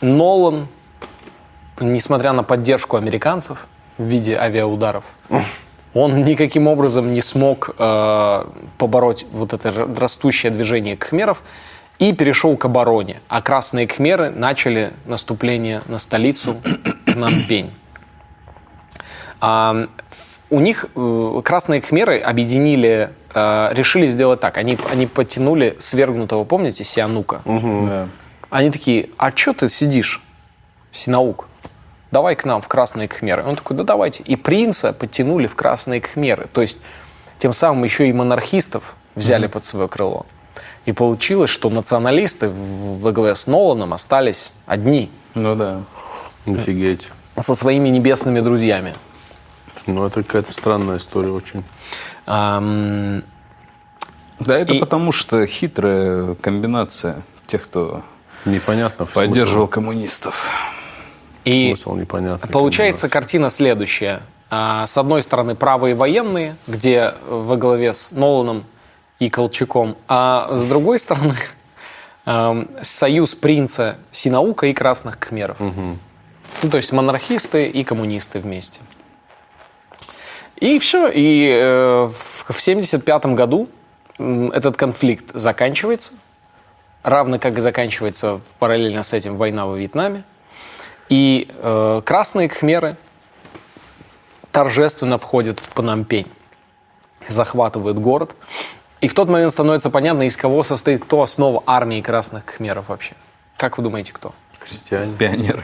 Нолан, 0.00 0.68
несмотря 1.80 2.32
на 2.32 2.42
поддержку 2.42 2.96
американцев 2.96 3.66
в 3.98 4.04
виде 4.04 4.36
авиаударов, 4.38 5.04
он 5.96 6.24
никаким 6.24 6.66
образом 6.66 7.14
не 7.14 7.22
смог 7.22 7.74
э, 7.78 8.44
побороть 8.76 9.24
вот 9.32 9.54
это 9.54 9.72
растущее 9.98 10.52
движение 10.52 10.94
кхмеров 10.94 11.42
и 11.98 12.12
перешел 12.12 12.58
к 12.58 12.66
обороне. 12.66 13.22
А 13.28 13.40
красные 13.40 13.86
кхмеры 13.86 14.28
начали 14.28 14.92
наступление 15.06 15.80
на 15.86 15.96
столицу 15.96 16.56
Пномпень. 17.06 17.70
А, 19.40 19.88
у 20.50 20.60
них 20.60 20.84
э, 20.94 21.40
красные 21.42 21.80
кхмеры 21.80 22.18
объединили, 22.20 23.10
э, 23.34 23.68
решили 23.72 24.06
сделать 24.06 24.40
так. 24.40 24.58
Они, 24.58 24.76
они 24.90 25.06
подтянули 25.06 25.76
свергнутого, 25.78 26.44
помните, 26.44 26.84
Сианука? 26.84 27.40
Да. 27.46 28.08
Они 28.50 28.70
такие, 28.70 29.08
а 29.16 29.34
что 29.34 29.54
ты 29.54 29.70
сидишь, 29.70 30.22
Синаук? 30.92 31.48
Давай 32.12 32.36
к 32.36 32.44
нам 32.44 32.62
в 32.62 32.68
красные 32.68 33.08
кхмеры. 33.08 33.42
Он 33.44 33.56
такой, 33.56 33.76
да 33.76 33.84
давайте. 33.84 34.22
И 34.22 34.36
принца 34.36 34.92
подтянули 34.92 35.46
в 35.46 35.54
красные 35.54 36.00
кхмеры. 36.00 36.46
То 36.52 36.62
есть 36.62 36.78
тем 37.38 37.52
самым 37.52 37.84
еще 37.84 38.08
и 38.08 38.12
монархистов 38.12 38.94
взяли 39.14 39.46
под 39.48 39.64
свое 39.64 39.88
крыло. 39.88 40.24
И 40.84 40.92
получилось, 40.92 41.50
что 41.50 41.68
националисты 41.68 42.48
в- 42.48 43.00
во 43.00 43.12
главе 43.12 43.34
с 43.34 43.46
Ноланом 43.46 43.92
остались 43.92 44.52
одни 44.66 45.10
Ну 45.34 45.56
да. 45.56 45.82
Офигеть. 46.46 47.08
со 47.38 47.54
своими 47.56 47.88
небесными 47.88 48.40
друзьями. 48.40 48.94
Ну, 49.86 50.06
это 50.06 50.22
какая-то 50.22 50.52
странная 50.52 50.98
история 50.98 51.30
очень. 51.30 51.64
Ам, 52.26 53.22
Да, 54.38 54.58
это 54.58 54.74
И- 54.74 54.78
потому 54.78 55.12
что 55.12 55.46
хитрая 55.46 56.34
комбинация 56.34 57.22
тех, 57.46 57.64
кто 57.64 58.02
Непонятно. 58.44 59.06
поддерживал 59.06 59.66
коммунистов. 59.66 60.48
И 61.46 61.68
Смысл, 61.68 61.94
непонятный. 61.94 62.50
Получается 62.50 63.08
картина 63.08 63.50
следующая. 63.50 64.20
А, 64.50 64.86
С 64.86 64.96
одной 64.98 65.22
стороны, 65.22 65.54
правые 65.54 65.94
военные, 65.94 66.56
где 66.66 67.14
во 67.28 67.56
главе 67.56 67.94
с 67.94 68.10
Ноланом 68.10 68.64
и 69.20 69.30
Колчаком, 69.30 69.96
а 70.08 70.48
с 70.50 70.64
другой 70.64 70.98
стороны, 70.98 71.36
эм, 72.26 72.68
союз 72.82 73.34
принца 73.36 73.96
Синаука 74.10 74.66
и 74.66 74.72
красных 74.72 75.18
кхмеров. 75.20 75.56
Ну, 75.60 76.70
то 76.70 76.78
есть 76.78 76.90
монархисты 76.92 77.68
и 77.68 77.84
коммунисты 77.84 78.40
вместе. 78.40 78.80
И 80.56 80.78
все. 80.80 81.08
И 81.08 81.48
э, 81.48 82.08
в 82.12 82.50
1975 82.50 83.26
году 83.26 83.68
этот 84.18 84.76
конфликт 84.76 85.26
заканчивается, 85.34 86.14
равно 87.02 87.38
как 87.38 87.58
и 87.58 87.60
заканчивается 87.60 88.40
параллельно 88.58 89.02
с 89.02 89.12
этим 89.12 89.36
война 89.36 89.66
во 89.66 89.76
Вьетнаме. 89.76 90.24
И 91.08 91.48
э, 91.58 92.02
красные 92.04 92.48
кхмеры 92.48 92.96
торжественно 94.52 95.18
входят 95.18 95.60
в 95.60 95.68
Пномпень, 95.70 96.26
захватывают 97.28 97.98
город. 97.98 98.34
И 99.00 99.08
в 99.08 99.14
тот 99.14 99.28
момент 99.28 99.52
становится 99.52 99.90
понятно, 99.90 100.22
из 100.22 100.36
кого 100.36 100.62
состоит, 100.62 101.04
кто 101.04 101.22
основа 101.22 101.62
армии 101.66 102.00
красных 102.00 102.44
кхмеров 102.44 102.88
вообще. 102.88 103.14
Как 103.56 103.76
вы 103.78 103.84
думаете, 103.84 104.12
кто? 104.12 104.34
Крестьяне. 104.58 105.12
Пионеры. 105.16 105.62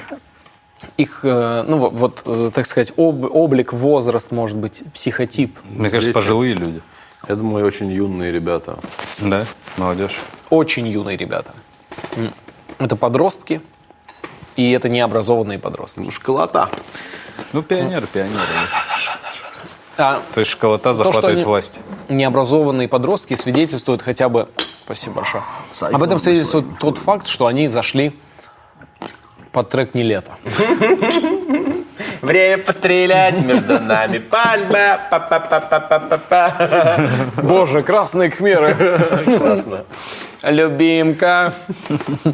Их, 0.96 1.20
э, 1.22 1.64
ну 1.66 1.78
вот, 1.88 2.22
э, 2.24 2.50
так 2.54 2.66
сказать, 2.66 2.92
об- 2.96 3.24
облик, 3.34 3.72
возраст, 3.72 4.30
может 4.32 4.56
быть, 4.56 4.82
психотип. 4.92 5.56
Мне 5.64 5.90
кажется, 5.90 6.08
Дети. 6.08 6.14
пожилые 6.14 6.54
люди. 6.54 6.82
Я 7.28 7.36
думаю, 7.36 7.64
очень 7.66 7.90
юные 7.90 8.32
ребята. 8.32 8.78
Да, 9.18 9.46
молодежь. 9.76 10.20
Очень 10.50 10.88
юные 10.88 11.16
ребята. 11.16 11.52
Это 12.78 12.96
подростки, 12.96 13.60
и 14.56 14.70
это 14.72 14.88
необразованные 14.88 15.58
подростки. 15.58 16.00
Ну, 16.00 16.10
школота. 16.10 16.68
Ну, 17.52 17.62
пионеры, 17.62 18.06
пионеры. 18.06 18.40
А 19.98 20.20
То 20.34 20.40
есть 20.40 20.50
школота 20.50 20.94
захватывает 20.94 21.36
они- 21.36 21.44
власть. 21.44 21.80
необразованные 22.08 22.88
подростки 22.88 23.36
свидетельствуют 23.36 24.02
хотя 24.02 24.28
бы... 24.28 24.48
Спасибо 24.84 25.16
большое. 25.16 25.42
С 25.70 25.82
Об 25.82 26.02
этом 26.02 26.18
свидетельствует 26.18 26.66
тот 26.80 26.98
факт, 26.98 27.26
что 27.26 27.46
они 27.46 27.68
зашли 27.68 28.18
под 29.52 29.70
трек 29.70 29.94
«Не 29.94 30.02
лето». 30.02 30.32
Время 32.22 32.58
пострелять 32.58 33.38
между 33.44 33.78
нами. 33.80 34.18
Пальма. 34.18 35.00
Па-па-па-па-па-па. 35.10 37.06
Боже, 37.42 37.82
красные 37.82 38.30
кхмеры. 38.30 38.74
Классно. 39.38 39.84
Любимка. 40.42 41.52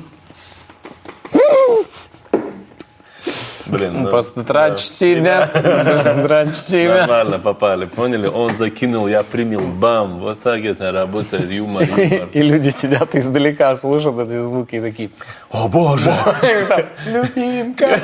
Блин, 3.69 4.03
ну, 4.03 4.11
Просто 4.11 4.45
трачь 4.45 4.81
себя. 4.81 5.47
Просто 5.53 6.23
трачь 6.27 6.57
себя. 6.57 7.07
Нормально 7.07 7.39
попали, 7.39 7.85
поняли? 7.85 8.27
Он 8.27 8.51
закинул, 8.51 9.09
я 9.09 9.23
принял, 9.23 9.61
бам. 9.61 10.21
Вот 10.21 10.43
так 10.43 10.64
это 10.64 10.93
работает, 10.93 11.51
юмор, 11.51 11.83
юмор. 11.97 12.29
И 12.33 12.43
люди 12.43 12.71
сидят 12.71 13.14
издалека, 13.14 13.75
слушают 13.77 14.19
эти 14.19 14.41
звуки 14.41 14.77
и 14.77 14.81
такие, 14.81 15.11
О, 15.51 15.69
боже! 15.69 16.12
любимка. 17.07 18.01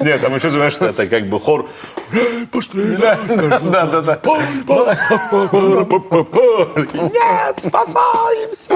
Нет, 0.00 0.20
там 0.20 0.34
еще 0.34 0.50
знаешь, 0.50 0.74
это 0.80 1.06
как 1.06 1.28
бы 1.28 1.40
хор. 1.40 1.68
Да-да-да. 2.12 4.20
Нет, 7.12 7.58
спасаемся! 7.58 8.74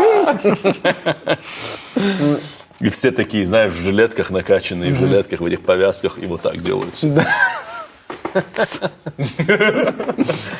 И 2.80 2.88
все 2.88 3.10
такие, 3.10 3.44
знаешь, 3.44 3.72
в 3.72 3.80
жилетках 3.80 4.30
накачанные, 4.30 4.92
в 4.92 4.96
жилетках, 4.96 5.40
в 5.40 5.44
этих 5.44 5.60
повязках, 5.60 6.18
и 6.18 6.26
вот 6.26 6.42
так 6.42 6.62
делают. 6.62 6.94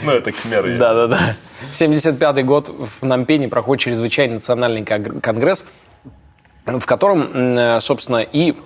Ну, 0.03 0.11
это 0.11 0.33
кхмеры. 0.33 0.77
Да-да-да. 0.77 1.35
В 1.71 1.77
75 1.77 2.45
год 2.45 2.69
в 2.69 2.99
Пномпене 3.01 3.49
проходит 3.49 3.83
чрезвычайный 3.83 4.37
национальный 4.37 4.85
кон- 4.85 5.21
конгресс, 5.21 5.65
в 6.65 6.85
котором, 6.85 7.31
э, 7.57 7.79
собственно, 7.81 8.23
и 8.23 8.57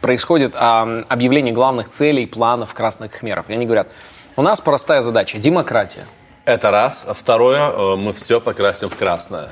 происходит 0.00 0.52
а, 0.54 1.02
объявление 1.08 1.52
главных 1.52 1.88
целей, 1.88 2.26
планов 2.26 2.72
красных 2.74 3.12
хмеров. 3.12 3.46
И 3.48 3.54
они 3.54 3.66
говорят, 3.66 3.88
у 4.36 4.42
нас 4.42 4.60
простая 4.60 5.02
задача– 5.02 5.38
демократия. 5.40 6.06
Это 6.44 6.70
раз. 6.70 7.06
А 7.08 7.14
второе, 7.14 7.70
э, 7.70 7.96
мы 7.96 8.12
все 8.12 8.40
покрасим 8.40 8.88
в 8.88 8.96
красное. 8.96 9.48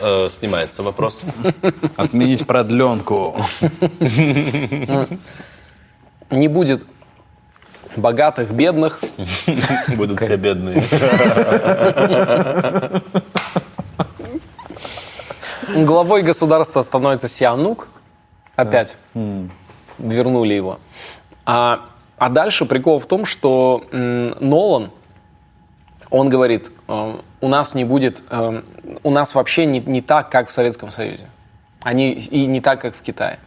Э, 0.00 0.28
Снимается 0.30 0.82
вопрос. 0.82 1.24
Отменить 1.96 2.46
продленку. 2.46 3.36
Не 6.30 6.48
будет 6.48 6.84
богатых, 7.96 8.50
бедных. 8.50 9.00
Будут 9.96 10.20
все 10.20 10.36
бедные. 10.36 10.82
Главой 15.74 16.22
государства 16.22 16.82
становится 16.82 17.28
Сианук. 17.28 17.88
Опять 18.56 18.96
вернули 19.98 20.54
его. 20.54 20.78
А, 21.46 21.86
а 22.18 22.28
дальше 22.28 22.66
прикол 22.66 22.98
в 22.98 23.06
том, 23.06 23.24
что 23.24 23.84
Нолан, 23.92 24.90
Он 26.12 26.28
говорит, 26.28 26.70
э, 26.88 27.14
у 27.40 27.48
нас 27.48 27.74
не 27.74 27.84
будет, 27.84 28.22
э, 28.30 28.60
у 29.02 29.10
нас 29.10 29.34
вообще 29.34 29.64
не, 29.64 29.80
не 29.80 30.02
так, 30.02 30.28
как 30.28 30.48
в 30.48 30.52
Советском 30.52 30.90
Союзе. 30.90 31.26
Они 31.82 32.12
и 32.12 32.44
не 32.46 32.60
так, 32.60 32.82
как 32.82 32.94
в 32.94 33.00
Китае. 33.00 33.38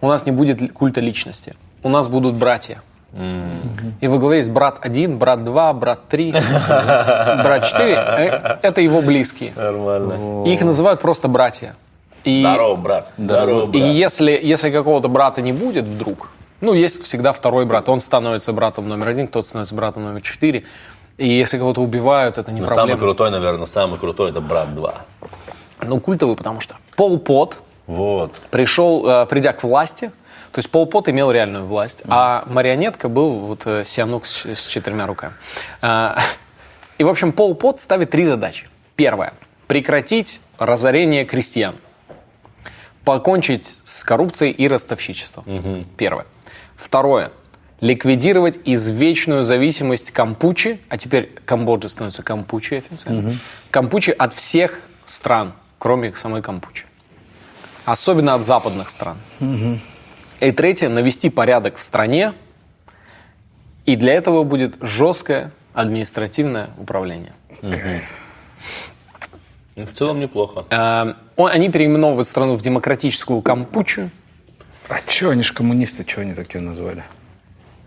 У 0.00 0.06
нас 0.06 0.24
не 0.24 0.30
будет 0.30 0.72
культа 0.72 1.00
личности. 1.00 1.54
У 1.82 1.88
нас 1.88 2.06
будут 2.06 2.36
братья. 2.36 2.82
И 4.00 4.06
во 4.08 4.18
главе 4.18 4.38
есть 4.38 4.50
брат 4.50 4.78
один, 4.80 5.18
брат 5.18 5.44
два, 5.44 5.72
брат 5.72 6.08
три, 6.08 6.32
брат 6.32 7.66
четыре. 7.66 7.94
Э, 7.94 8.58
Это 8.62 8.80
его 8.80 9.02
близкие. 9.02 9.52
Нормально. 9.56 10.44
И 10.46 10.52
их 10.54 10.60
называют 10.62 11.00
просто 11.00 11.26
братья. 11.26 11.74
И, 12.22 12.40
Здорово, 12.40 12.76
брат. 12.76 13.12
Здорово, 13.18 13.64
и 13.64 13.80
брат. 13.80 13.92
если, 13.92 14.40
если 14.42 14.70
какого-то 14.70 15.08
брата 15.08 15.42
не 15.42 15.52
будет 15.52 15.84
вдруг, 15.84 16.30
ну, 16.60 16.72
есть 16.74 17.02
всегда 17.02 17.32
второй 17.32 17.66
брат. 17.66 17.88
Он 17.88 18.00
становится 18.00 18.52
братом 18.52 18.88
номер 18.88 19.08
один, 19.08 19.28
кто-то 19.28 19.48
становится 19.48 19.74
братом 19.74 20.04
номер 20.04 20.22
четыре. 20.22 20.64
И 21.16 21.28
если 21.28 21.58
кого-то 21.58 21.80
убивают, 21.80 22.38
это 22.38 22.50
не 22.52 22.60
Ну, 22.60 22.66
самый 22.68 22.90
проблема. 22.92 23.00
крутой, 23.00 23.30
наверное, 23.30 23.66
самый 23.66 23.98
крутой 23.98 24.30
это 24.30 24.40
брат 24.40 24.74
2. 24.74 24.94
Ну, 25.82 26.00
культовый, 26.00 26.34
потому 26.36 26.60
что 26.60 26.76
Пол 26.96 27.18
Пот 27.18 27.56
Вот. 27.86 28.40
пришел, 28.50 29.06
э, 29.08 29.26
придя 29.26 29.52
к 29.52 29.62
власти, 29.62 30.10
то 30.50 30.58
есть 30.58 30.70
Пол 30.70 30.86
Пот 30.86 31.08
имел 31.08 31.30
реальную 31.30 31.66
власть, 31.66 32.02
а 32.08 32.42
марионетка 32.46 33.08
был 33.08 33.30
вот 33.32 33.62
э, 33.66 33.84
Сианук 33.84 34.26
с, 34.26 34.44
с 34.46 34.66
четырьмя 34.66 35.06
руками. 35.06 35.34
А, 35.82 36.18
И, 36.98 37.04
в 37.04 37.08
общем, 37.08 37.32
Пол 37.32 37.54
Пот 37.54 37.80
ставит 37.80 38.10
три 38.10 38.24
задачи. 38.24 38.68
Первое. 38.96 39.34
Прекратить 39.66 40.40
разорение 40.58 41.24
крестьян. 41.24 41.74
Покончить 43.04 43.78
с 43.84 44.02
коррупцией 44.04 44.52
и 44.52 44.66
ростовщичеством. 44.68 45.44
Первое. 45.96 46.26
Второе. 46.76 47.30
Ликвидировать 47.88 48.58
извечную 48.64 49.42
зависимость 49.42 50.10
Кампучи, 50.10 50.80
а 50.88 50.96
теперь 50.96 51.30
Камбоджа 51.44 51.90
становится 51.90 52.22
Кампучи 52.22 52.76
официально, 52.76 53.34
Кампучи 53.70 54.10
от 54.10 54.32
всех 54.32 54.80
стран, 55.04 55.52
кроме 55.78 56.14
самой 56.14 56.40
Кампучи. 56.40 56.86
Особенно 57.84 58.32
от 58.36 58.42
западных 58.42 58.88
стран. 58.88 59.18
И 60.40 60.50
третье, 60.52 60.88
навести 60.88 61.28
порядок 61.28 61.76
в 61.76 61.82
стране, 61.82 62.32
и 63.84 63.96
для 63.96 64.14
этого 64.14 64.44
будет 64.44 64.76
жесткое 64.80 65.50
административное 65.74 66.70
управление. 66.78 67.34
В 69.76 69.92
целом 69.92 70.20
неплохо. 70.20 70.64
Э, 70.70 71.12
он- 71.36 71.50
Они 71.50 71.68
переименовывают 71.68 72.28
страну 72.28 72.54
в 72.54 72.62
демократическую 72.62 73.42
Кампучу. 73.42 74.08
А 74.88 75.00
чё, 75.06 75.30
они 75.30 75.42
же 75.42 75.52
коммунисты, 75.52 76.02
чего 76.04 76.22
они 76.22 76.32
такие 76.32 76.60
назвали? 76.62 77.04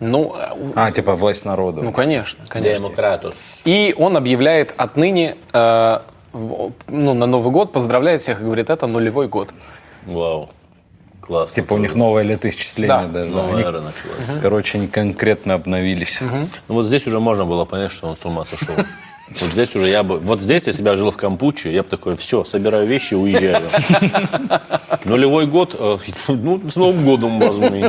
Ну, 0.00 0.34
А, 0.76 0.90
типа 0.92 1.14
власть 1.16 1.44
народа. 1.44 1.82
ну 1.82 1.92
конечно, 1.92 2.38
конечно. 2.48 2.78
Демократус. 2.86 3.62
И 3.64 3.94
он 3.98 4.16
объявляет 4.16 4.72
отныне, 4.76 5.36
э, 5.52 5.98
ну, 6.32 6.72
на 7.14 7.26
Новый 7.26 7.50
год, 7.52 7.72
поздравляет 7.72 8.20
всех 8.20 8.40
и 8.40 8.44
говорит, 8.44 8.70
это 8.70 8.86
нулевой 8.86 9.26
год. 9.28 9.50
Вау. 10.06 10.50
Классно. 11.20 11.54
Типа 11.62 11.74
у 11.74 11.78
них 11.78 11.94
новое 11.94 12.22
летоисчисление 12.22 12.96
Да. 12.96 13.06
даже. 13.06 13.30
Новая 13.30 13.52
Они- 13.54 13.62
эра 13.62 13.80
началась. 13.80 14.40
Короче, 14.40 14.78
они 14.78 14.86
конкретно 14.88 15.54
обновились. 15.54 16.18
Ну 16.20 16.74
вот 16.74 16.84
здесь 16.86 17.06
уже 17.06 17.20
можно 17.20 17.44
было 17.44 17.64
понять, 17.66 17.92
что 17.92 18.08
он 18.08 18.16
с 18.16 18.24
ума 18.24 18.44
сошел. 18.44 18.74
Вот 19.30 19.50
здесь 19.50 19.76
уже 19.76 19.88
я 19.88 20.02
бы... 20.02 20.18
Вот 20.18 20.40
здесь, 20.40 20.66
если 20.66 20.82
бы 20.82 20.90
я 20.90 20.96
жил 20.96 21.10
в 21.10 21.16
Кампуче, 21.16 21.72
я 21.72 21.82
бы 21.82 21.88
такой, 21.88 22.16
все, 22.16 22.44
собираю 22.44 22.86
вещи 22.86 23.14
и 23.14 23.16
уезжаю. 23.16 23.68
Нулевой 25.04 25.46
год, 25.46 25.76
э, 25.78 25.98
ну, 26.28 26.70
с 26.70 26.76
Новым 26.76 27.04
годом 27.04 27.38
возьми. 27.38 27.84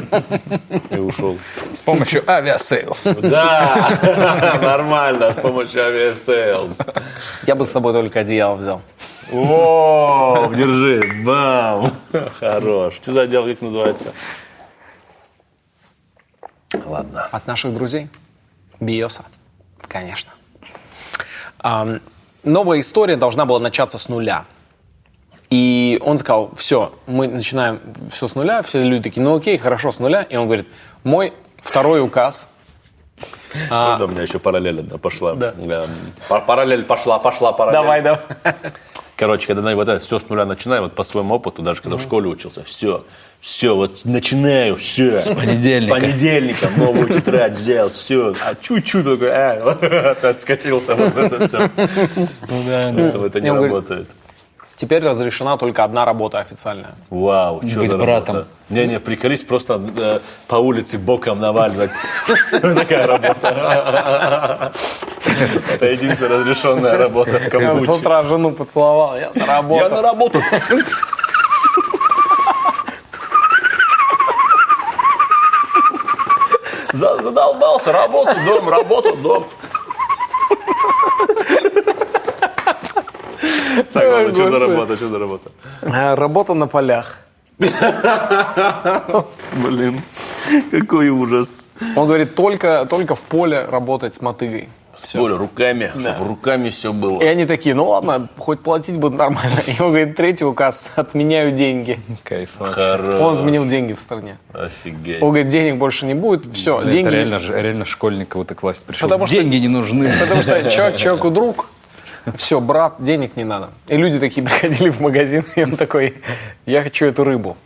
И 0.89 0.95
ушел. 0.95 1.37
С 1.73 1.81
помощью 1.81 2.29
Aviasales. 2.29 3.03
Да, 3.21 3.99
нормально, 4.61 5.31
с 5.31 5.39
помощью 5.39 5.83
Aviasales. 5.85 6.81
Я 7.47 7.55
бы 7.55 7.65
с 7.65 7.71
собой 7.71 7.93
только 7.93 8.19
одеяло 8.19 8.55
взял. 8.55 8.81
О, 9.31 10.51
держи, 10.55 11.01
бам. 11.23 11.93
Хорош. 12.39 12.95
Что 12.95 13.13
за 13.13 13.21
отдел, 13.21 13.45
как 13.45 13.61
называется? 13.61 14.11
Ладно. 16.85 17.27
От 17.31 17.47
наших 17.47 17.73
друзей? 17.73 18.09
Биоса. 18.79 19.25
Конечно. 19.87 20.31
Новая 22.43 22.79
история 22.79 23.17
должна 23.17 23.45
была 23.45 23.59
начаться 23.59 23.97
с 23.97 24.09
нуля. 24.09 24.45
И 25.49 25.99
он 26.05 26.17
сказал, 26.19 26.51
все, 26.55 26.93
мы 27.07 27.27
начинаем 27.27 27.79
все 28.11 28.27
с 28.27 28.35
нуля. 28.35 28.61
Все 28.61 28.83
люди 28.83 29.03
такие, 29.03 29.21
ну 29.23 29.35
окей, 29.35 29.57
хорошо, 29.57 29.91
с 29.91 29.99
нуля. 29.99 30.21
И 30.21 30.35
он 30.35 30.45
говорит, 30.45 30.67
мой 31.03 31.33
второй 31.63 32.01
указ. 32.01 32.49
Можно 33.69 34.05
у 34.05 34.07
меня 34.09 34.21
еще 34.21 34.39
параллель 34.39 34.79
одна 34.81 34.97
пошла? 34.97 35.33
Да. 35.33 35.53
Па- 36.27 36.39
Параллель 36.39 36.83
пошла, 36.83 37.19
пошла 37.19 37.51
параллель. 37.51 37.81
Давай, 37.81 38.01
давай. 38.01 38.21
Короче, 39.19 39.47
когда 39.47 39.61
на- 39.61 39.75
вот 39.75 39.89
это 39.89 39.99
все 39.99 40.17
с 40.17 40.29
нуля 40.29 40.45
начинаю, 40.45 40.83
вот 40.83 40.95
по 40.95 41.03
своему 41.03 41.33
опыту, 41.35 41.61
даже 41.61 41.81
когда 41.81 41.97
в 41.97 42.01
школе 42.01 42.29
учился, 42.29 42.63
все, 42.63 43.03
все, 43.41 43.75
вот 43.75 44.05
начинаю, 44.05 44.77
все. 44.77 45.17
С 45.17 45.29
понедельника. 45.29 45.93
С 45.93 45.99
понедельника 45.99 46.69
новую 46.77 47.09
тетрадь 47.09 47.51
взял, 47.57 47.89
все. 47.89 48.33
А 48.41 48.55
чуть-чуть 48.55 49.03
такой, 49.03 49.29
а, 49.33 49.61
вот 49.61 49.83
опять 49.83 50.39
скатился, 50.39 50.95
вот 50.95 51.17
это 51.17 51.47
все. 51.49 51.69
Ну 51.75 52.63
да, 52.65 53.25
это 53.25 53.41
не 53.41 53.51
работает. 53.51 54.07
Теперь 54.79 55.03
разрешена 55.03 55.57
только 55.57 55.83
одна 55.83 56.05
работа 56.05 56.39
официальная. 56.39 56.91
Вау, 57.09 57.61
что 57.67 57.79
Быть 57.81 57.89
за 57.91 57.97
братом. 57.97 58.35
работа? 58.35 58.47
Не-не, 58.69 58.99
приколись 59.01 59.43
просто 59.43 59.81
э, 59.97 60.19
по 60.47 60.55
улице 60.55 60.97
боком 60.97 61.41
наваливать. 61.41 61.91
Такая 62.51 63.05
работа. 63.05 64.71
Это 65.73 65.85
единственная 65.85 66.39
разрешенная 66.39 66.97
работа 66.97 67.31
в 67.39 67.43
Я 67.43 67.49
с 67.49 67.51
Камбуче. 67.51 67.91
утра 67.91 68.23
жену 68.23 68.51
поцеловал, 68.51 69.17
я 69.17 69.31
на 69.35 69.45
работу. 69.45 69.83
Я 69.83 69.89
на 69.89 70.01
работу. 70.01 70.41
За- 76.93 77.21
Задолбался, 77.21 77.91
работу, 77.91 78.31
дом, 78.45 78.69
работу, 78.69 79.15
дом. 79.17 79.45
Так, 83.93 84.03
ладно, 84.11 84.33
что 84.33 84.45
за 84.45 84.59
работа, 84.59 84.95
что 84.95 85.07
за 85.07 85.19
работа? 85.19 85.51
Э, 85.81 86.15
Работа 86.15 86.53
на 86.53 86.67
полях. 86.67 87.17
Блин, 89.53 90.01
какой 90.71 91.09
ужас. 91.09 91.63
Он 91.95 92.07
говорит, 92.07 92.35
только, 92.35 92.85
только 92.89 93.15
в 93.15 93.21
поле 93.21 93.65
работать 93.69 94.15
с 94.15 94.21
мотыгой. 94.21 94.69
Более 95.13 95.37
руками, 95.37 95.91
Да. 95.95 96.13
чтобы 96.15 96.27
руками 96.27 96.69
все 96.69 96.91
было. 96.91 97.21
И 97.21 97.25
они 97.25 97.45
такие, 97.45 97.73
ну 97.73 97.87
ладно, 97.87 98.27
хоть 98.37 98.59
платить 98.59 98.97
будут 98.97 99.17
нормально. 99.17 99.59
И 99.65 99.81
он 99.81 99.89
говорит, 99.89 100.17
третий 100.17 100.43
указ, 100.43 100.87
отменяю 100.95 101.53
деньги. 101.53 101.99
Кайф. 102.23 102.49
Хорош. 102.59 103.15
Он 103.21 103.35
отменил 103.35 103.65
деньги 103.65 103.93
в 103.93 103.99
стране. 103.99 104.37
Офигеть. 104.51 105.21
Он 105.21 105.29
говорит, 105.29 105.47
денег 105.47 105.77
больше 105.77 106.05
не 106.05 106.15
будет, 106.15 106.53
все, 106.53 106.81
Это 106.81 106.91
деньги. 106.91 107.09
реально, 107.09 107.39
же- 107.39 107.53
реально 107.61 107.85
школьник 107.85 108.35
вот 108.35 108.49
к 108.53 108.61
власти 108.61 108.83
пришел. 108.85 109.07
Потому 109.07 109.25
что- 109.27 109.35
Деньги 109.37 109.55
не 109.55 109.69
нужны. 109.69 110.09
Потому 110.19 110.41
что 110.41 110.69
чё- 110.69 110.97
человеку 110.97 111.29
друг, 111.29 111.69
все, 112.37 112.59
брат, 112.59 112.95
денег 112.99 113.35
не 113.35 113.43
надо. 113.43 113.71
И 113.87 113.97
люди 113.97 114.19
такие 114.19 114.43
приходили 114.45 114.89
в 114.89 114.99
магазин, 114.99 115.45
и 115.55 115.63
он 115.63 115.77
такой, 115.77 116.15
я 116.65 116.83
хочу 116.83 117.05
эту 117.05 117.23
рыбу. 117.23 117.57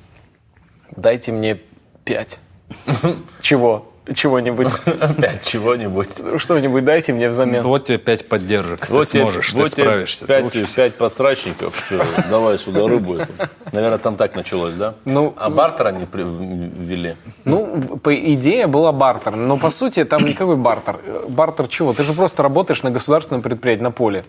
Дайте 0.96 1.32
мне 1.32 1.60
пять. 2.04 2.40
Чего? 3.42 3.93
Чего-нибудь. 4.14 4.68
Опять 4.86 5.46
чего-нибудь. 5.46 6.22
Что-нибудь 6.38 6.84
дайте 6.84 7.14
мне 7.14 7.30
взамен. 7.30 7.64
Вот 7.64 7.86
тебе 7.86 7.98
пять 7.98 8.28
поддержек. 8.28 8.90
Вот 8.90 9.08
ты 9.08 9.20
сможешь, 9.20 9.54
вот 9.54 9.66
ты 9.66 9.70
справишься. 9.70 10.28
Пять, 10.28 10.76
пять 10.76 10.96
подсрачников. 10.96 11.76
Что, 11.86 12.06
давай 12.30 12.60
сюда 12.60 12.88
рыбу 12.88 13.16
эту. 13.16 13.32
Наверное, 13.72 14.00
там 14.00 14.18
так 14.18 14.36
началось, 14.36 14.76
да? 14.76 14.96
Ну, 15.06 15.34
а 15.38 15.50
бартер 15.50 15.88
они 15.88 16.06
ввели. 16.14 17.16
Ну, 17.46 17.98
по 18.04 18.14
идее 18.14 18.68
была 18.68 18.92
бартер, 18.92 19.36
но 19.36 19.58
по 19.58 19.70
сути 19.70 20.04
там 20.04 20.26
никакой 20.26 20.58
бартер. 20.58 21.00
Бартер 21.30 21.68
чего? 21.68 21.94
Ты 21.94 22.04
же 22.04 22.14
просто 22.14 22.44
работаешь 22.44 22.84
на 22.84 22.92
государственном 22.92 23.42
предприятии, 23.42 23.84
на 23.84 23.92
поле. 23.92 24.26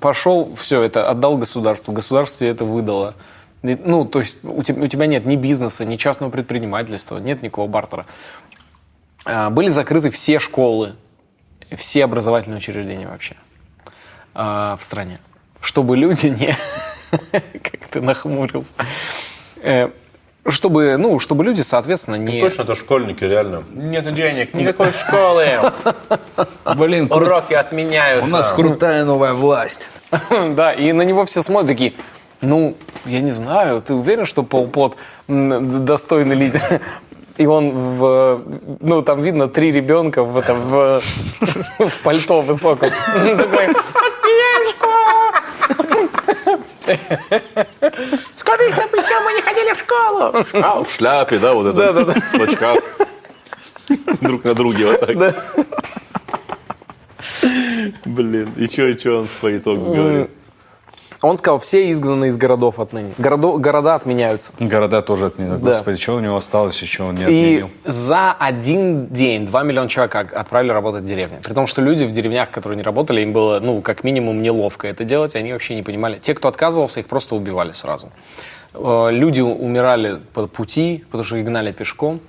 Пошел, 0.00 0.54
все 0.60 0.82
это 0.82 1.08
отдал 1.08 1.38
государству, 1.38 1.92
государство 1.92 2.40
тебе 2.40 2.50
это 2.50 2.64
выдало. 2.64 3.14
Ну, 3.62 4.04
то 4.04 4.20
есть 4.20 4.38
у 4.44 4.62
тебя, 4.62 4.84
у 4.84 4.86
тебя 4.86 5.06
нет 5.06 5.26
ни 5.26 5.36
бизнеса, 5.36 5.84
ни 5.84 5.96
частного 5.96 6.30
предпринимательства, 6.30 7.18
нет 7.18 7.42
никакого 7.42 7.66
бартера. 7.66 8.06
А, 9.26 9.50
Были 9.50 9.68
закрыты 9.68 10.10
все 10.10 10.38
школы, 10.38 10.94
все 11.76 12.04
образовательные 12.04 12.58
учреждения 12.58 13.06
вообще 13.08 13.34
а, 14.34 14.76
в 14.80 14.84
стране, 14.84 15.18
чтобы 15.60 15.96
люди 15.96 16.26
не... 16.28 16.56
Как 17.30 17.88
ты 17.90 18.00
нахмурился. 18.00 18.72
Э, 19.62 19.90
Чтобы, 20.48 20.96
ну, 20.96 21.18
чтобы 21.18 21.44
люди, 21.44 21.62
соответственно, 21.62 22.16
не... 22.16 22.40
Точно 22.40 22.62
это 22.62 22.74
школьники, 22.76 23.24
реально. 23.24 23.64
Нет 23.70 24.12
денег, 24.14 24.54
никакой 24.54 24.92
школы. 24.92 25.72
Блин, 26.76 27.08
Уроки 27.10 27.54
отменяются. 27.54 28.28
у 28.28 28.30
нас 28.30 28.50
крутая 28.52 29.04
новая 29.04 29.32
власть. 29.32 29.88
Да, 30.30 30.72
и 30.72 30.92
на 30.92 31.02
него 31.02 31.24
все 31.26 31.42
смотрят 31.42 31.68
такие, 31.68 31.92
ну, 32.40 32.76
я 33.06 33.20
не 33.20 33.32
знаю, 33.32 33.82
ты 33.82 33.94
уверен, 33.94 34.24
что 34.26 34.42
Пол 34.44 34.68
Пот 34.68 34.96
достойный 35.26 36.36
лидер? 36.36 36.80
И 37.36 37.46
он 37.46 37.70
в... 37.70 38.42
Ну, 38.80 39.02
там 39.02 39.20
видно 39.20 39.48
три 39.48 39.70
ребенка 39.70 40.22
в 40.22 40.36
этом, 40.38 40.60
в, 40.68 41.00
в 41.78 42.02
пальто 42.02 42.40
высоком. 42.40 42.90
Такой, 43.14 43.68
Сколько 48.36 48.70
там 48.76 48.88
еще 48.94 49.20
мы 49.24 49.32
не 49.34 49.42
ходили 49.42 49.72
в 49.72 49.78
школу? 49.78 50.44
А, 50.62 50.82
в 50.82 50.90
шляпе, 50.90 51.38
да, 51.38 51.52
вот 51.54 51.66
это. 51.66 52.14
В 52.32 52.42
очках. 52.42 52.78
Друг 54.20 54.44
на 54.44 54.54
друге 54.54 54.86
вот 54.86 55.00
так. 55.00 55.36
Блин, 58.04 58.52
и 58.56 58.66
что, 58.66 58.88
и 58.88 58.98
что 58.98 59.20
он 59.20 59.28
по 59.40 59.56
итогу 59.56 59.94
говорит? 59.94 60.30
Он 61.22 61.36
сказал, 61.36 61.58
все 61.58 61.90
изгнаны 61.90 62.26
из 62.28 62.36
городов 62.36 62.78
отныне. 62.78 63.14
Городо- 63.18 63.58
города 63.58 63.94
отменяются. 63.94 64.52
Города 64.60 65.00
тоже 65.02 65.26
отменили. 65.26 65.56
Да. 65.56 65.70
Господи, 65.70 65.96
что 66.00 66.16
у 66.16 66.20
него 66.20 66.36
осталось 66.36 66.80
еще, 66.82 67.04
он 67.04 67.14
не 67.16 67.22
И 67.22 67.24
отменил? 67.24 67.70
за 67.84 68.32
один 68.32 69.06
день 69.06 69.46
2 69.46 69.62
миллиона 69.62 69.88
человек 69.88 70.14
от- 70.14 70.32
отправили 70.32 70.72
работать 70.72 71.04
в 71.04 71.06
деревне. 71.06 71.38
При 71.42 71.54
том, 71.54 71.66
что 71.66 71.80
люди 71.82 72.04
в 72.04 72.12
деревнях, 72.12 72.50
которые 72.50 72.76
не 72.76 72.82
работали, 72.82 73.20
им 73.22 73.32
было, 73.32 73.60
ну, 73.60 73.80
как 73.80 74.04
минимум, 74.04 74.42
неловко 74.42 74.86
это 74.88 75.04
делать, 75.04 75.34
и 75.34 75.38
они 75.38 75.52
вообще 75.52 75.74
не 75.74 75.82
понимали. 75.82 76.18
Те, 76.18 76.34
кто 76.34 76.48
отказывался, 76.48 77.00
их 77.00 77.06
просто 77.06 77.34
убивали 77.34 77.72
сразу. 77.72 78.10
Э, 78.74 79.08
Люди 79.10 79.40
умирали 79.40 80.20
по 80.34 80.46
пути, 80.46 81.04
потому 81.06 81.24
что 81.24 81.36
их 81.36 81.46
гнали 81.46 81.72
пешком. 81.72 82.20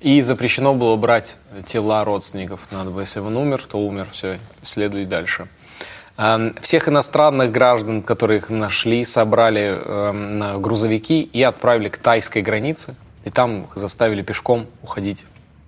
И 0.00 0.20
запрещено 0.20 0.74
было 0.74 0.96
брать 0.96 1.36
тела 1.64 2.04
родственников. 2.04 2.58
Надо 2.72 2.90
было, 2.90 3.00
если 3.02 3.20
он 3.20 3.36
умер, 3.36 3.62
то 3.70 3.78
умер, 3.78 4.08
все, 4.10 4.38
следуй 4.62 5.04
дальше. 5.04 5.46
Эм, 6.22 6.54
Всех 6.60 6.88
иностранных 6.88 7.50
граждан, 7.50 8.00
которых 8.00 8.48
нашли, 8.48 9.04
собрали 9.04 9.62
эм, 9.62 10.38
на 10.38 10.58
грузовики 10.58 11.20
и 11.22 11.42
отправили 11.42 11.88
к 11.88 11.98
тайской 11.98 12.42
границе. 12.42 12.94
И 13.24 13.30
там 13.30 13.64
их 13.64 13.70
заставили 13.74 14.22
пешком 14.22 14.68
уходить 14.82 15.24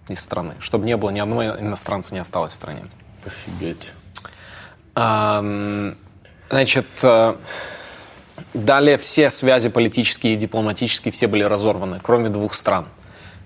из 0.08 0.20
страны, 0.20 0.54
чтобы 0.60 0.86
не 0.86 0.96
было 0.96 1.10
ни 1.10 1.18
одного 1.18 1.42
иностранца 1.42 2.14
не 2.14 2.20
осталось 2.20 2.52
в 2.52 2.54
стране. 2.54 2.82
Офигеть. 3.26 3.92
Эм, 4.94 5.96
Значит, 6.50 6.86
э, 7.02 7.34
далее 8.52 8.98
все 8.98 9.32
связи 9.32 9.68
политические 9.70 10.34
и 10.34 10.36
дипломатические 10.36 11.10
все 11.10 11.26
были 11.26 11.42
разорваны, 11.42 11.98
кроме 12.00 12.28
двух 12.28 12.54
стран. 12.54 12.86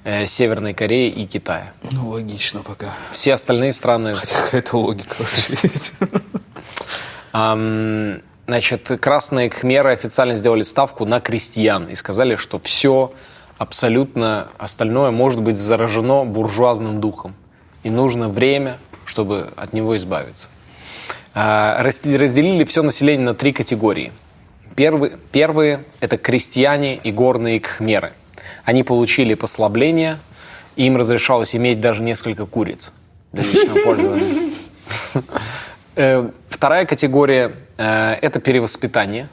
Э, 0.09 0.27
Северной 0.27 0.73
Кореи 0.73 1.11
и 1.11 1.27
Китая. 1.27 1.73
Ну, 1.91 2.09
логично 2.09 2.63
пока. 2.63 2.95
Все 3.13 3.35
остальные 3.35 3.75
страны 3.75 4.15
Хотя 4.15 4.35
какая-то 4.35 4.79
логика 4.79 5.17
вообще 5.19 5.55
есть. 5.63 5.95
Значит, 8.47 8.91
красные 9.01 9.51
кхмеры 9.51 9.93
официально 9.93 10.35
сделали 10.35 10.63
ставку 10.63 11.05
на 11.05 11.21
крестьян 11.21 11.85
и 11.85 11.95
сказали, 11.95 12.37
что 12.37 12.59
все 12.59 13.13
абсолютно 13.59 14.49
остальное 14.57 15.11
может 15.11 15.43
быть 15.43 15.59
заражено 15.59 16.25
буржуазным 16.25 16.99
духом. 16.99 17.35
И 17.83 17.91
нужно 17.91 18.31
время, 18.31 18.79
чтобы 19.05 19.51
от 19.57 19.75
него 19.75 19.99
избавиться. 19.99 20.49
А, 21.35 21.83
Разделили 21.83 22.65
все 22.65 22.83
население 22.83 23.27
на 23.27 23.35
три 23.35 23.53
категории. 23.53 24.13
Первые, 24.75 25.19
первые– 25.31 25.85
это 26.01 26.17
крестьяне 26.17 26.97
и 26.97 27.13
горные 27.13 27.61
кхмеры. 27.61 28.13
Они 28.69 28.83
получили 28.83 29.33
послабление, 29.33 30.19
и 30.77 30.85
им 30.85 30.99
разрешалось 30.99 31.57
иметь 31.57 31.81
даже 31.81 32.03
несколько 32.03 32.45
куриц 32.45 32.93
для 33.33 33.43
личного 33.43 33.83
пользования. 33.83 34.53
Э, 35.97 36.29
Вторая 36.51 36.85
категория 36.85 37.53
э,– 37.79 38.11
это 38.21 38.41
перевоспитание. 38.41 39.31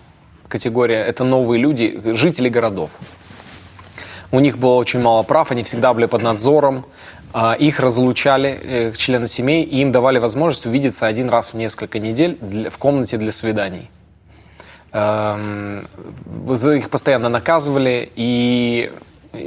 Категория– 0.47 1.03
это 1.09 1.25
новые 1.25 1.61
люди, 1.61 2.01
жители 2.13 2.47
городов. 2.47 2.91
У 4.31 4.39
них 4.39 4.57
было 4.57 4.75
очень 4.75 5.01
мало 5.01 5.23
прав, 5.23 5.51
они 5.51 5.65
всегда 5.65 5.93
были 5.93 6.05
под 6.05 6.21
надзором. 6.21 6.85
А, 7.33 7.55
Их 7.55 7.81
разлучали, 7.81 8.57
э, 8.63 8.91
члены 8.93 9.27
семей, 9.27 9.63
и 9.63 9.81
им 9.81 9.91
давали 9.91 10.17
возможность 10.17 10.65
увидеться 10.65 11.07
один 11.07 11.29
раз 11.29 11.51
в 11.51 11.57
несколько 11.57 11.99
недель 11.99 12.37
в 12.71 12.77
комнате 12.77 13.17
для 13.17 13.33
свиданий. 13.33 13.89
Эм, 14.93 15.89
Их 16.77 16.89
постоянно 16.89 17.27
наказывали 17.27 18.09
и 18.15 18.93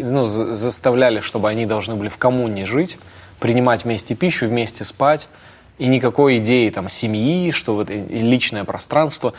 ну, 0.02 0.26
за- 0.26 0.54
заставляли, 0.54 1.20
чтобы 1.20 1.48
они 1.48 1.66
должны 1.66 1.94
были 1.94 2.08
в 2.08 2.16
коммуне 2.18 2.66
жить, 2.66 2.98
принимать 3.40 3.84
вместе 3.84 4.14
пищу, 4.14 4.46
вместе 4.46 4.84
спать. 4.84 5.28
И 5.78 5.86
никакой 5.86 6.38
идеи 6.38 6.70
там, 6.70 6.88
семьи, 6.88 7.52
что 7.52 7.74
вот 7.76 7.88
личное 7.90 8.64
пространство. 8.64 9.32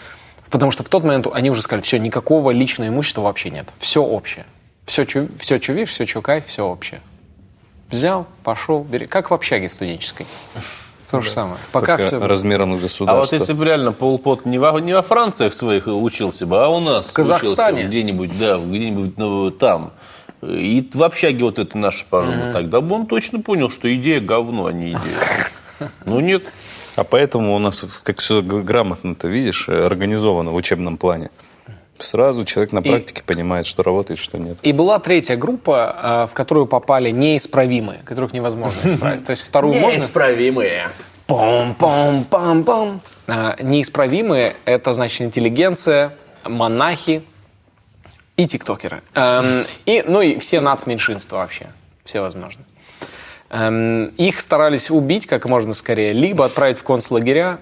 Потому 0.50 0.72
что 0.72 0.84
в 0.84 0.89
тот 0.89 1.04
момент 1.04 1.28
они 1.34 1.50
уже 1.50 1.62
сказали, 1.62 1.84
все, 1.84 2.00
никакого 2.00 2.52
личного 2.52 2.88
имущества 2.89 3.22
вообще 3.22 3.50
нет. 3.50 3.68
Все 3.80 4.02
общее. 4.02 4.45
Все, 4.86 5.06
что 5.06 5.28
все, 5.38 5.62
что 5.62 5.74
видишь, 5.74 5.89
все, 5.89 6.06
что 6.06 6.22
кайф, 6.22 6.45
все 6.47 6.66
общее. 6.66 7.02
Взял, 7.89 8.26
пошел, 8.43 8.84
бери. 8.84 9.06
Как 9.06 9.32
в 9.32 9.34
общаге 9.34 9.68
студенческой. 9.68 10.26
То 11.12 11.22
же 11.22 11.30
самое. 11.32 11.58
Пока 11.72 11.97
Только 11.97 12.18
все... 12.18 12.28
размером 12.28 12.70
с 12.70 12.72
А 12.72 12.76
вот 12.76 12.82
государства. 12.84 13.36
если 13.36 13.54
бы 13.54 13.66
реально 13.66 13.91
Пол 13.93 14.20
Пот 14.20 14.45
не 14.45 14.60
во, 14.60 14.80
не 14.80 14.93
во 14.93 15.02
Франциях 15.02 15.56
своих 15.56 15.88
учился 15.88 16.45
бы, 16.45 16.64
а 16.64 16.70
у 16.70 16.80
нас 16.80 17.10
В 17.10 17.14
Казахстане. 17.14 17.78
учился 17.80 17.88
где-нибудь, 17.89 18.39
да, 18.39 18.58
где-нибудь 18.58 19.18
ну, 19.18 19.50
там, 19.50 19.91
и 20.42 20.88
в 20.94 21.04
общаге 21.04 21.44
вот 21.44 21.60
это 21.60 21.78
наше, 21.78 22.06
пожалуй, 22.10 22.54
тогда 22.54 22.82
бы 22.82 22.96
он 22.96 23.06
точно 23.06 23.42
понял, 23.42 23.70
что 23.70 23.94
идея 23.94 24.22
говно, 24.22 24.68
а 24.68 24.72
не 24.72 24.92
идея. 24.92 25.90
Ну 26.06 26.20
нет. 26.20 26.44
А 26.96 27.04
поэтому 27.04 27.56
у 27.56 27.60
нас, 27.60 27.86
как 28.04 28.20
все 28.20 28.42
грамотно 28.42 29.16
ты 29.16 29.30
видишь, 29.30 29.70
э, 29.70 29.86
организовано 29.86 30.52
в 30.52 30.56
учебном 30.56 30.98
плане. 30.98 31.30
Сразу 31.98 32.46
человек 32.46 32.74
на 32.74 32.82
практике 32.82 33.24
понимает, 33.26 33.66
что 33.66 33.84
работает, 33.84 34.20
что 34.20 34.38
нет. 34.38 34.58
И 34.64 34.74
была 34.74 35.00
третья 35.00 35.38
группа, 35.38 36.28
э, 36.28 36.32
в 36.32 36.34
которую 36.34 36.66
попали 36.66 37.12
неисправимые, 37.12 38.00
которых 38.04 38.34
невозможно 38.34 38.80
исправить. 38.84 39.26
То 39.26 39.32
есть 39.32 39.44
вторую 39.44 39.76
можно... 39.76 39.96
Неисправимые. 39.96 40.90
Пом-пом-пам-пам. 41.28 43.00
А, 43.28 43.56
Неисправимые– 43.62 44.56
это, 44.66 44.94
значит, 44.94 45.22
интеллигенция, 45.22 46.16
монахи 46.44 47.24
и 48.40 48.48
тиктокеры. 48.48 49.02
Эм, 49.16 49.66
И, 49.86 50.02
ну 50.08 50.22
и 50.22 50.40
все 50.40 50.62
нацменьшинства 50.62 51.38
вообще, 51.38 51.68
все 52.06 52.22
возможно. 52.22 52.64
Эм, 53.50 54.06
Их 54.18 54.40
старались 54.40 54.90
убить 54.90 55.28
как 55.28 55.46
можно 55.46 55.74
скорее, 55.74 56.14
либо 56.14 56.46
отправить 56.46 56.78
в 56.78 56.84
концлагеря, 56.84 57.60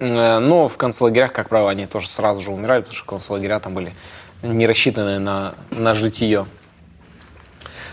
э, 0.00 0.38
но 0.40 0.66
в 0.66 0.76
концлагерях, 0.76 1.32
как 1.32 1.48
правило, 1.48 1.70
они 1.70 1.86
тоже 1.86 2.08
сразу 2.08 2.40
же 2.40 2.50
умирали, 2.50 2.80
потому 2.80 2.96
что 2.96 3.06
концлагеря 3.06 3.60
там 3.60 3.74
были 3.74 3.92
не 4.42 4.66
рассчитаны 4.66 5.20
на, 5.20 5.54
на 5.70 5.94
житие. 5.94 6.46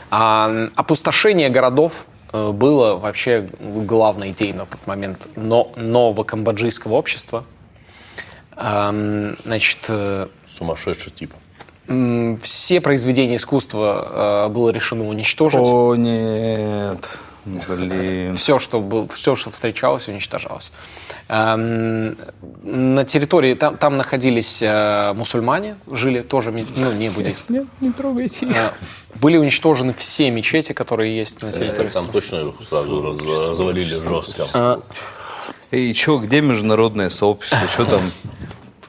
А 0.10 0.70
опустошение 0.76 1.50
городов 1.50 2.06
э, 2.32 2.50
было 2.50 2.96
вообще 2.96 3.48
главной 3.60 4.32
идеей 4.32 4.54
на 4.54 4.66
тот 4.66 4.88
момент 4.88 5.20
но, 5.36 5.72
нового 5.76 6.24
камбоджийского 6.24 6.94
общества. 6.94 7.44
Ам, 8.56 9.36
Значит, 9.46 9.80
э, 9.88 10.28
Сумасшедший 10.48 11.12
тип. 11.12 11.32
Все 11.88 12.82
произведения 12.82 13.36
искусства 13.36 14.46
э, 14.48 14.50
было 14.50 14.70
решено 14.70 15.08
уничтожить. 15.08 15.60
О, 15.62 15.96
нет. 15.96 17.10
Блин. 17.46 18.38
Все, 18.38 18.58
что, 18.58 18.80
был, 18.80 19.10
все, 19.10 19.36
что 19.36 19.52
встречалось, 19.52 20.08
уничтожалось. 20.08 20.72
Эм, 21.28 22.18
на 22.64 23.04
территории, 23.04 23.54
там, 23.54 23.78
там 23.78 23.98
находились 23.98 24.60
э, 24.62 25.12
мусульмане, 25.14 25.76
жили 25.92 26.22
тоже, 26.22 26.52
ну, 26.52 26.92
не 26.94 27.10
буддисты. 27.10 27.52
Нет, 27.52 27.68
не 27.82 27.92
трогайте. 27.92 28.48
были 29.16 29.36
уничтожены 29.38 29.94
все 29.98 30.32
мечети, 30.32 30.72
которые 30.72 31.16
есть 31.18 31.42
на 31.42 31.52
территории. 31.52 31.90
Там 31.90 32.06
точно 32.12 32.48
их 32.48 32.68
сразу 32.68 33.02
раз- 33.02 33.50
развалили 33.50 33.96
жестко. 33.96 34.82
И 35.72 35.94
что, 35.94 36.20
где 36.20 36.40
международное 36.40 37.10
сообщество? 37.10 37.68
Что 37.68 37.86
там? 37.86 38.02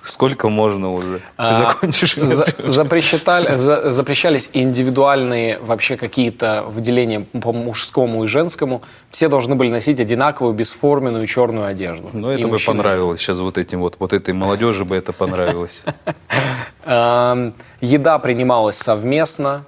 Сколько 0.04 0.48
можно 0.50 0.92
уже? 0.92 1.20
Ты 1.38 1.54
закончишь? 1.54 2.14
За- 2.16 2.42
запрещали- 2.66 3.56
за- 3.56 3.90
запрещались 3.90 4.50
индивидуальные 4.52 5.58
вообще 5.60 5.96
какие-то 5.96 6.64
выделения 6.68 7.20
по 7.20 7.52
мужскому 7.52 8.24
и 8.24 8.26
женскому. 8.26 8.82
Все 9.10 9.28
должны 9.28 9.54
были 9.54 9.70
носить 9.70 10.00
одинаковую 10.00 10.52
бесформенную 10.54 11.26
черную 11.26 11.66
одежду. 11.66 12.10
Ну, 12.12 12.30
И 12.30 12.34
это 12.34 12.42
бы 12.46 12.52
мужчины. 12.52 12.76
понравилось 12.76 13.20
сейчас 13.20 13.38
вот 13.38 13.56
этим 13.56 13.80
вот, 13.80 13.96
вот 13.98 14.12
этой 14.12 14.34
молодежи 14.34 14.84
бы 14.84 14.94
это 14.94 15.12
понравилось. 15.18 15.82
Еда 16.84 18.18
принималась 18.18 18.76
совместно. 18.76 19.64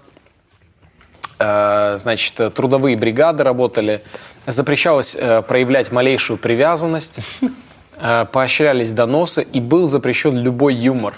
Э, 1.39 1.97
Значит, 1.99 2.55
трудовые 2.55 2.97
бригады 2.97 3.43
работали. 3.45 4.03
Запрещалось 4.47 5.16
э, 5.18 5.43
проявлять 5.43 5.91
малейшую 5.93 6.37
привязанность. 6.39 7.18
Э, 7.99 8.26
Поощрялись 8.30 8.92
доносы. 8.92 9.42
И 9.42 9.61
был 9.61 9.86
запрещен 9.86 10.36
любой 10.38 10.74
юмор. 10.74 11.14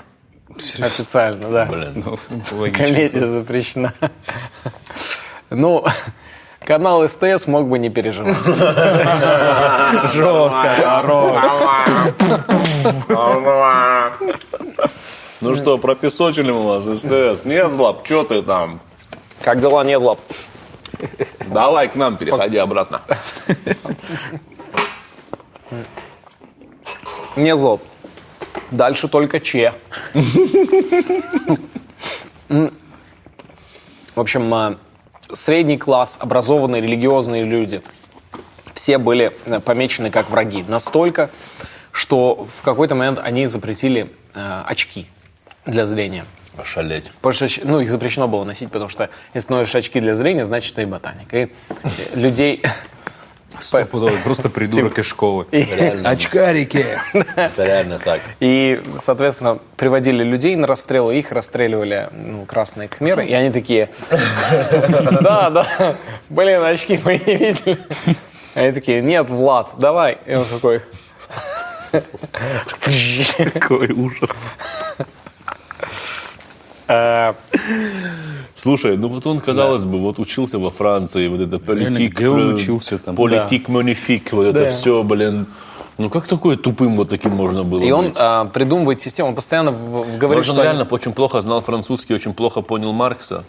Официально, 0.80 1.50
да. 1.50 1.68
Ну, 1.94 2.18
логично. 2.58 2.86
Комедия 2.86 3.26
запрещена. 3.28 3.94
Ну, 5.50 5.84
канал 6.64 7.08
СТС 7.08 7.46
мог 7.46 7.68
бы 7.68 7.78
не 7.78 7.90
переживать. 7.90 8.36
Жестко, 10.12 11.02
Ну 15.40 15.54
что, 15.54 15.78
пропесочили 15.78 16.50
мы 16.50 16.66
вас, 16.66 16.84
СТС? 16.84 17.44
Нет, 17.44 17.72
Злап, 17.72 18.04
что 18.04 18.24
ты 18.24 18.42
там? 18.42 18.80
Как 19.42 19.60
дела, 19.60 19.84
нет, 19.84 20.00
лап? 20.00 20.18
Давай 21.46 21.88
к 21.88 21.94
нам, 21.94 22.16
переходи 22.16 22.56
обратно. 22.56 23.00
Не 27.38 27.54
зло. 27.54 27.80
Дальше 28.72 29.06
только 29.06 29.38
Че. 29.38 29.72
В 32.48 34.20
общем, 34.20 34.52
а, 34.52 34.76
средний 35.32 35.78
класс, 35.78 36.18
образованные 36.20 36.82
религиозные 36.82 37.44
люди, 37.44 37.80
все 38.74 38.98
были 38.98 39.32
э, 39.46 39.60
помечены 39.60 40.10
как 40.10 40.30
враги. 40.30 40.64
Настолько, 40.66 41.30
что 41.92 42.48
в 42.58 42.62
какой-то 42.62 42.96
момент 42.96 43.20
они 43.22 43.46
запретили 43.46 44.12
э, 44.34 44.62
очки 44.66 45.06
для 45.64 45.86
зрения. 45.86 46.24
Ошалеть. 46.56 47.12
Потому 47.20 47.48
что, 47.48 47.66
ну, 47.68 47.78
их 47.78 47.88
запрещено 47.88 48.26
было 48.26 48.42
носить, 48.42 48.72
потому 48.72 48.88
что 48.88 49.10
если 49.34 49.52
носишь 49.52 49.76
очки 49.76 50.00
для 50.00 50.16
зрения, 50.16 50.44
значит, 50.44 50.74
ты 50.74 50.86
ботаник. 50.86 51.32
И 51.32 51.36
э, 51.36 51.48
людей... 52.14 52.64
Стопудовый, 53.60 54.18
просто 54.18 54.48
придурок 54.48 54.98
из 54.98 55.06
школы. 55.06 55.46
Очкарики! 56.04 57.00
Это 57.36 57.64
реально 57.64 57.98
так. 57.98 58.20
И, 58.40 58.80
соответственно, 58.98 59.58
приводили 59.76 60.22
людей 60.22 60.56
на 60.56 60.66
расстрел, 60.66 61.10
их 61.10 61.32
расстреливали 61.32 62.08
ну, 62.12 62.44
красные 62.44 62.88
кхмеры, 62.88 63.26
и 63.26 63.32
они 63.32 63.50
такие, 63.50 63.90
да, 65.20 65.50
да, 65.50 65.96
блин, 66.28 66.62
очки 66.62 67.00
мы 67.04 67.20
не 67.24 67.36
видели. 67.36 67.78
Они 68.54 68.72
такие, 68.72 69.02
нет, 69.02 69.28
Влад, 69.28 69.70
давай. 69.78 70.18
И 70.26 70.34
он 70.34 70.44
такой, 70.44 70.82
Какой 73.54 73.90
ужас. 73.92 74.58
«Э, 78.58 78.60
Слушай, 78.60 78.96
ну 78.96 79.08
вот 79.08 79.26
он, 79.26 79.38
казалось 79.40 79.84
бы, 79.84 79.98
вот 79.98 80.18
учился 80.18 80.58
во 80.58 80.70
Франции, 80.70 81.28
вот 81.28 81.40
это 81.40 81.60
Реально, 81.72 81.96
политик, 81.96 82.16
где 82.16 82.28
он 82.28 82.50
э, 82.50 82.54
учился 82.54 82.98
там? 82.98 83.14
политик 83.16 83.68
монифик, 83.68 84.32
вот 84.32 84.46
это 84.46 84.64
Да. 84.64 84.68
все, 84.68 85.02
блин. 85.02 85.46
Ну 85.96 86.10
как 86.10 86.26
такое 86.28 86.56
тупым 86.56 86.96
вот 86.96 87.08
таким 87.08 87.32
можно 87.32 87.64
было 87.64 87.82
И 87.82 87.90
он 87.90 88.06
быть? 88.06 88.14
а, 88.18 88.44
придумывает 88.44 89.00
систему, 89.00 89.30
он 89.30 89.34
постоянно 89.34 89.72
говорит, 89.72 90.20
Может, 90.20 90.50
он 90.50 90.56
что 90.56 90.62
реально 90.62 90.86
очень 90.90 91.12
плохо 91.12 91.40
знал 91.40 91.60
французский, 91.60 92.14
очень 92.14 92.34
плохо 92.34 92.60
понял 92.62 92.92
Маркса, 92.92 93.42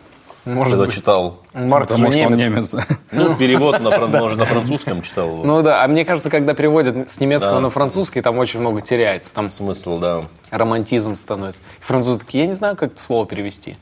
Может 0.45 0.71
когда 0.73 0.85
быть. 0.85 0.95
читал. 0.95 1.37
Маркс 1.53 1.91
Потому 1.91 2.11
что 2.11 2.25
он 2.25 2.35
немец. 2.37 2.73
немец. 2.73 2.87
Ну, 3.11 3.35
перевод, 3.39 3.79
на, 3.81 4.07
может, 4.07 4.39
на 4.39 4.45
французском 4.45 5.03
читал 5.03 5.27
его. 5.27 5.43
Ну 5.43 5.61
да, 5.61 5.83
а 5.83 5.87
мне 5.87 6.05
кажется, 6.05 6.31
когда 6.31 6.55
переводят 6.55 7.11
с 7.11 7.19
немецкого 7.19 7.55
Да. 7.55 7.61
на 7.61 7.69
французский, 7.69 8.21
там 8.21 8.37
очень 8.39 8.59
много 8.61 8.81
теряется. 8.81 9.31
Там 9.31 9.51
Смысл, 9.51 9.99
да. 9.99 10.25
романтизм 10.49 11.13
становится. 11.15 11.61
И 11.79 11.83
французы 11.83 12.17
такие, 12.19 12.45
я 12.45 12.47
не 12.47 12.53
знаю, 12.53 12.75
как 12.75 12.93
это 12.93 13.01
слово 13.03 13.27
перевести. 13.27 13.75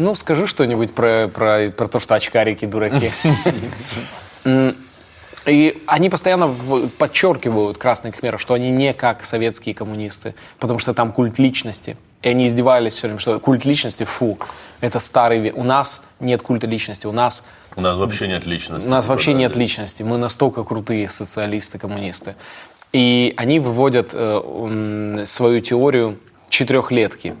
Ну, 0.00 0.14
скажи 0.14 0.46
что-нибудь 0.46 0.94
про, 0.94 1.28
про, 1.28 1.68
про 1.68 1.86
то, 1.86 1.98
что 2.00 2.14
очкарики 2.14 2.64
дураки. 2.64 3.12
И 5.46 5.82
они 5.86 6.08
постоянно 6.08 6.54
подчеркивают 6.98 7.76
красные 7.76 8.12
кхмеры, 8.12 8.38
что 8.38 8.54
они 8.54 8.70
не 8.70 8.94
как 8.94 9.24
советские 9.24 9.74
коммунисты, 9.74 10.34
потому 10.58 10.78
что 10.78 10.94
там 10.94 11.12
культ 11.12 11.38
личности. 11.38 11.98
И 12.22 12.28
они 12.30 12.46
издевались 12.46 12.94
все 12.94 13.08
время, 13.08 13.20
что 13.20 13.38
культ 13.40 13.66
личности, 13.66 14.04
фу, 14.04 14.38
это 14.80 15.00
старый. 15.00 15.50
У 15.50 15.64
нас 15.64 16.02
нет 16.18 16.40
культа 16.40 16.66
личности, 16.66 17.06
у 17.06 17.12
нас 17.12 17.46
У 17.76 17.82
нас 17.82 17.96
вообще 17.96 18.26
нет 18.26 18.46
личности. 18.46 18.86
у 18.86 18.90
нас 18.90 19.04
типа, 19.04 19.12
вообще 19.12 19.34
нет 19.34 19.52
здесь. 19.52 19.62
личности. 19.62 20.02
Мы 20.02 20.16
настолько 20.16 20.64
крутые 20.64 21.10
социалисты, 21.10 21.78
коммунисты. 21.78 22.36
И 22.94 23.34
они 23.36 23.60
выводят 23.60 24.10
э, 24.12 25.24
свою 25.26 25.60
теорию 25.60 26.18
четырехлетки. 26.50 27.34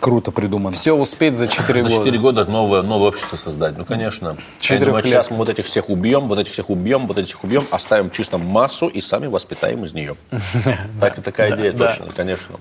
Круто 0.00 0.30
придумано. 0.30 0.74
Все 0.74 0.94
успеть 0.94 1.34
за 1.34 1.48
четыре 1.48 1.82
За 1.82 1.88
года. 1.88 2.00
4 2.04 2.18
года 2.18 2.44
новое, 2.46 2.82
новое 2.82 3.08
общество 3.08 3.36
создать. 3.36 3.76
Ну, 3.76 3.84
конечно. 3.84 4.36
Лет. 4.60 5.04
сейчас 5.04 5.30
мы 5.30 5.36
вот 5.36 5.48
этих 5.48 5.66
всех 5.66 5.90
убьем, 5.90 6.28
вот 6.28 6.38
этих 6.38 6.52
всех 6.52 6.70
убьем, 6.70 7.06
вот 7.06 7.18
этих 7.18 7.42
убьем, 7.44 7.64
оставим 7.70 8.10
чисто 8.10 8.38
массу 8.38 8.86
и 8.86 9.00
сами 9.00 9.26
воспитаем 9.26 9.84
из 9.84 9.92
нее. 9.92 10.16
Так 11.00 11.18
и 11.18 11.20
такая 11.20 11.54
идея, 11.54 11.72
точно, 11.72 12.06
конечно. 12.14 12.56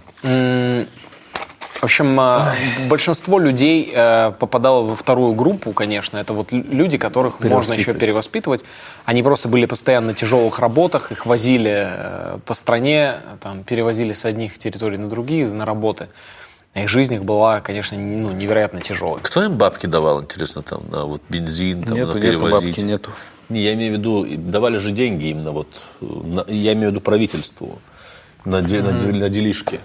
В 1.84 1.86
общем, 1.86 2.18
а, 2.18 2.54
большинство 2.88 3.40
людей 3.40 3.92
э, 3.94 4.32
попадало 4.40 4.84
во 4.84 4.96
вторую 4.96 5.34
группу, 5.34 5.74
конечно. 5.74 6.18
Это 6.18 6.32
вот 6.32 6.54
лю- 6.54 6.64
люди, 6.72 6.98
которых 6.98 7.42
можно 7.42 7.74
еще 7.74 7.94
перевоспитывать. 7.94 8.64
Они 9.04 9.22
просто 9.22 9.50
были 9.50 9.66
постоянно 9.66 10.08
на 10.08 10.14
тяжелых 10.14 10.60
работах, 10.60 11.12
их 11.12 11.26
возили 11.26 11.86
э, 11.90 12.38
по 12.46 12.54
стране, 12.54 13.16
там, 13.42 13.66
перевозили 13.66 14.14
с 14.14 14.24
одних 14.24 14.58
территорий 14.60 14.96
на 14.98 15.10
другие 15.10 15.46
на 15.48 15.66
работы. 15.66 16.08
Их 16.74 16.88
жизнь 16.88 17.16
их 17.16 17.26
была, 17.26 17.60
конечно, 17.60 17.98
ну, 17.98 18.32
невероятно 18.32 18.80
тяжелой. 18.80 19.20
Кто 19.22 19.44
им 19.44 19.58
бабки 19.58 19.86
давал, 19.86 20.22
интересно, 20.22 20.62
там, 20.62 20.84
на 20.90 21.04
вот 21.04 21.22
бензин, 21.28 21.84
там, 21.84 21.96
Нету, 21.96 22.12
на 22.12 22.14
нету, 22.16 22.22
перевозить? 22.22 22.66
бабки 22.78 22.80
нету. 22.80 23.12
Не, 23.50 23.60
я 23.62 23.74
имею 23.74 23.96
в 23.96 23.98
виду, 23.98 24.26
давали 24.38 24.78
же 24.78 24.92
деньги 24.92 25.26
именно 25.26 25.52
вот, 25.52 25.68
э, 26.02 26.06
на- 26.06 26.46
я 26.48 26.72
имею 26.72 26.88
в 26.88 26.92
виду 26.94 27.02
правительству, 27.02 27.80
на, 28.46 28.62
де- 28.62 28.82
на 28.82 28.94
де- 28.94 29.08
на 29.12 29.28
делишки. 29.28 29.82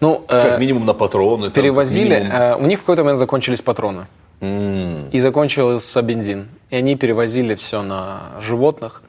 Ну, 0.00 0.24
э, 0.28 0.42
Как 0.42 0.58
минимум 0.58 0.84
на 0.86 0.94
патроны. 0.94 1.44
там, 1.44 1.52
перевозили, 1.52 2.14
минимум- 2.14 2.32
э, 2.36 2.56
у 2.56 2.66
них 2.66 2.78
в 2.78 2.82
какой-то 2.82 3.02
момент 3.04 3.18
закончились 3.18 3.60
патроны. 3.62 4.06
И 4.42 5.20
закончился 5.20 6.02
бензин. 6.02 6.48
И 6.70 6.76
они 6.76 6.96
перевозили 6.96 7.54
все 7.54 7.82
на 7.82 8.32
животных. 8.40 9.02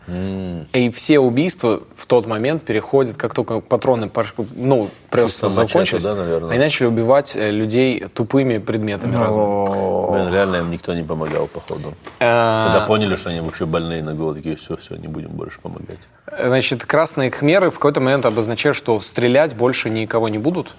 И 0.74 0.92
все 0.96 1.20
убийства 1.20 1.82
в 1.96 2.06
тот 2.06 2.28
момент 2.28 2.64
переходят, 2.64 3.18
как 3.18 3.34
только 3.34 3.60
патроны 3.62 4.12
ну, 4.56 4.90
просто 5.10 5.50
закончились, 5.50 6.04
да, 6.04 6.14
наверное? 6.14 6.52
они 6.52 6.60
начали 6.60 6.88
убивать 6.88 7.36
э, 7.36 7.50
людей 7.50 8.06
тупыми 8.14 8.60
предметами 8.60 9.16
разными. 9.16 10.12
Блин, 10.12 10.34
реально 10.34 10.56
им 10.58 10.72
никто 10.72 10.94
не 10.94 11.04
помогал, 11.04 11.48
походу. 11.48 11.94
Э, 12.20 12.66
Когда 12.66 12.86
поняли, 12.86 13.16
что 13.16 13.30
они 13.30 13.40
вообще 13.40 13.66
больные 13.66 14.04
на 14.04 14.14
голову, 14.14 14.36
такие, 14.36 14.56
все, 14.56 14.76
все, 14.76 14.98
не 14.98 15.08
будем 15.08 15.30
больше 15.30 15.60
помогать. 15.62 16.00
Значит, 16.38 16.86
красные 16.86 17.32
кхмеры 17.32 17.72
в 17.72 17.76
какой-то 17.76 18.02
момент 18.02 18.26
обозначают, 18.26 18.78
что 18.78 19.00
стрелять 19.00 19.56
больше 19.56 19.90
никого 19.90 20.30
не 20.30 20.38
будут, 20.38 20.76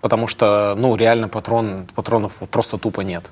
потому 0.00 0.26
что, 0.26 0.74
ну, 0.76 0.96
реально 0.96 1.28
патрон, 1.28 1.86
патронов 1.94 2.32
просто 2.50 2.78
тупо 2.78 3.02
нет. 3.02 3.24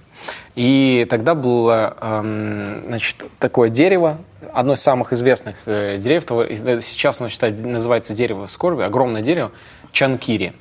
И 0.54 1.06
тогда 1.08 1.34
было, 1.34 1.96
эм, 2.00 2.82
значит, 2.86 3.16
такое 3.38 3.68
дерево, 3.70 4.18
одно 4.52 4.74
из 4.74 4.80
самых 4.80 5.12
известных 5.12 5.56
э, 5.66 5.96
деревьев, 5.98 6.24
того- 6.24 6.44
э, 6.44 6.80
сейчас 6.80 7.20
оно 7.20 7.28
считается, 7.30 7.66
называется 7.66 8.14
дерево 8.14 8.46
скорби, 8.46 8.82
огромное 8.82 9.22
дерево, 9.22 9.52
Чанкири. 9.92 10.52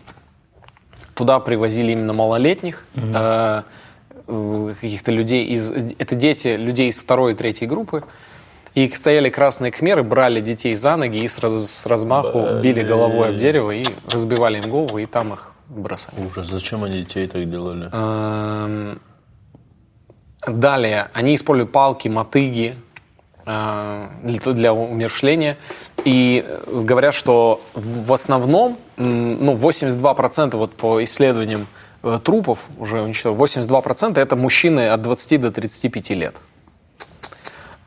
Туда 1.16 1.40
привозили 1.40 1.92
именно 1.92 2.14
малолетних, 2.14 2.86
э, 2.96 3.64
каких-то 4.28 5.12
людей 5.12 5.46
из... 5.48 5.72
Это 5.98 6.16
дети 6.16 6.56
людей 6.56 6.90
из 6.90 6.98
второй 7.00 7.34
и 7.34 7.36
третьей 7.36 7.68
группы. 7.68 8.04
И 8.76 8.88
стояли 8.96 9.30
красные 9.30 9.72
кхмеры, 9.72 10.04
брали 10.04 10.40
детей 10.42 10.76
за 10.76 10.96
ноги 10.96 11.18
и 11.24 11.28
с, 11.28 11.40
раз- 11.40 11.70
с 11.72 11.86
размаху 11.88 12.38
били 12.62 12.84
головой 12.84 13.30
об 13.30 13.38
дерево 13.38 13.72
и 13.72 13.84
разбивали 14.10 14.60
им 14.62 14.70
голову, 14.70 15.00
и 15.00 15.08
там 15.08 15.34
их 15.34 15.52
бросали. 15.68 16.16
Ужас, 16.20 16.48
зачем 16.48 16.84
они 16.84 17.00
детей 17.02 17.28
так 17.28 17.50
делали? 17.50 17.90
Далее, 20.48 21.10
они 21.14 21.36
используют 21.36 21.72
палки, 21.72 22.08
мотыги 22.08 22.76
э, 23.46 24.08
для, 24.24 24.74
умершления. 24.74 25.58
И 26.06 26.46
говорят, 26.68 27.14
что 27.14 27.62
в 27.74 28.14
основном, 28.14 28.78
ну, 28.98 29.56
82% 29.56 30.56
вот 30.56 30.74
по 30.74 31.04
исследованиям 31.04 31.68
э, 32.04 32.20
трупов, 32.24 32.60
уже 32.78 33.02
уничтожено, 33.02 33.44
82% 33.44 34.20
это 34.20 34.36
мужчины 34.36 34.90
от 34.90 35.02
20 35.02 35.42
до 35.42 35.52
35 35.52 36.10
лет. 36.12 36.36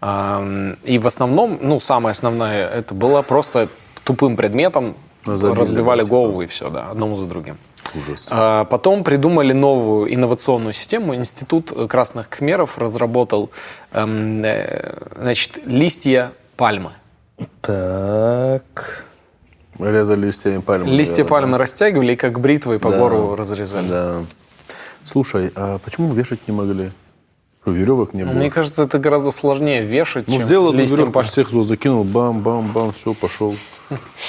И 0.03 0.99
в 0.99 1.07
основном, 1.07 1.61
ну, 1.63 1.79
самое 1.79 2.11
основное, 2.11 2.69
это 2.69 2.93
было 2.93 3.23
просто 3.23 3.69
тупым 4.03 4.37
предметом, 4.37 4.97
Забили, 5.25 5.61
разбивали 5.61 6.01
типа. 6.01 6.11
голову 6.11 6.43
и 6.43 6.47
все, 6.47 6.71
да, 6.71 6.91
одному 6.91 7.17
за 7.17 7.27
другим. 7.27 7.57
Ужас. 7.95 8.28
А, 8.30 8.64
Потом 8.64 9.05
придумали 9.05 9.53
новую 9.53 10.12
инновационную 10.14 10.72
систему. 10.72 11.14
Институт 11.14 11.72
красных 11.88 12.28
кхмеров 12.28 12.78
разработал 12.78 13.51
эм, 13.93 14.43
э, 14.45 14.95
значит, 15.16 15.59
листья 15.66 16.32
пальмы. 16.57 16.93
Так. 17.61 19.05
Резали 19.78 20.26
листьями 20.26 20.61
пальмы. 20.61 20.90
Листья 20.90 21.24
пальмы 21.24 21.59
растягивали 21.59 22.12
и 22.12 22.16
как 22.16 22.38
бритвой 22.40 22.78
по 22.78 22.90
Да. 22.90 22.99
гору 22.99 23.34
разрезали. 23.34 23.88
Да. 23.88 24.14
Слушай, 25.05 25.51
а 25.57 25.78
почему 25.78 26.12
вешать 26.12 26.40
не 26.47 26.55
могли? 26.55 26.90
Веревок 27.64 28.12
не 28.12 28.24
было? 28.24 28.32
Мне 28.32 28.51
кажется, 28.51 28.82
это 28.84 28.99
гораздо 28.99 29.30
сложнее 29.30 29.82
вешать, 29.82 30.26
ну, 30.26 30.34
чем 30.38 30.45
сделал 30.47 30.68
одну 30.68 30.80
листьям 30.80 30.99
веревку, 30.99 31.12
пальмы. 31.14 31.30
всех 31.30 31.51
закинул, 31.64 32.03
бам-бам-бам, 32.05 32.93
все, 32.93 33.14
пошел. 33.14 33.55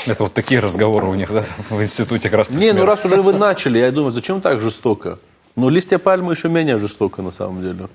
Это 0.05 0.23
вот 0.23 0.33
такие 0.33 0.59
разговоры 0.59 1.07
у 1.07 1.15
них, 1.15 1.31
да, 1.31 1.43
в 1.69 1.81
институте 1.81 2.29
красных 2.29 2.59
Не, 2.59 2.73
ну 2.73 2.85
раз 2.85 3.05
уже 3.05 3.21
вы 3.21 3.33
начали, 3.33 3.79
я 3.79 3.91
думаю, 3.91 4.11
зачем 4.11 4.41
так 4.41 4.59
жестоко? 4.59 5.19
Ну, 5.55 5.69
листья 5.69 5.97
пальмы 5.97 6.33
еще 6.33 6.49
менее 6.49 6.77
жестоко, 6.79 7.21
на 7.21 7.31
самом 7.31 7.61
деле, 7.61 7.87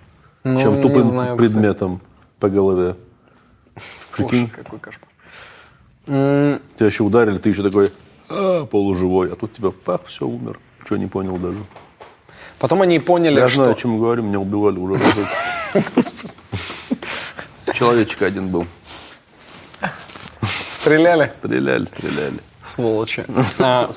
Ну, 0.45 0.59
чем 0.59 0.81
тупым 0.81 1.03
знаю, 1.03 1.37
предметом 1.37 2.01
по 2.39 2.49
голове. 2.49 2.97
Прикинь, 4.17 4.47
Боже, 4.47 4.63
какой 4.63 4.79
кошмар. 4.79 5.09
Тебя 6.77 6.87
еще 6.87 7.03
ударили, 7.03 7.39
ты 7.39 7.51
еще 7.51 7.63
такой 7.63 7.93
«А, 8.29 8.67
полуживой, 8.67 9.33
а 9.33 9.37
тут 9.37 9.53
тебя, 9.55 9.71
пах, 9.71 10.03
все, 10.07 10.27
умер. 10.27 10.59
Ничего 10.83 10.97
не 10.97 11.07
понял 11.07 11.37
даже. 11.37 11.59
Потом 12.59 12.83
они 12.83 12.99
поняли, 12.99 13.37
Я 13.37 13.49
что... 13.49 13.57
знаю, 13.57 13.73
о 13.73 13.75
чем 13.75 13.93
мы 13.93 14.01
говорим, 14.01 14.27
меня 14.27 14.41
убивали 14.41 14.79
уже. 14.79 15.01
Человечек 17.75 18.23
один 18.23 18.49
был. 18.49 18.67
Стреляли? 20.89 21.31
Стреляли, 21.35 21.85
стреляли. 21.85 22.39
Сволочи. 22.65 23.25
А, 23.59 23.91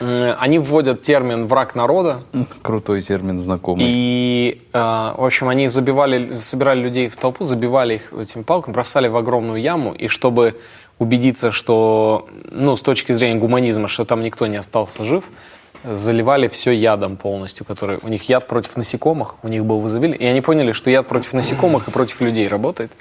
э, 0.00 0.34
Они 0.38 0.58
вводят 0.58 1.00
термин 1.00 1.46
«враг 1.46 1.74
народа», 1.74 2.22
Крутой 2.62 3.02
термин, 3.02 3.38
знакомый. 3.38 3.86
И, 3.88 4.62
э, 4.72 4.78
в 4.78 5.24
общем, 5.24 5.48
они 5.48 5.68
забивали, 5.68 6.38
собирали 6.40 6.80
людей 6.80 7.08
в 7.08 7.16
толпу, 7.16 7.44
забивали 7.44 7.94
их 7.94 8.12
этими 8.12 8.42
палками, 8.42 8.74
бросали 8.74 9.08
в 9.08 9.16
огромную 9.16 9.60
яму, 9.62 9.94
и 9.94 10.08
чтобы 10.08 10.56
убедиться, 10.98 11.52
что, 11.52 12.28
ну, 12.50 12.76
с 12.76 12.82
точки 12.82 13.12
зрения 13.12 13.40
гуманизма, 13.40 13.88
что 13.88 14.04
там 14.04 14.22
никто 14.22 14.46
не 14.46 14.56
остался 14.56 15.04
жив, 15.04 15.24
заливали 15.84 16.48
все 16.48 16.70
ядом 16.70 17.16
полностью, 17.16 17.64
который 17.64 17.98
у 18.02 18.08
них 18.08 18.28
яд 18.28 18.46
против 18.46 18.76
насекомых, 18.76 19.36
у 19.42 19.48
них 19.48 19.64
был 19.64 19.80
вызовили, 19.80 20.14
и 20.14 20.24
они 20.26 20.42
поняли, 20.42 20.72
что 20.72 20.90
яд 20.90 21.08
против 21.08 21.32
насекомых 21.32 21.88
и 21.88 21.90
против 21.90 22.20
людей 22.20 22.46
работает, 22.48 22.92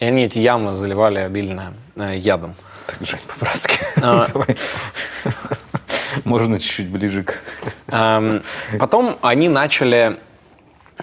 и 0.00 0.04
они 0.04 0.24
эти 0.24 0.38
ямы 0.38 0.74
заливали 0.74 1.18
обильно 1.20 1.74
э, 1.96 2.16
ядом. 2.16 2.54
Так, 2.86 2.96
Жень, 3.06 3.20
по-братски. 3.28 3.78
А. 4.02 4.26
Можно 6.24 6.58
чуть-чуть 6.58 6.88
ближе 6.88 7.22
к... 7.22 7.34
Эм, 7.88 8.42
Потом 8.78 9.16
они 9.22 9.48
начали, 9.48 10.16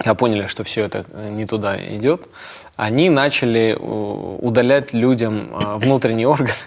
я 0.04 0.14
поняли, 0.14 0.46
что 0.48 0.64
все 0.64 0.84
это 0.84 1.06
э, 1.12 1.30
не 1.30 1.46
туда 1.46 1.76
идет, 1.96 2.28
они 2.76 3.08
начали 3.08 3.74
удалять 3.80 4.92
людям 4.92 5.50
э, 5.52 5.76
внутренние 5.78 6.28
органы. 6.28 6.52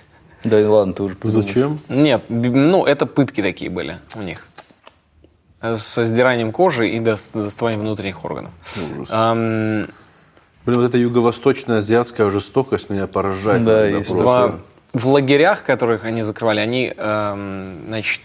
Да 0.43 0.59
и 0.59 0.63
ладно, 0.63 0.93
ты 0.93 1.03
уже 1.03 1.13
подумал. 1.15 1.43
Зачем? 1.43 1.79
Нет, 1.87 2.23
ну 2.29 2.83
это 2.83 3.05
пытки 3.05 3.43
такие 3.43 3.69
были 3.69 3.97
у 4.15 4.23
них. 4.23 4.47
Э, 5.61 5.77
Со 5.77 6.03
сдиранием 6.03 6.51
кожи 6.51 6.89
и 6.89 6.99
дос- 6.99 7.29
доставанием 7.33 7.81
внутренних 7.81 8.25
органов. 8.25 8.51
Эм, 9.11 9.87
Блин, 10.65 10.79
вот 10.79 10.89
эта 10.89 10.97
юго-восточная 10.97 11.79
азиатская 11.79 12.29
жестокость 12.29 12.89
меня 12.89 13.07
поражает. 13.07 13.63
Да, 13.63 13.89
иногда 13.89 13.97
есть 13.97 14.11
просто. 14.11 14.59
в, 14.93 15.07
лагерях, 15.07 15.63
которых 15.63 16.05
они 16.05 16.21
закрывали, 16.21 16.59
они, 16.59 16.93
эм, 16.95 17.81
значит, 17.87 18.21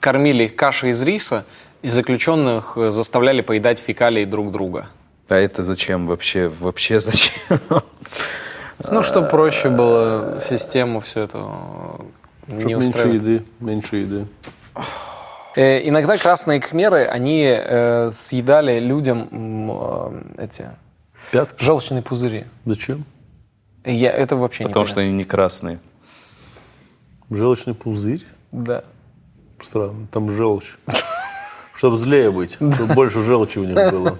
кормили 0.00 0.44
их 0.44 0.56
кашей 0.56 0.90
из 0.90 1.02
риса, 1.02 1.44
и 1.82 1.88
заключенных 1.88 2.76
э, 2.76 2.90
заставляли 2.90 3.40
поедать 3.40 3.78
фекалии 3.78 4.24
друг 4.24 4.50
друга. 4.50 4.88
А 5.28 5.36
это 5.36 5.62
зачем 5.62 6.06
вообще? 6.06 6.50
Вообще 6.60 7.00
зачем? 7.00 7.32
Ну, 8.90 9.02
чтобы 9.02 9.28
проще 9.28 9.70
было 9.70 10.40
систему 10.40 11.00
все 11.00 11.22
это 11.22 11.38
э, 12.46 12.62
не 12.62 12.74
меньше 12.74 13.08
еды, 13.08 13.44
меньше 13.58 13.96
еды. 13.96 14.26
Э, 15.56 15.80
иногда 15.88 16.16
красные 16.16 16.60
кхмеры, 16.60 17.04
они 17.04 17.44
э, 17.44 18.10
съедали 18.12 18.78
людям 18.78 19.28
э, 19.32 20.44
эти 20.44 20.66
Пятки? 21.32 21.62
желчные 21.62 22.02
пузыри. 22.02 22.44
Зачем? 22.64 23.04
Я 23.84 24.10
это 24.12 24.36
вообще 24.36 24.64
Потому 24.64 24.84
не 24.84 24.90
что 24.90 25.00
они 25.00 25.12
не 25.12 25.24
красные. 25.24 25.78
Желчный 27.30 27.74
пузырь? 27.74 28.24
Да. 28.52 28.84
Странно, 29.60 30.06
там 30.10 30.30
желчь. 30.30 30.76
Чтобы 31.74 31.96
злее 31.96 32.30
быть, 32.30 32.54
чтобы 32.54 32.94
больше 32.94 33.22
желчи 33.22 33.58
у 33.58 33.64
них 33.64 33.74
было. 33.92 34.18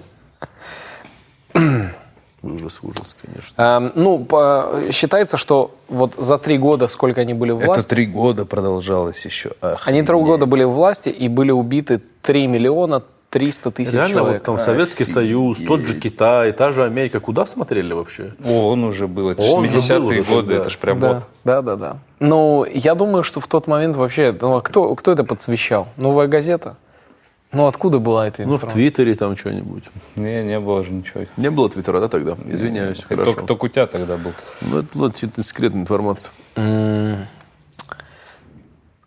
Ужас, 2.41 2.79
ужас, 2.83 3.17
конечно. 3.21 3.61
Эм, 3.61 3.91
ну, 3.95 4.23
по- 4.23 4.83
считается, 4.93 5.35
что 5.35 5.75
вот 5.89 6.13
за 6.17 6.37
три 6.37 6.57
года, 6.57 6.87
сколько 6.87 7.19
они 7.19 7.33
были 7.33 7.51
в 7.51 7.57
Это 7.57 7.65
власти, 7.67 7.89
три 7.89 8.05
года 8.05 8.45
продолжалось 8.45 9.25
еще. 9.25 9.51
они 9.61 10.03
три 10.03 10.15
года 10.15 10.45
были 10.45 10.63
в 10.63 10.69
власти 10.71 11.09
и 11.09 11.27
были 11.27 11.51
убиты 11.51 11.99
3 12.21 12.47
миллиона 12.47 13.03
300 13.29 13.71
тысяч 13.71 13.93
Реально, 13.93 14.09
человек. 14.19 14.41
вот 14.41 14.43
там 14.45 14.57
Советский 14.57 15.05
Союз, 15.05 15.59
тот 15.59 15.81
же 15.81 15.99
Китай, 15.99 16.51
та 16.51 16.71
же 16.71 16.83
Америка, 16.83 17.19
куда 17.19 17.45
смотрели 17.45 17.93
вообще? 17.93 18.33
О, 18.43 18.71
он 18.71 18.83
уже 18.83 19.07
был. 19.07 19.29
Это 19.29 19.41
Он 19.43 19.67
же 19.69 19.75
был 19.75 19.79
70-е 19.81 20.21
уже 20.21 20.33
годы. 20.33 20.47
тогда. 20.47 20.55
Это 20.61 20.69
ж 20.69 20.77
прям 20.79 20.99
Да, 20.99 21.13
вот. 21.13 21.23
да, 21.43 21.61
да, 21.61 21.75
да. 21.75 21.97
Ну, 22.19 22.65
я 22.65 22.95
думаю, 22.95 23.23
что 23.23 23.39
в 23.39 23.47
тот 23.47 23.67
момент 23.67 23.95
вообще, 23.95 24.35
ну, 24.41 24.55
а 24.55 24.61
кто, 24.61 24.95
кто 24.95 25.11
это 25.11 25.23
подсвещал? 25.23 25.87
Новая 25.97 26.27
газета? 26.27 26.75
Ну, 27.51 27.65
откуда 27.67 27.99
была 27.99 28.27
эта 28.27 28.43
Ну, 28.43 28.49
в 28.49 28.55
информация? 28.55 28.73
Твиттере 28.73 29.15
там 29.15 29.35
что-нибудь. 29.37 29.83
Не, 30.15 30.43
не 30.43 30.59
было 30.59 30.83
же 30.83 30.91
ничего. 30.91 31.25
Не 31.37 31.49
было 31.51 31.69
Твиттера, 31.69 31.99
да, 31.99 32.07
тогда? 32.07 32.35
Извиняюсь, 32.47 33.03
хорошо. 33.03 33.25
Только, 33.33 33.45
только 33.47 33.65
у 33.65 33.67
тебя 33.69 33.87
тогда 33.87 34.17
был. 34.17 34.33
Ну, 34.61 35.05
это 35.07 35.19
чисто 35.19 35.43
секретная 35.43 35.81
информация. 35.81 36.31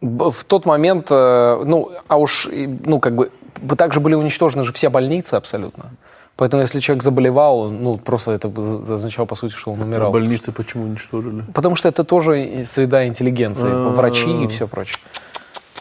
Б- 0.01 0.31
В 0.33 0.45
тот 0.45 0.67
момент, 0.67 1.07
э, 1.11 1.63
ну, 1.65 1.93
а 2.09 2.17
уж, 2.19 2.49
ну, 2.85 2.99
как 2.99 3.15
бы, 3.15 3.31
также 3.77 4.01
были 4.01 4.15
уничтожены 4.15 4.65
же 4.65 4.73
все 4.73 4.89
больницы 4.91 5.35
абсолютно. 5.35 5.91
Поэтому, 6.37 6.63
если 6.63 6.81
человек 6.81 7.03
заболевал, 7.05 7.69
ну, 7.71 7.99
просто 7.99 8.33
это 8.33 8.49
означало, 8.49 9.27
по 9.27 9.37
сути, 9.37 9.53
что 9.55 9.71
он 9.73 9.81
А 9.81 9.85
умирал. 9.85 10.11
больницы 10.13 10.51
почему 10.51 10.85
уничтожили? 10.85 11.45
Потому 11.55 11.77
что 11.77 11.89
это 11.89 12.05
тоже 12.05 12.65
среда 12.67 13.07
интеллигенции, 13.07 13.71
врачи 13.95 14.45
и 14.45 14.47
все 14.49 14.67
прочее. 14.67 14.99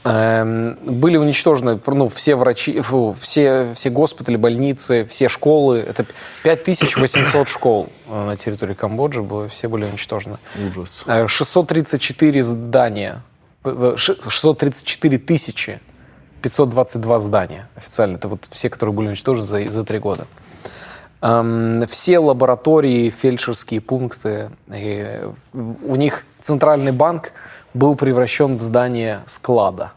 Эм, 0.04 0.78
Были 0.84 1.18
уничтожены 1.18 1.80
ну, 1.86 2.10
все 2.10 2.36
врачи, 2.36 2.82
фу, 2.82 3.16
все, 3.20 3.74
все 3.76 3.92
госпитали, 3.92 4.36
больницы, 4.36 5.06
все 5.06 5.30
школы. 5.30 5.78
Это 5.78 6.06
5800 6.44 7.48
школ 7.48 7.90
э, 8.08 8.26
на 8.26 8.36
территории 8.36 8.74
Камбоджи, 8.74 9.22
было, 9.22 9.48
все 9.48 9.68
были 9.68 9.86
уничтожены. 9.86 10.38
Ужас. 10.72 11.04
Э, 11.06 11.28
634 11.28 12.42
здания, 12.42 13.22
э, 13.64 13.94
ш- 13.96 14.16
634 14.28 15.20
тысячи 15.20 15.80
522 16.42 17.20
здания 17.20 17.68
официально. 17.76 18.16
Это 18.16 18.28
вот 18.28 18.48
все, 18.50 18.70
которые 18.70 18.94
были 18.94 19.08
уничтожены 19.08 19.46
за, 19.46 19.66
за 19.72 19.84
три 19.84 20.00
года. 20.00 20.28
Эм, 21.22 21.86
Все 21.88 22.20
лаборатории, 22.20 23.10
фельдшерские 23.10 23.82
пункты, 23.82 24.50
и 24.74 25.22
у 25.54 25.96
них 25.96 26.26
центральный 26.42 26.92
банк 26.92 27.32
был 27.74 27.96
превращен 27.96 28.58
в 28.58 28.62
здание 28.62 29.22
склада. 29.28 29.94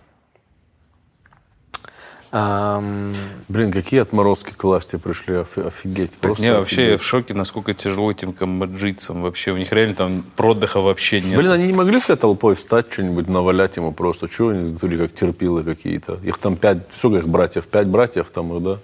Эм, 2.37 3.15
Блин, 3.47 3.71
какие 3.71 4.01
отморозки 4.01 4.51
к 4.51 4.65
власти 4.65 4.97
пришли, 4.97 5.35
офи- 5.37 5.69
офигеть. 5.69 6.11
Так 6.11 6.21
просто 6.21 6.43
не, 6.43 6.53
вообще 6.53 6.83
я 6.83 6.89
офигеть. 6.89 7.01
в 7.03 7.05
шоке, 7.05 7.33
насколько 7.35 7.75
тяжело 7.75 8.11
этим 8.11 8.33
камбоджийцам. 8.33 9.23
Вообще 9.23 9.53
у 9.53 9.57
них 9.57 9.73
реально 9.73 9.95
там 9.95 10.25
продыха 10.35 10.81
вообще 10.81 11.21
нет. 11.21 11.39
Блин, 11.39 11.53
они 11.53 11.67
не 11.69 11.73
могли 11.73 12.01
всей 12.01 12.17
толпой 12.17 12.57
встать, 12.57 12.93
что-нибудь 12.93 13.29
навалять 13.29 13.77
ему 13.77 13.93
просто? 13.93 14.29
Чего 14.29 14.49
они 14.49 14.73
были 14.73 14.97
как 15.07 15.15
терпилы 15.15 15.63
какие-то? 15.63 16.19
Их 16.25 16.39
там 16.39 16.57
пять, 16.57 16.79
сколько 16.99 17.19
их 17.19 17.29
братьев? 17.29 17.69
Пять 17.69 17.87
братьев 17.87 18.27
там, 18.35 18.63
да? 18.65 18.79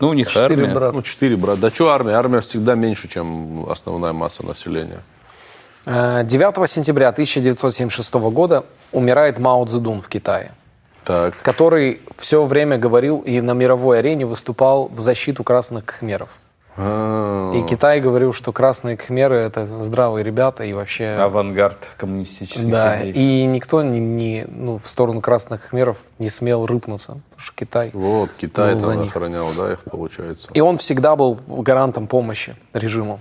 ну, 0.00 0.08
у 0.08 0.12
них 0.12 0.36
армия. 0.36 0.90
Ну, 0.92 1.02
четыре 1.02 1.36
брата. 1.36 1.60
Да 1.60 1.70
что 1.70 1.90
армия? 1.90 2.14
Армия 2.14 2.40
всегда 2.40 2.74
меньше, 2.74 3.06
чем 3.06 3.64
основная 3.70 4.12
масса 4.12 4.44
населения. 4.44 4.98
э, 5.86 6.24
9 6.24 6.68
сентября 6.68 7.10
1976 7.10 8.14
года 8.32 8.64
умирает 8.90 9.38
Мао 9.38 9.64
Цзэдун 9.66 10.02
в 10.02 10.08
Китае. 10.08 10.50
Так. 11.04 11.36
который 11.42 12.00
все 12.16 12.44
время 12.44 12.76
говорил 12.78 13.20
и 13.20 13.40
на 13.40 13.52
мировой 13.52 14.00
арене 14.00 14.26
выступал 14.26 14.88
в 14.88 14.98
защиту 14.98 15.42
красных 15.44 15.84
кхмеров. 15.86 16.28
А, 16.80 17.52
И 17.54 17.62
Китай 17.66 18.00
говорил, 18.00 18.32
что 18.32 18.52
красные 18.52 18.96
кхмеры 18.96 19.36
это 19.36 19.66
здравые 19.82 20.22
ребята 20.22 20.62
и 20.64 20.72
вообще... 20.72 21.08
Авангард 21.08 21.88
коммунистических 21.96 22.68
да, 22.70 23.00
идей. 23.02 23.42
и 23.42 23.46
никто 23.46 23.82
не, 23.82 23.98
не- 23.98 24.44
ну, 24.48 24.78
в 24.78 24.86
сторону 24.86 25.20
красных 25.20 25.66
кхмеров 25.66 25.96
не 26.20 26.28
смел 26.28 26.66
рыпнуться, 26.66 27.18
потому 27.30 27.38
что 27.40 27.52
Китай... 27.56 27.90
Вот, 27.92 28.30
Китай 28.38 28.74
Ну, 28.74 28.80
за 28.80 28.94
них. 28.94 29.10
охранял, 29.16 29.48
да, 29.56 29.72
их 29.72 29.80
получается. 29.82 30.50
И 30.54 30.60
он 30.60 30.78
всегда 30.78 31.16
был 31.16 31.38
гарантом 31.48 32.06
помощи 32.06 32.54
режиму. 32.72 33.20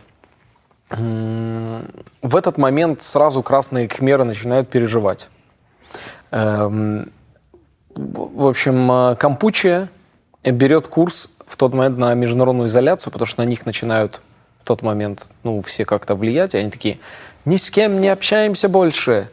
В 0.90 2.36
этот 2.36 2.58
момент 2.58 3.02
сразу 3.02 3.44
красные 3.44 3.88
кхмеры 3.88 4.24
начинают 4.24 4.70
переживать. 4.70 5.30
Эм, 6.32 7.12
В 7.98 8.46
общем, 8.46 8.92
э, 8.92 9.16
Кампучия 9.16 9.90
берет 10.44 10.88
курс 10.88 11.32
в 11.48 11.58
тот 11.58 11.74
момент 11.74 11.98
на 11.98 12.14
международную 12.14 12.68
изоляцию, 12.68 13.12
потому 13.12 13.26
что 13.26 13.44
на 13.44 13.48
них 13.48 13.66
начинают 13.66 14.22
в 14.62 14.68
тот 14.68 14.82
момент, 14.82 15.26
ну, 15.44 15.62
все 15.62 15.86
как-то 15.86 16.16
влиять, 16.16 16.54
и 16.54 16.58
они 16.60 16.70
такие, 16.70 17.00
ни 17.46 17.56
с 17.56 17.72
кем 17.72 18.00
не 18.00 18.10
общаемся 18.10 18.70
больше. 18.70 19.30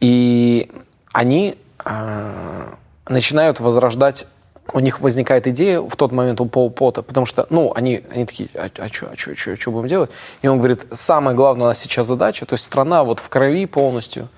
И 0.00 0.70
они 1.12 1.56
э, 1.84 2.66
начинают 3.08 3.60
возрождать, 3.60 4.26
у 4.74 4.80
них 4.80 5.00
возникает 5.00 5.46
идея 5.46 5.80
в 5.80 5.96
тот 5.96 6.12
момент 6.12 6.40
у 6.42 6.46
Пол 6.46 6.70
Пота, 6.70 7.02
потому 7.02 7.24
что, 7.24 7.46
ну, 7.48 7.72
они, 7.74 8.04
они 8.10 8.26
такие, 8.26 8.50
а, 8.54 8.68
а 8.78 8.88
что, 8.88 9.08
а 9.10 9.16
что, 9.16 9.34
что, 9.34 9.56
что 9.56 9.70
будем 9.70 9.88
делать? 9.88 10.10
И 10.42 10.48
он 10.48 10.58
говорит, 10.58 10.84
самая 10.92 11.34
главная 11.34 11.64
у 11.64 11.68
нас 11.68 11.78
сейчас 11.78 12.06
задача, 12.06 12.44
то 12.44 12.54
есть 12.54 12.64
страна 12.64 13.02
вот 13.02 13.20
в 13.20 13.28
крови 13.30 13.64
полностью, 13.64 14.28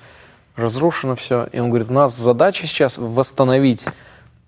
разрушено 0.61 1.15
все. 1.17 1.49
И 1.53 1.59
он 1.59 1.69
говорит, 1.71 1.91
у 1.91 1.93
нас 1.95 2.17
задача 2.17 2.67
сейчас 2.67 2.99
восстановить 2.99 3.87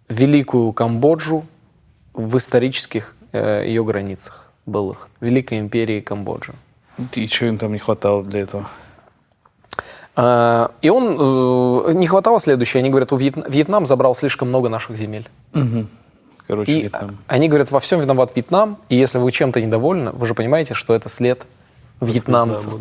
великую 0.09 0.73
Камбоджу 0.73 1.45
в 2.15 2.37
исторических 2.37 3.15
э, 3.33 3.65
ее 3.67 3.83
границах 3.85 4.47
былых, 4.67 5.09
Великой 5.21 5.59
империи 5.59 6.01
Камбоджи. 6.01 6.53
И 7.15 7.27
что 7.27 7.47
им 7.47 7.59
там 7.59 7.73
не 7.73 7.79
хватало 7.79 8.23
для 8.23 8.41
этого? 8.41 8.69
А, 10.15 10.73
И 10.83 10.91
он, 10.91 11.17
э, 11.89 11.93
не 11.95 12.07
хватало 12.07 12.39
следующее, 12.39 12.81
они 12.81 12.91
говорят, 12.91 13.13
у 13.13 13.17
Вьет- 13.17 13.49
Вьетнам 13.49 13.87
забрал 13.87 14.15
слишком 14.15 14.49
много 14.49 14.69
наших 14.69 14.97
земель. 14.99 15.29
Короче, 16.47 16.73
И 16.73 16.81
Вьетнам. 16.83 17.19
они 17.29 17.49
говорят, 17.49 17.71
во 17.71 17.81
всем 17.81 18.01
виноват 18.01 18.33
Вьетнам, 18.35 18.77
и 18.91 18.97
если 18.97 19.19
вы 19.19 19.33
чем-то 19.33 19.61
недовольны, 19.63 20.11
вы 20.11 20.27
же 20.27 20.35
понимаете, 20.35 20.75
что 20.75 20.95
это 20.95 21.09
след 21.09 21.43
вьетнамцев. 22.01 22.75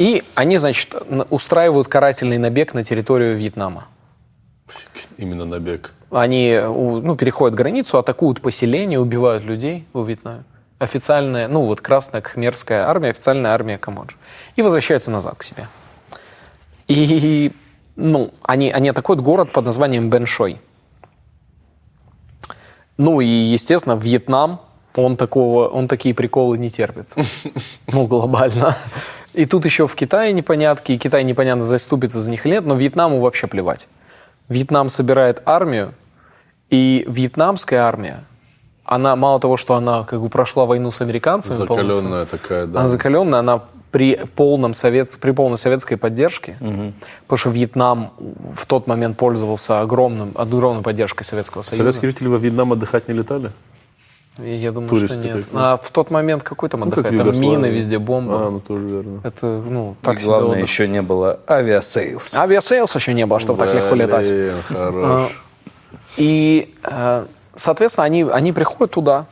И 0.00 0.24
они, 0.34 0.56
значит, 0.56 0.94
устраивают 1.28 1.88
карательный 1.88 2.38
набег 2.38 2.72
на 2.72 2.82
территорию 2.82 3.36
Вьетнама. 3.36 3.86
Именно 5.18 5.44
набег. 5.44 5.92
Они 6.10 6.58
ну, 6.58 7.16
переходят 7.16 7.54
границу, 7.54 7.98
атакуют 7.98 8.40
поселения, 8.40 8.98
убивают 8.98 9.44
людей 9.44 9.86
во 9.92 10.02
Вьетнаме. 10.02 10.44
Официальная, 10.78 11.48
ну 11.48 11.66
вот 11.66 11.82
Красная 11.82 12.22
Кхмерская 12.22 12.88
армия, 12.88 13.10
официальная 13.10 13.50
армия 13.50 13.76
Камбоджи. 13.76 14.16
И 14.56 14.62
возвращаются 14.62 15.10
назад 15.10 15.34
к 15.36 15.42
себе. 15.42 15.66
И 16.88 17.52
ну, 17.94 18.32
они, 18.40 18.70
они 18.70 18.88
атакуют 18.88 19.20
город 19.20 19.52
под 19.52 19.66
названием 19.66 20.08
Беншой. 20.08 20.62
Ну 22.96 23.20
и, 23.20 23.26
естественно, 23.26 23.98
Вьетнам, 24.00 24.60
он, 24.94 25.18
такого, 25.18 25.68
он 25.68 25.88
такие 25.88 26.14
приколы 26.14 26.56
не 26.56 26.70
терпит. 26.70 27.10
Ну, 27.92 28.06
глобально. 28.06 28.76
И 29.34 29.46
тут 29.46 29.64
еще 29.64 29.86
в 29.86 29.94
Китае 29.94 30.32
непонятки, 30.32 30.92
и 30.92 30.98
Китай 30.98 31.24
непонятно 31.24 31.62
заступится 31.62 32.20
за 32.20 32.30
них 32.30 32.46
или 32.46 32.54
нет, 32.54 32.66
но 32.66 32.74
Вьетнаму 32.74 33.20
вообще 33.20 33.46
плевать. 33.46 33.86
Вьетнам 34.48 34.88
собирает 34.88 35.42
армию, 35.44 35.94
и 36.70 37.04
вьетнамская 37.08 37.80
армия, 37.80 38.24
она 38.84 39.14
мало 39.16 39.40
того, 39.40 39.56
что 39.56 39.74
она 39.74 40.04
как 40.04 40.20
бы 40.20 40.28
прошла 40.28 40.66
войну 40.66 40.90
с 40.90 41.00
американцами, 41.00 41.54
Закаленная 41.54 42.26
такая, 42.26 42.66
да. 42.66 42.80
она 42.80 42.88
закаленная, 42.88 43.38
она 43.40 43.62
при, 43.90 44.16
полном 44.36 44.74
совет, 44.74 45.16
при 45.20 45.32
полной 45.32 45.58
советской 45.58 45.96
поддержке, 45.96 46.56
потому 46.58 47.38
что 47.38 47.50
Вьетнам 47.50 48.12
в 48.56 48.66
тот 48.66 48.86
момент 48.86 49.16
пользовался 49.16 49.80
огромным, 49.80 50.32
огромной 50.34 50.82
поддержкой 50.82 51.24
Советского 51.24 51.62
Союза. 51.62 51.82
Советские 51.82 52.10
жители 52.10 52.28
во 52.28 52.38
Вьетнам 52.38 52.72
отдыхать 52.72 53.08
не 53.08 53.14
летали? 53.14 53.50
И 54.42 54.54
Я 54.54 54.72
думаю, 54.72 54.88
туристы 54.88 55.18
что 55.18 55.26
нет. 55.26 55.36
как, 55.44 55.52
ну. 55.52 55.60
А 55.60 55.76
в 55.76 55.90
тот 55.90 56.10
момент 56.10 56.42
какой 56.42 56.68
там 56.68 56.80
Ну, 56.80 56.90
как 56.90 57.06
отдыхает? 57.06 57.28
в 57.28 57.32
там 57.32 57.40
мины 57.40 57.66
везде, 57.66 57.98
бомба. 57.98 58.46
А, 58.46 58.50
ну 58.50 58.60
тоже 58.60 58.86
верно. 58.86 59.20
Это, 59.24 59.46
ну, 59.46 59.96
И 60.00 60.04
так 60.04 60.18
себе 60.18 60.28
главное, 60.28 60.50
отдых. 60.52 60.62
еще 60.64 60.88
не 60.88 61.02
было 61.02 61.40
Aviasales. 61.48 62.34
Aviasales 62.34 62.94
еще 62.94 63.14
не 63.14 63.26
было, 63.26 63.40
чтобы 63.40 63.64
так 63.64 63.74
легко 63.74 63.94
летать. 63.94 64.28
Блин, 64.28 64.54
хорош. 64.68 65.40
И, 66.16 66.74
э, 66.84 67.26
соответственно, 67.56 68.04
они, 68.04 68.22
они 68.24 68.52
приходят 68.52 68.92
туда 68.92 69.26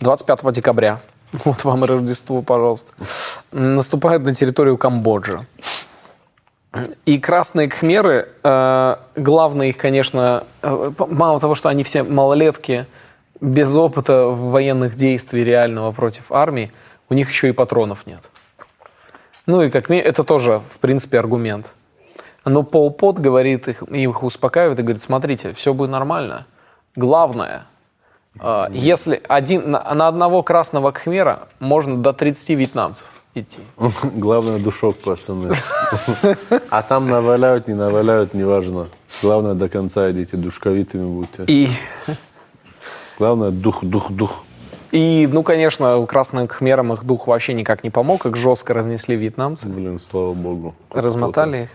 25 0.00 0.52
декабря. 0.52 1.00
Вот 1.44 1.64
вам 1.64 1.84
и 1.84 1.88
Рождество, 1.88 2.42
пожалуйста. 2.42 2.92
Наступают 3.50 4.22
на 4.24 4.34
территорию 4.34 4.76
Камбоджи. 4.76 5.40
И 7.06 7.18
красные 7.20 7.68
кхмеры, 7.68 8.28
э, 8.42 8.96
главное 9.14 9.68
их, 9.68 9.76
конечно, 9.76 10.42
э, 10.62 10.90
мало 11.08 11.38
того, 11.38 11.54
что 11.54 11.68
они 11.68 11.84
все 11.84 12.02
малолетки, 12.02 12.86
без 13.40 13.74
опыта 13.74 14.26
военных 14.26 14.96
действий 14.96 15.44
реального 15.44 15.92
против 15.92 16.32
армии, 16.32 16.72
у 17.08 17.14
них 17.14 17.28
еще 17.30 17.48
и 17.48 17.52
патронов 17.52 18.06
нет. 18.06 18.20
Ну 19.46 19.62
и 19.62 19.70
как 19.70 19.88
ми- 19.88 19.98
это 19.98 20.24
тоже, 20.24 20.62
в 20.70 20.78
принципе, 20.78 21.18
аргумент. 21.18 21.72
Но 22.44 22.62
Пол 22.62 22.90
Пот 22.90 23.18
говорит, 23.18 23.68
их, 23.68 23.82
их 23.82 24.22
успокаивает 24.22 24.78
и 24.78 24.82
говорит, 24.82 25.02
смотрите, 25.02 25.52
все 25.54 25.72
будет 25.74 25.90
нормально. 25.90 26.46
Главное, 26.96 27.66
э, 28.38 28.66
если 28.72 29.20
один, 29.28 29.70
на, 29.70 29.94
на 29.94 30.08
одного 30.08 30.42
красного 30.42 30.90
кхмера 30.92 31.48
можно 31.58 31.96
до 31.96 32.12
30 32.12 32.50
вьетнамцев 32.50 33.06
идти. 33.34 33.60
Главное, 34.02 34.58
душок, 34.58 34.96
пацаны. 34.98 35.54
А 36.70 36.82
там 36.82 37.08
наваляют, 37.08 37.68
не 37.68 37.74
наваляют, 37.74 38.34
неважно. 38.34 38.88
Главное, 39.22 39.54
до 39.54 39.68
конца 39.68 40.10
идите, 40.10 40.36
душковитыми 40.36 41.06
будьте. 41.06 41.44
И, 41.46 41.68
Главное, 43.18 43.50
дух, 43.50 43.84
дух, 43.84 44.10
дух. 44.10 44.44
и, 44.92 45.28
ну, 45.30 45.42
конечно, 45.42 46.04
красным 46.06 46.46
кхмерам 46.48 46.92
их 46.92 47.04
дух 47.04 47.26
вообще 47.26 47.54
никак 47.54 47.84
не 47.84 47.90
помог, 47.90 48.26
их 48.26 48.36
жестко 48.36 48.74
разнесли 48.74 49.16
вьетнамцы, 49.16 49.68
Блин, 49.68 49.98
слава 49.98 50.34
богу. 50.34 50.74
размотали 50.90 51.64
их. 51.64 51.68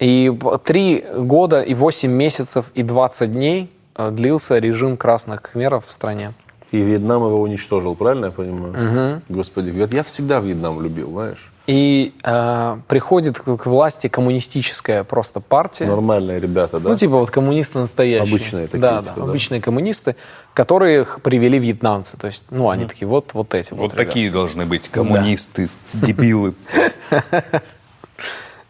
И 0.00 0.32
три 0.64 1.04
года 1.16 1.62
и 1.62 1.72
восемь 1.74 2.10
месяцев 2.10 2.70
и 2.74 2.82
20 2.82 3.32
дней 3.32 3.70
э, 3.96 4.10
длился 4.10 4.58
режим 4.58 4.96
красных 4.96 5.42
кхмеров 5.42 5.86
в 5.86 5.90
стране. 5.90 6.32
И 6.74 6.82
Вьетнам 6.82 7.24
его 7.24 7.40
уничтожил, 7.40 7.94
правильно 7.94 8.26
я 8.26 8.30
понимаю? 8.32 9.22
Господи, 9.28 9.70
говорят, 9.70 9.92
я 9.92 10.02
всегда 10.02 10.40
Вьетнам 10.40 10.82
любил, 10.82 11.12
знаешь. 11.12 11.52
И 11.68 12.12
э, 12.24 12.78
приходит 12.88 13.38
к, 13.38 13.66
власти 13.66 14.08
коммунистическая 14.08 15.04
просто 15.04 15.38
партия. 15.38 15.86
Нормальные 15.86 16.40
ребята, 16.40 16.80
да? 16.80 16.88
Ну, 16.90 16.96
типа 16.96 17.18
вот 17.18 17.30
коммунисты 17.30 17.78
настоящие. 17.78 18.28
Обычные 18.28 18.66
такие, 18.66 18.80
Да, 18.80 19.02
типа, 19.02 19.14
да, 19.14 19.22
да. 19.22 19.30
обычные 19.30 19.60
коммунисты, 19.60 20.16
которых 20.52 21.22
привели 21.22 21.60
вьетнамцы. 21.60 22.16
То 22.16 22.26
есть, 22.26 22.46
ну, 22.50 22.68
они 22.68 22.86
такие, 22.86 23.06
вот, 23.06 23.34
вот 23.34 23.54
эти 23.54 23.70
вот. 23.70 23.78
Вот 23.78 23.92
ребята. 23.92 24.04
такие 24.04 24.30
должны 24.32 24.66
быть 24.66 24.88
коммунисты, 24.88 25.68
дебилы. 25.92 26.54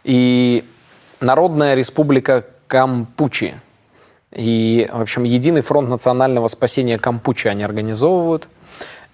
И 0.05 0.63
Народная 1.21 1.75
республика 1.75 2.45
Кампучи. 2.67 3.55
И, 4.35 4.89
в 4.93 5.01
общем, 5.01 5.25
Единый 5.25 5.61
фронт 5.63 5.89
национального 5.89 6.49
спасения 6.49 6.99
Кампучи 6.99 7.49
они 7.49 7.63
организовывают. 7.65 8.49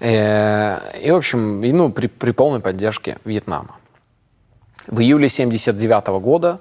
Э, 0.00 0.78
И, 1.02 1.10
в 1.10 1.16
общем, 1.16 1.62
и, 1.64 1.72
ну, 1.72 1.90
при, 1.90 2.06
при 2.06 2.32
полной 2.32 2.60
поддержке 2.60 3.18
Вьетнама. 3.24 3.76
В 4.86 5.00
июле 5.00 5.28
79 5.28 6.06
года 6.22 6.58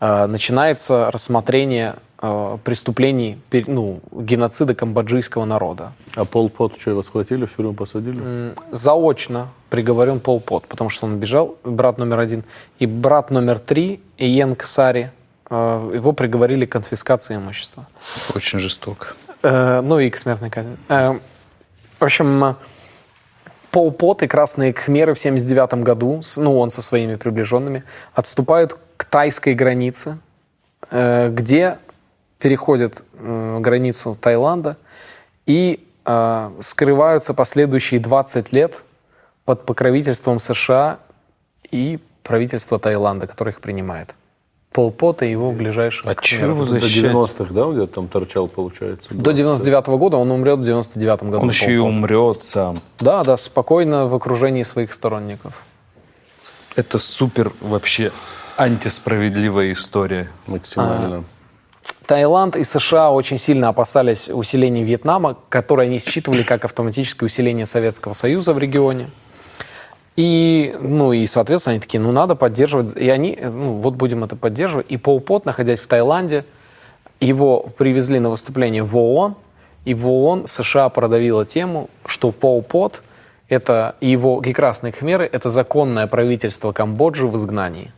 э, 0.00 0.26
начинается 0.26 1.10
рассмотрение 1.10 1.96
э, 2.22 2.58
преступлений, 2.64 3.38
пер- 3.50 3.70
ну, 3.70 4.00
геноцида 4.12 4.74
камбоджийского 4.74 5.44
народа. 5.44 5.92
А 6.16 6.24
Пол 6.24 6.48
Пот 6.48 6.78
что, 6.78 6.90
его 6.90 7.02
схватили, 7.02 7.44
в 7.44 7.54
тюрьму 7.54 7.74
посадили? 7.74 8.54
Заочно 8.72 9.48
приговорен 9.68 10.20
Пол 10.20 10.40
Пот, 10.40 10.64
потому 10.66 10.88
что 10.90 11.06
он 11.06 11.18
бежал, 11.18 11.56
брат 11.64 11.98
номер 11.98 12.18
один. 12.18 12.44
И 12.78 12.86
брат 12.86 13.30
номер 13.30 13.58
три, 13.58 14.00
Иен 14.16 14.56
Ксари, 14.56 15.10
его 15.50 16.12
приговорили 16.12 16.64
к 16.64 16.72
конфискации 16.72 17.36
имущества. 17.36 17.86
Очень 18.34 18.60
жестоко. 18.60 19.08
Э, 19.42 19.80
ну 19.80 19.98
и 19.98 20.10
к 20.10 20.18
смертной 20.18 20.50
казни. 20.50 20.76
Э, 20.88 21.18
в 21.98 22.04
общем, 22.04 22.56
Пол 23.70 23.92
Пот 23.92 24.22
и 24.22 24.26
Красные 24.26 24.72
Кхмеры 24.72 25.14
в 25.14 25.18
79 25.18 25.74
году, 25.82 26.22
ну 26.36 26.58
он 26.58 26.70
со 26.70 26.82
своими 26.82 27.16
приближенными, 27.16 27.84
отступают 28.14 28.78
к 28.96 29.04
тайской 29.04 29.54
границе, 29.54 30.18
э, 30.90 31.30
где 31.30 31.78
переходят 32.38 33.02
границу 33.12 34.16
Таиланда 34.18 34.78
и 35.44 35.86
скрываются 36.62 37.34
последующие 37.34 38.00
20 38.00 38.50
лет 38.52 38.82
под 39.44 39.66
покровительством 39.66 40.40
США 40.40 41.00
и 41.70 41.98
правительства 42.22 42.78
Таиланда, 42.78 43.26
которое 43.26 43.50
их 43.50 43.60
принимает. 43.60 44.14
Пол 44.72 44.92
Пот 44.92 45.22
и 45.22 45.30
его 45.30 45.50
ближайших 45.50 46.06
А 46.06 46.14
чего 46.14 46.46
его 46.48 46.64
До 46.64 46.78
защищать? 46.78 47.12
90-х, 47.12 47.52
да, 47.52 47.66
он 47.66 47.74
где-то 47.74 47.94
там 47.94 48.08
торчал, 48.08 48.46
получается? 48.46 49.12
До 49.12 49.32
99 49.32 49.86
года 49.88 50.16
он 50.16 50.30
умрет 50.30 50.60
в 50.60 50.62
99 50.62 51.22
году. 51.24 51.40
Он 51.40 51.48
еще 51.48 51.74
и 51.74 51.78
умрет 51.78 52.44
сам. 52.44 52.78
Да, 53.00 53.24
да, 53.24 53.36
спокойно 53.36 54.06
в 54.06 54.14
окружении 54.14 54.62
своих 54.62 54.92
сторонников. 54.92 55.54
Это 56.76 57.00
супер 57.00 57.52
вообще 57.60 58.12
антисправедливая 58.56 59.72
история. 59.72 60.30
Максимально. 60.46 61.24
Таиланд 62.06 62.56
и 62.56 62.62
США 62.62 63.10
очень 63.10 63.38
сильно 63.38 63.68
опасались 63.68 64.28
усиления 64.28 64.84
Вьетнама, 64.84 65.36
которое 65.48 65.88
они 65.88 65.98
считывали 65.98 66.42
как 66.42 66.64
автоматическое 66.64 67.26
усиление 67.26 67.66
Советского 67.66 68.12
Союза 68.12 68.52
в 68.52 68.58
регионе. 68.58 69.08
И, 70.22 70.76
ну, 70.78 71.14
и, 71.14 71.24
соответственно, 71.24 71.72
они 71.72 71.80
такие, 71.80 71.98
ну, 71.98 72.12
надо 72.12 72.34
поддерживать. 72.34 72.94
И 72.94 73.08
они, 73.08 73.38
ну, 73.40 73.78
вот 73.78 73.94
будем 73.94 74.22
это 74.22 74.36
поддерживать. 74.36 74.84
И 74.90 74.98
Пол 74.98 75.18
Пот, 75.18 75.46
находясь 75.46 75.80
в 75.80 75.86
Таиланде, 75.86 76.44
его 77.20 77.60
привезли 77.78 78.18
на 78.18 78.28
выступление 78.28 78.82
в 78.82 78.94
ООН, 78.98 79.34
и 79.86 79.94
в 79.94 80.06
ООН 80.06 80.46
США 80.46 80.90
продавила 80.90 81.46
тему, 81.46 81.88
что 82.04 82.32
Пол 82.32 82.60
Пот 82.60 83.02
это, 83.48 83.96
его 84.02 84.42
и 84.44 84.52
Красные 84.52 84.92
Khmerы– 84.92 85.26
это 85.32 85.48
законное 85.48 86.06
правительство 86.06 86.72
Камбоджи 86.72 87.26
в 87.26 87.34
изгнании. 87.38 87.90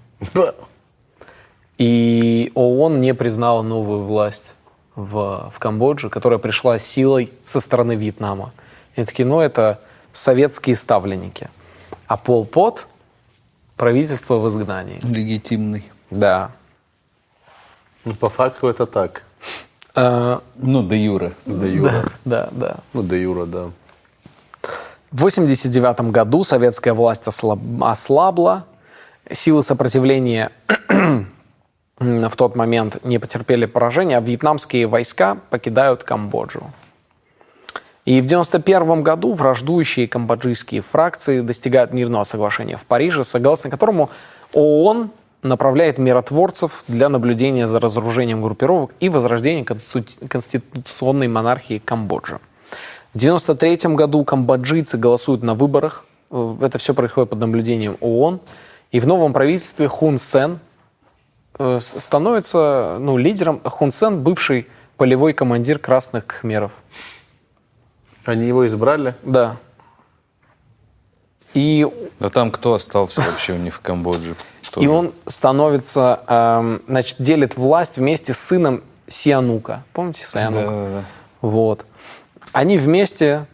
И 1.76 2.52
ООН 2.54 3.00
не 3.00 3.14
признала 3.14 3.62
новую 3.62 4.04
власть 4.04 4.54
в, 4.94 5.50
в 5.52 5.58
Камбодже, 5.58 6.08
которая 6.08 6.38
пришла 6.38 6.78
силой 6.78 7.32
со 7.44 7.58
стороны 7.58 7.96
Вьетнама. 7.96 8.52
И 8.94 9.04
такие, 9.04 9.26
ну, 9.26 9.40
это 9.40 9.80
советские 10.12 10.76
ставленники. 10.76 11.48
А 12.06 12.16
Пол 12.16 12.44
Пот– 12.44 12.86
правительство 13.76 14.38
в 14.38 14.48
изгнании. 14.48 15.00
Легитимный. 15.02 15.90
Да. 16.10 16.50
Ну, 18.04 18.14
по 18.14 18.28
факту 18.28 18.68
это 18.68 18.86
так. 18.86 19.24
Э, 19.94 20.38
Ну, 20.56 20.82
до 20.82 20.94
Юры. 20.94 21.34
До 21.46 21.66
Юра. 21.66 22.04
да, 22.24 22.48
да. 22.52 22.76
Ну, 22.92 23.02
до 23.02 23.16
Юра, 23.16 23.46
да. 23.46 23.70
В 25.10 25.24
1989 25.26 26.10
году 26.10 26.42
советская 26.44 26.94
власть 26.94 27.26
ослаб- 27.26 27.82
ослабла, 27.82 28.64
силы 29.30 29.62
сопротивления 29.62 30.50
в 31.98 32.36
тот 32.36 32.56
момент 32.56 33.04
не 33.04 33.18
потерпели 33.18 33.66
поражения, 33.66 34.16
а 34.16 34.20
вьетнамские 34.20 34.86
войска 34.86 35.36
покидают 35.50 36.02
Камбоджу. 36.02 36.70
И 38.04 38.20
в 38.20 38.26
1991 38.26 39.02
году 39.02 39.32
враждующие 39.32 40.08
камбоджийские 40.08 40.82
фракции 40.82 41.40
достигают 41.40 41.92
мирного 41.92 42.24
соглашения 42.24 42.76
в 42.76 42.84
Париже, 42.84 43.22
согласно 43.22 43.70
которому 43.70 44.10
ООН 44.52 45.10
направляет 45.42 45.98
миротворцев 45.98 46.84
для 46.88 47.08
наблюдения 47.08 47.66
за 47.66 47.78
разоружением 47.80 48.42
группировок 48.42 48.92
и 49.00 49.08
возрождением 49.08 49.64
конститу- 49.64 50.28
конституционной 50.28 51.28
монархии 51.28 51.78
Камбоджи. 51.78 52.38
В 53.12 53.16
1993 53.16 53.94
году 53.94 54.24
камбоджийцы 54.24 54.96
голосуют 54.96 55.42
на 55.42 55.54
выборах. 55.54 56.04
Э, 56.30 56.56
Это 56.62 56.78
все 56.78 56.94
происходит 56.94 57.30
под 57.30 57.40
наблюдением 57.40 57.98
ООН. 58.00 58.40
И 58.90 59.00
в 59.00 59.06
новом 59.06 59.32
правительстве 59.32 59.88
Хун 59.88 60.18
Сен 60.18 60.58
э, 61.58 61.78
становится 61.80 62.96
ну, 63.00 63.16
лидером. 63.16 63.60
Хун 63.64 63.90
Сен– 63.90 64.22
бывший 64.24 64.66
полевой 64.96 65.34
командир 65.34 65.78
красных 65.78 66.26
кхмеров. 66.26 66.72
Они 68.24 68.46
его 68.46 68.66
избрали? 68.66 69.14
Да. 69.22 69.56
И, 71.54 71.86
Да 72.18 72.30
там 72.30 72.50
кто 72.50 72.74
остался 72.74 73.20
вообще 73.20 73.52
у 73.52 73.56
них 73.58 73.74
в 73.74 73.80
Камбодже? 73.80 74.36
и 74.76 74.86
он 74.86 75.12
становится, 75.26 76.20
эм, 76.26 76.82
значит, 76.88 77.16
делит 77.18 77.56
власть 77.56 77.98
вместе 77.98 78.32
с 78.32 78.38
сыном 78.38 78.82
Сианука. 79.06 79.84
Помните 79.92 80.24
Сианука? 80.24 80.64
Да-да-да. 80.64 81.04
Вот. 81.42 81.84
Они 82.52 82.78
вместе 82.78 83.44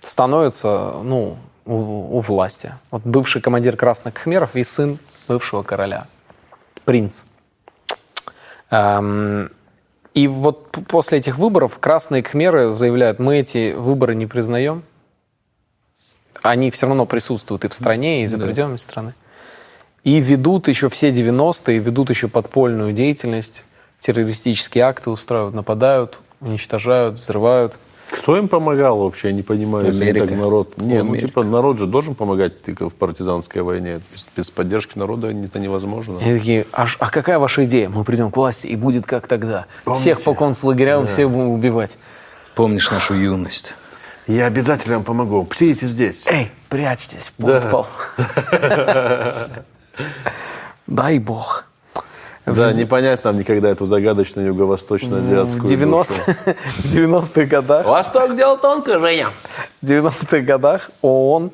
становятся, 0.00 0.96
ну, 1.02 1.38
у, 1.64 2.18
у 2.18 2.20
власти. 2.20 2.74
Вот 2.90 3.02
бывший 3.04 3.40
командир 3.40 3.76
красных 3.76 4.12
кхмеров 4.14 4.54
и 4.56 4.64
сын 4.64 4.98
бывшего 5.26 5.62
короля. 5.62 6.06
Принц. 6.84 7.24
Эм, 8.70 9.50
и 10.14 10.28
вот 10.28 10.70
после 10.88 11.18
этих 11.18 11.38
выборов 11.38 11.78
красные 11.80 12.22
кхмеры 12.22 12.72
заявляют, 12.72 13.18
мы 13.18 13.38
эти 13.38 13.72
выборы 13.72 14.14
не 14.14 14.26
признаем. 14.26 14.84
Они 16.40 16.70
все 16.70 16.86
равно 16.86 17.04
присутствуют 17.04 17.64
и 17.64 17.68
в 17.68 17.74
стране, 17.74 18.22
и 18.22 18.26
за 18.26 18.38
пределами 18.38 18.76
страны. 18.76 19.14
И 20.04 20.20
ведут 20.20 20.68
еще 20.68 20.88
все 20.88 21.10
90-е, 21.10 21.78
ведут 21.78 22.10
еще 22.10 22.28
подпольную 22.28 22.92
деятельность, 22.92 23.64
террористические 23.98 24.84
акты 24.84 25.10
устраивают, 25.10 25.54
нападают, 25.54 26.20
уничтожают, 26.40 27.18
взрывают. 27.18 27.78
Кто 28.10 28.36
им 28.36 28.48
помогал 28.48 28.98
вообще? 28.98 29.28
Я 29.28 29.34
не 29.34 29.42
понимаю. 29.42 29.86
если 29.86 30.04
Америка. 30.04 30.28
так 30.28 30.36
народ... 30.36 30.78
Не, 30.78 31.02
ну 31.02 31.10
Америка. 31.10 31.26
типа 31.26 31.42
народ 31.42 31.78
же 31.78 31.86
должен 31.86 32.14
помогать 32.14 32.62
только 32.62 32.88
в 32.88 32.94
партизанской 32.94 33.62
войне. 33.62 34.00
Без, 34.12 34.26
без 34.36 34.50
поддержки 34.50 34.98
народа 34.98 35.28
это 35.28 35.58
невозможно. 35.58 36.18
И 36.18 36.38
такие, 36.38 36.66
а, 36.72 36.86
а 36.98 37.10
какая 37.10 37.38
ваша 37.38 37.64
идея? 37.64 37.88
Мы 37.88 38.04
придем 38.04 38.30
к 38.30 38.36
власти, 38.36 38.66
и 38.66 38.76
будет 38.76 39.06
как 39.06 39.26
тогда. 39.26 39.66
Всех 39.98 40.22
по 40.22 40.34
концлагерям, 40.34 41.06
всех 41.06 41.30
будем 41.30 41.50
убивать. 41.50 41.96
Помнишь 42.54 42.90
нашу 42.90 43.14
юность? 43.14 43.74
Я 44.26 44.46
обязательно 44.46 44.96
вам 44.96 45.04
помогу. 45.04 45.46
Сидите 45.54 45.86
здесь. 45.86 46.26
Эй, 46.26 46.50
прячьтесь, 46.68 47.32
подпол. 47.36 47.86
Дай 50.86 51.18
бог. 51.18 51.64
Да, 52.46 52.72
не 52.72 52.84
понять 52.84 53.24
нам 53.24 53.38
никогда 53.38 53.70
эту 53.70 53.86
загадочную 53.86 54.48
юго-восточно-азиатскую 54.48 55.62
В 55.62 55.68
90 55.68 56.14
в 56.44 56.94
90-х 56.94 57.44
годах 57.46 57.86
Восток 57.86 58.36
дело 58.36 58.58
тонко, 58.58 58.98
Женя. 58.98 59.30
В 59.80 59.86
90-х 59.86 60.40
годах 60.40 60.90
ООН 61.00 61.50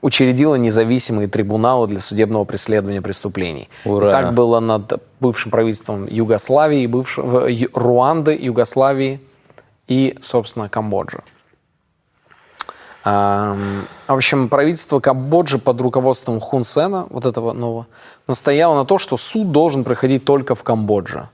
учредила 0.00 0.56
независимые 0.56 1.28
трибуналы 1.28 1.86
для 1.86 2.00
судебного 2.00 2.44
преследования 2.44 3.00
преступлений. 3.00 3.68
Ура. 3.84 4.08
И 4.08 4.12
Так 4.12 4.34
было 4.34 4.60
над 4.60 5.00
бывшим 5.20 5.50
правительством 5.50 6.06
Югославии, 6.06 6.86
бывшего, 6.86 7.48
Руанды, 7.72 8.36
Югославии 8.38 9.20
и, 9.86 10.18
собственно, 10.20 10.68
Камбоджи. 10.68 11.20
В 13.04 13.86
общем, 14.06 14.48
правительство 14.48 15.00
Камбоджи 15.00 15.58
под 15.58 15.80
руководством 15.80 16.38
Хун 16.38 16.62
Сена, 16.62 17.06
вот 17.10 17.24
этого 17.26 17.52
нового, 17.52 17.86
настояло 18.28 18.76
на 18.76 18.84
то, 18.84 18.98
что 18.98 19.16
суд 19.16 19.50
должен 19.50 19.82
проходить 19.82 20.24
только 20.24 20.54
в 20.54 20.62
Камбодже. 20.62 21.28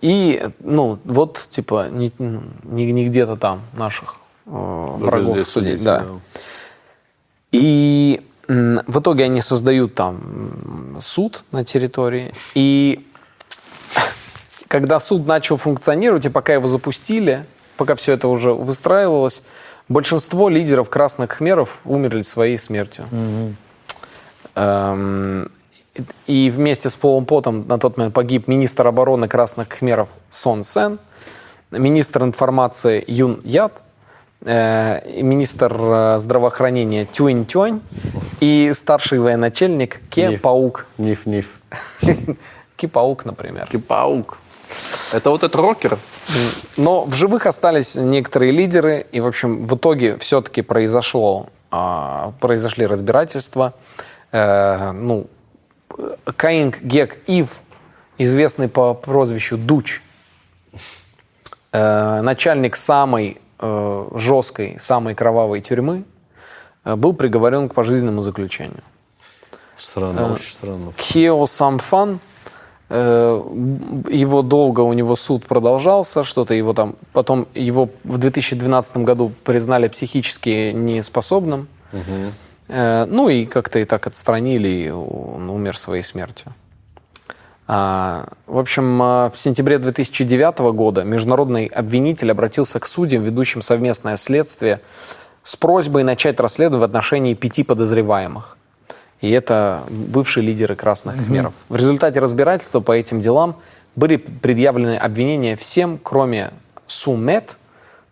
И, 0.00 0.48
ну, 0.60 0.98
вот, 1.04 1.46
типа, 1.50 1.88
не, 1.88 2.12
не- 2.18 2.92
не 2.92 3.06
где-то 3.06 3.36
там 3.36 3.60
наших 3.72 4.16
э, 4.46 4.50
врагов 4.50 5.48
судить. 5.48 5.82
да. 5.82 6.00
да. 6.00 6.06
И 7.52 8.20
в 8.48 9.00
итоге 9.00 9.24
они 9.24 9.40
создают 9.40 9.94
там 9.94 10.96
суд 11.00 11.44
на 11.52 11.64
территории. 11.64 12.34
И 12.54 13.06
когда 14.68 14.98
суд 15.00 15.26
начал 15.26 15.56
функционировать, 15.56 16.26
и 16.26 16.30
пока 16.30 16.54
его 16.54 16.66
запустили, 16.66 17.44
пока 17.76 17.94
все 17.94 18.12
это 18.12 18.28
уже 18.28 18.52
выстраивалось, 18.52 19.42
большинство 19.88 20.48
лидеров 20.48 20.88
красных 20.88 21.32
хмеров 21.32 21.80
умерли 21.84 22.22
своей 22.22 22.58
смертью. 22.58 23.04
Эм, 24.54 25.50
И 26.26 26.50
вместе 26.50 26.88
с 26.88 26.94
Полом 26.94 27.26
Потом 27.26 27.66
на 27.68 27.78
тот 27.78 27.96
момент 27.98 28.14
погиб 28.14 28.48
министр 28.48 28.86
обороны 28.86 29.28
красных 29.28 29.68
хмеров 29.68 30.08
Сон 30.30 30.64
Сен, 30.64 30.98
министр 31.70 32.22
информации 32.22 33.04
Юн 33.06 33.40
Ят, 33.44 33.82
э, 34.44 35.22
министр 35.22 35.76
э, 35.78 36.18
здравоохранения 36.18 37.04
Тюнь 37.04 37.44
Тюнь 37.44 37.80
и 38.40 38.72
старший 38.74 39.18
военачальник 39.18 40.00
Ке 40.10 40.28
Ниф. 40.28 40.40
Паук. 40.42 40.86
Ниф-ниф. 40.98 41.60
Ки 42.76 42.86
Паук, 42.86 43.24
например. 43.24 43.68
Паук. 43.86 44.38
Это 45.12 45.30
вот 45.30 45.42
этот 45.42 45.56
рокер? 45.56 45.98
Но 46.76 47.04
в 47.04 47.14
живых 47.14 47.46
остались 47.46 47.94
некоторые 47.94 48.52
лидеры, 48.52 49.06
и, 49.12 49.20
в 49.20 49.26
общем, 49.26 49.66
в 49.66 49.76
итоге 49.76 50.16
все-таки 50.18 50.62
произошло, 50.62 51.48
а, 51.70 52.32
произошли 52.40 52.86
разбирательства. 52.86 53.74
Э, 54.32 54.92
ну, 54.92 55.26
Каинг 56.36 56.80
Гек 56.80 57.18
Ив, 57.26 57.48
известный 58.18 58.68
по 58.68 58.94
прозвищу 58.94 59.58
Дуч, 59.58 60.00
э, 61.72 62.20
начальник 62.22 62.76
самой 62.76 63.40
э, 63.58 64.08
жесткой, 64.14 64.76
самой 64.78 65.14
кровавой 65.14 65.60
тюрьмы, 65.60 66.04
был 66.84 67.12
приговорен 67.12 67.68
к 67.68 67.74
пожизненному 67.74 68.22
заключению. 68.22 68.82
Странно, 69.76 70.32
очень 70.32 70.52
странно. 70.52 70.92
Кео 70.96 71.46
Самфан, 71.46 72.18
его 72.92 74.42
долго, 74.42 74.80
у 74.80 74.92
него 74.92 75.16
суд 75.16 75.46
продолжался, 75.46 76.24
что-то 76.24 76.52
его 76.52 76.74
там, 76.74 76.96
потом 77.12 77.46
его 77.54 77.88
в 78.04 78.18
2012 78.18 78.98
году 78.98 79.32
признали 79.44 79.88
психически 79.88 80.72
неспособным, 80.72 81.68
Э, 82.68 83.04
ну 83.06 83.28
и 83.28 83.44
как-то 83.44 83.78
и 83.78 83.84
так 83.84 84.06
отстранили, 84.06 84.68
и 84.68 84.90
он 84.90 85.50
умер 85.50 85.78
своей 85.78 86.02
смертью. 86.02 86.52
А, 87.68 88.28
в 88.46 88.58
общем, 88.58 89.00
а, 89.02 89.30
в 89.30 89.38
сентябре 89.38 89.78
2009 89.78 90.72
года 90.72 91.04
международный 91.04 91.66
обвинитель 91.66 92.30
обратился 92.30 92.80
к 92.80 92.86
судьям, 92.86 93.22
ведущим 93.22 93.62
совместное 93.62 94.16
следствие, 94.16 94.80
с 95.42 95.56
просьбой 95.56 96.02
начать 96.02 96.40
расследование 96.40 96.80
в 96.80 96.84
отношении 96.84 97.34
пяти 97.34 97.62
подозреваемых. 97.62 98.56
И 99.22 99.30
это 99.30 99.84
бывшие 99.88 100.44
лидеры 100.44 100.76
красных 100.76 101.16
хмеров. 101.26 101.54
В 101.68 101.76
результате 101.76 102.20
разбирательства 102.20 102.80
по 102.80 102.92
этим 102.92 103.20
делам 103.20 103.56
были 103.96 104.16
предъявлены 104.16 104.96
обвинения 104.96 105.56
всем, 105.56 105.98
кроме 106.02 106.50
Сумет, 106.86 107.56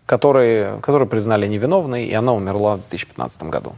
которые, 0.07 0.79
которые 0.81 1.09
признали 1.09 1.47
невиновной, 1.47 2.07
и 2.07 2.15
она 2.15 2.33
умерла 2.33 2.77
в 2.77 2.81
2015 2.81 3.43
году. 3.45 3.75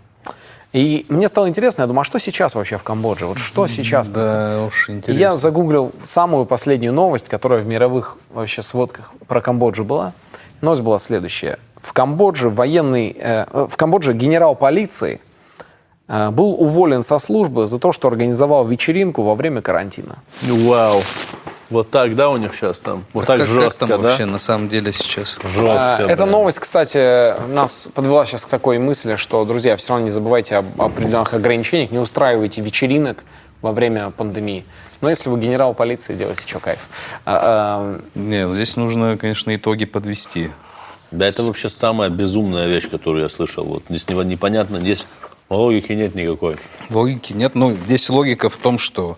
И 0.73 1.05
мне 1.09 1.29
стало 1.29 1.49
интересно, 1.49 1.83
я 1.83 1.87
думаю, 1.87 2.03
а 2.03 2.05
что 2.05 2.19
сейчас 2.19 2.55
вообще 2.55 2.79
в 2.79 2.83
Камбодже? 2.83 3.27
Вот 3.27 3.39
что 3.39 3.67
сейчас? 3.67 4.09
Да 4.09 4.65
уж, 4.67 4.89
интересно. 4.89 5.21
Я 5.21 5.31
загуглил 5.33 5.93
самую 6.05 6.47
последнюю 6.47 6.95
новость, 6.95 7.29
которая 7.29 7.61
в 7.61 7.67
мировых 7.67 8.17
вообще 8.31 8.63
сводках 8.63 9.13
про 9.27 9.41
Камбоджу 9.43 9.85
была. 9.85 10.13
Новость 10.63 10.83
была 10.83 10.99
следующая. 10.99 11.59
В 11.77 11.93
Камбодже 11.93 12.49
военный, 12.49 13.15
э, 13.19 13.47
э, 13.53 13.67
в 13.69 13.77
Камбодже 13.77 14.15
генерал 14.15 14.55
полиции 14.55 15.21
был 16.31 16.51
уволен 16.61 17.03
со 17.03 17.19
службы 17.19 17.67
за 17.67 17.79
то, 17.79 17.93
что 17.93 18.09
организовал 18.09 18.67
вечеринку 18.67 19.23
во 19.23 19.35
время 19.35 19.63
карантина. 19.63 20.17
Вау. 20.43 21.01
Вот 21.71 21.89
так, 21.91 22.15
да, 22.17 22.29
у 22.29 22.37
них 22.37 22.55
сейчас 22.55 22.81
там? 22.83 23.05
Вот 23.15 23.25
так 23.25 23.39
как, 23.39 23.47
как 23.47 23.55
жестко, 23.57 23.87
там 23.87 23.89
да? 23.89 24.09
вообще 24.09 24.27
на 24.27 24.39
самом 24.39 24.69
деле 24.69 24.93
сейчас? 24.93 25.39
Жестко, 25.43 25.97
А, 25.97 26.07
Эта 26.07 26.27
новость, 26.27 26.59
кстати, 26.59 27.35
нас 27.49 27.89
подвела 27.95 28.27
сейчас 28.27 28.43
к 28.43 28.49
такой 28.49 28.79
мысли, 28.79 29.17
что, 29.17 29.43
друзья, 29.47 29.75
все 29.79 29.95
равно 29.95 30.05
не 30.05 30.11
забывайте 30.11 30.57
об 30.57 30.67
определенных 30.81 31.33
ограничениях, 31.33 31.91
не 31.91 31.99
устраивайте 31.99 32.61
вечеринок 32.61 33.25
во 33.63 33.73
время 33.73 34.11
пандемии. 34.11 34.67
Но 35.01 35.09
если 35.09 35.31
вы 35.31 35.41
генерал 35.41 35.73
полиции, 35.73 36.15
делайте, 36.15 36.43
что 36.47 36.61
кайф. 36.61 36.79
А, 37.25 37.41
а, 37.43 38.01
Нет, 38.15 38.51
здесь 38.51 38.77
нужно, 38.77 39.17
конечно, 39.17 39.55
итоги 39.57 39.87
подвести. 39.87 40.51
Да 41.11 41.27
это 41.27 41.43
вообще 41.43 41.71
самая 41.71 42.11
безумная 42.11 42.67
вещь, 42.69 42.91
которую 42.91 43.23
я 43.23 43.29
слышал. 43.31 43.65
Вот 43.65 43.85
здесь 43.89 44.07
не- 44.09 44.15
непонятно, 44.25 44.79
здесь 44.79 45.07
логики 45.57 45.93
нет 45.93 46.15
никакой. 46.15 46.57
Логики 46.91 47.33
нет. 47.33 47.55
Ну, 47.55 47.77
здесь 47.87 48.09
логика 48.11 48.49
в 48.49 48.57
том, 48.57 48.79
что 48.79 49.17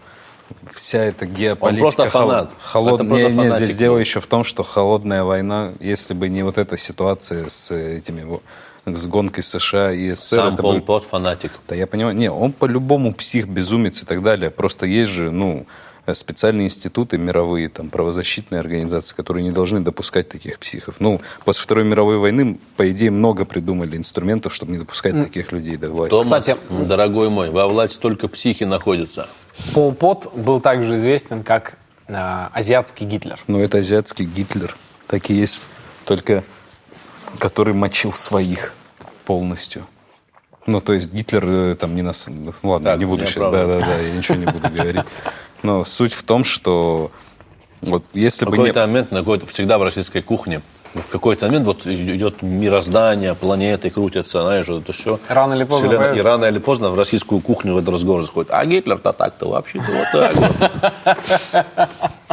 вся 0.74 0.98
эта 1.04 1.26
геополитика... 1.26 1.82
просто 1.82 2.02
хол- 2.06 2.28
фанат. 2.28 2.50
холод- 2.62 2.94
Это 3.00 3.04
просто 3.08 3.26
Не, 3.28 3.32
не, 3.32 3.36
фанатик 3.44 3.64
здесь 3.66 3.76
дело 3.76 3.94
был. 3.94 4.00
еще 4.00 4.20
в 4.20 4.26
том, 4.26 4.44
что 4.44 4.62
холодная 4.62 5.24
война, 5.24 5.72
если 5.80 6.14
бы 6.14 6.28
не 6.28 6.42
вот 6.42 6.58
эта 6.58 6.76
ситуация 6.76 7.48
с 7.48 7.70
этими 7.70 8.40
с 8.86 9.06
гонкой 9.06 9.42
США 9.42 9.92
и 9.92 10.10
СССР, 10.12 10.36
Сам 10.36 10.56
Пол 10.56 10.74
бы- 10.74 10.80
Пот 10.82 11.04
фанатик. 11.04 11.52
Да, 11.68 11.74
я 11.74 11.86
понимаю. 11.86 12.14
Не, 12.14 12.30
он 12.30 12.52
по-любому 12.52 13.14
псих, 13.14 13.48
безумец 13.48 14.02
и 14.02 14.06
так 14.06 14.22
далее. 14.22 14.50
Просто 14.50 14.84
есть 14.84 15.10
же, 15.10 15.30
ну, 15.30 15.66
специальные 16.12 16.66
институты 16.66 17.16
мировые, 17.16 17.68
там, 17.68 17.88
правозащитные 17.88 18.60
организации, 18.60 19.14
которые 19.14 19.42
не 19.42 19.50
должны 19.50 19.80
допускать 19.80 20.28
таких 20.28 20.58
психов. 20.58 20.96
Ну, 20.98 21.20
после 21.44 21.62
Второй 21.62 21.84
мировой 21.84 22.18
войны, 22.18 22.58
по 22.76 22.90
идее, 22.90 23.10
много 23.10 23.44
придумали 23.44 23.96
инструментов, 23.96 24.54
чтобы 24.54 24.72
не 24.72 24.78
допускать 24.78 25.14
таких 25.14 25.52
людей 25.52 25.76
до 25.76 25.90
власти. 25.90 26.10
Томас, 26.10 26.44
Кстати- 26.44 26.58
дорогой 26.70 27.30
мой, 27.30 27.50
во 27.50 27.66
власти 27.66 27.98
только 27.98 28.28
психи 28.28 28.64
находятся. 28.64 29.28
Пол 29.72 29.92
Пот 29.92 30.34
был 30.34 30.60
также 30.60 30.96
известен 30.96 31.42
как 31.42 31.78
э, 32.08 32.14
азиатский 32.52 33.06
Гитлер. 33.06 33.38
Ну, 33.46 33.60
это 33.60 33.78
азиатский 33.78 34.26
Гитлер. 34.26 34.76
Так 35.06 35.30
и 35.30 35.34
есть, 35.34 35.60
только 36.04 36.44
который 37.38 37.74
мочил 37.74 38.12
своих 38.12 38.74
полностью. 39.24 39.86
Ну, 40.66 40.80
то 40.80 40.94
есть 40.94 41.12
Гитлер 41.12 41.44
э, 41.46 41.74
там 41.74 41.94
не 41.94 42.02
нас... 42.02 42.24
ну, 42.26 42.52
Ладно, 42.62 42.90
Так, 42.90 42.98
не 42.98 43.04
буду 43.04 43.26
сейчас... 43.26 43.52
Да-да-да, 43.52 44.00
я 44.00 44.10
ничего 44.12 44.36
не 44.36 44.46
буду 44.46 44.68
говорить. 44.70 45.04
Но 45.64 45.82
суть 45.82 46.12
в 46.12 46.22
том, 46.22 46.44
что 46.44 47.10
вот 47.80 48.04
если 48.12 48.44
В 48.44 48.50
бы 48.50 48.58
не... 48.58 48.64
какой-то 48.64 48.80
момент, 48.86 49.10
на 49.10 49.20
какой-то, 49.20 49.46
всегда 49.46 49.78
в 49.78 49.82
российской 49.82 50.20
кухне, 50.20 50.60
в 50.92 51.10
какой-то 51.10 51.46
момент 51.46 51.64
вот 51.66 51.86
идет 51.86 52.42
мироздание, 52.42 53.34
планеты 53.34 53.88
крутятся, 53.88 54.42
знаешь, 54.42 54.68
это 54.68 54.92
все. 54.92 55.18
Рано 55.26 55.54
или 55.54 55.64
поздно 55.64 55.86
и 55.92 55.96
появится. 55.96 56.22
рано 56.22 56.44
или 56.44 56.58
поздно 56.58 56.90
в 56.90 56.98
российскую 56.98 57.40
кухню 57.40 57.78
этот 57.78 57.88
разговор 57.94 58.22
заходит. 58.22 58.52
А 58.52 58.64
Гитлер-то 58.66 59.12
так-то 59.14 59.48
вообще-то 59.48 59.86
вот 59.90 60.06
так 60.12 60.36
вот. 60.36 61.88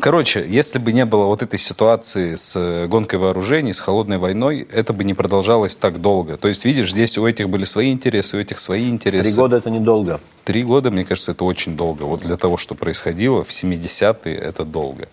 Ну, 0.00 0.02
короче, 0.02 0.46
если 0.48 0.78
бы 0.78 0.94
не 0.94 1.04
было 1.04 1.26
вот 1.26 1.42
этой 1.42 1.58
ситуации 1.58 2.34
с 2.34 2.56
э, 2.56 2.86
гонкой 2.86 3.18
вооружений, 3.18 3.74
с 3.74 3.80
холодной 3.80 4.16
войной, 4.16 4.66
это 4.72 4.94
бы 4.94 5.04
не 5.04 5.12
продолжалось 5.12 5.76
так 5.76 6.00
долго. 6.00 6.38
То 6.38 6.48
есть, 6.48 6.64
видишь, 6.64 6.92
здесь 6.92 7.18
у 7.18 7.26
этих 7.26 7.50
были 7.50 7.64
свои 7.64 7.92
интересы, 7.92 8.38
у 8.38 8.40
этих 8.40 8.60
свои 8.60 8.88
интересы. 8.88 9.28
Три 9.28 9.36
года 9.38 9.58
это 9.58 9.68
недолго. 9.68 10.18
Три 10.44 10.64
года, 10.64 10.90
мне 10.90 11.04
кажется, 11.04 11.32
это 11.32 11.44
очень 11.44 11.76
долго. 11.76 12.04
Вот 12.04 12.20
для 12.20 12.38
того, 12.38 12.56
что 12.56 12.74
происходило 12.74 13.44
в 13.44 13.50
70-е, 13.50 14.34
это 14.34 14.64
долго. 14.64 15.06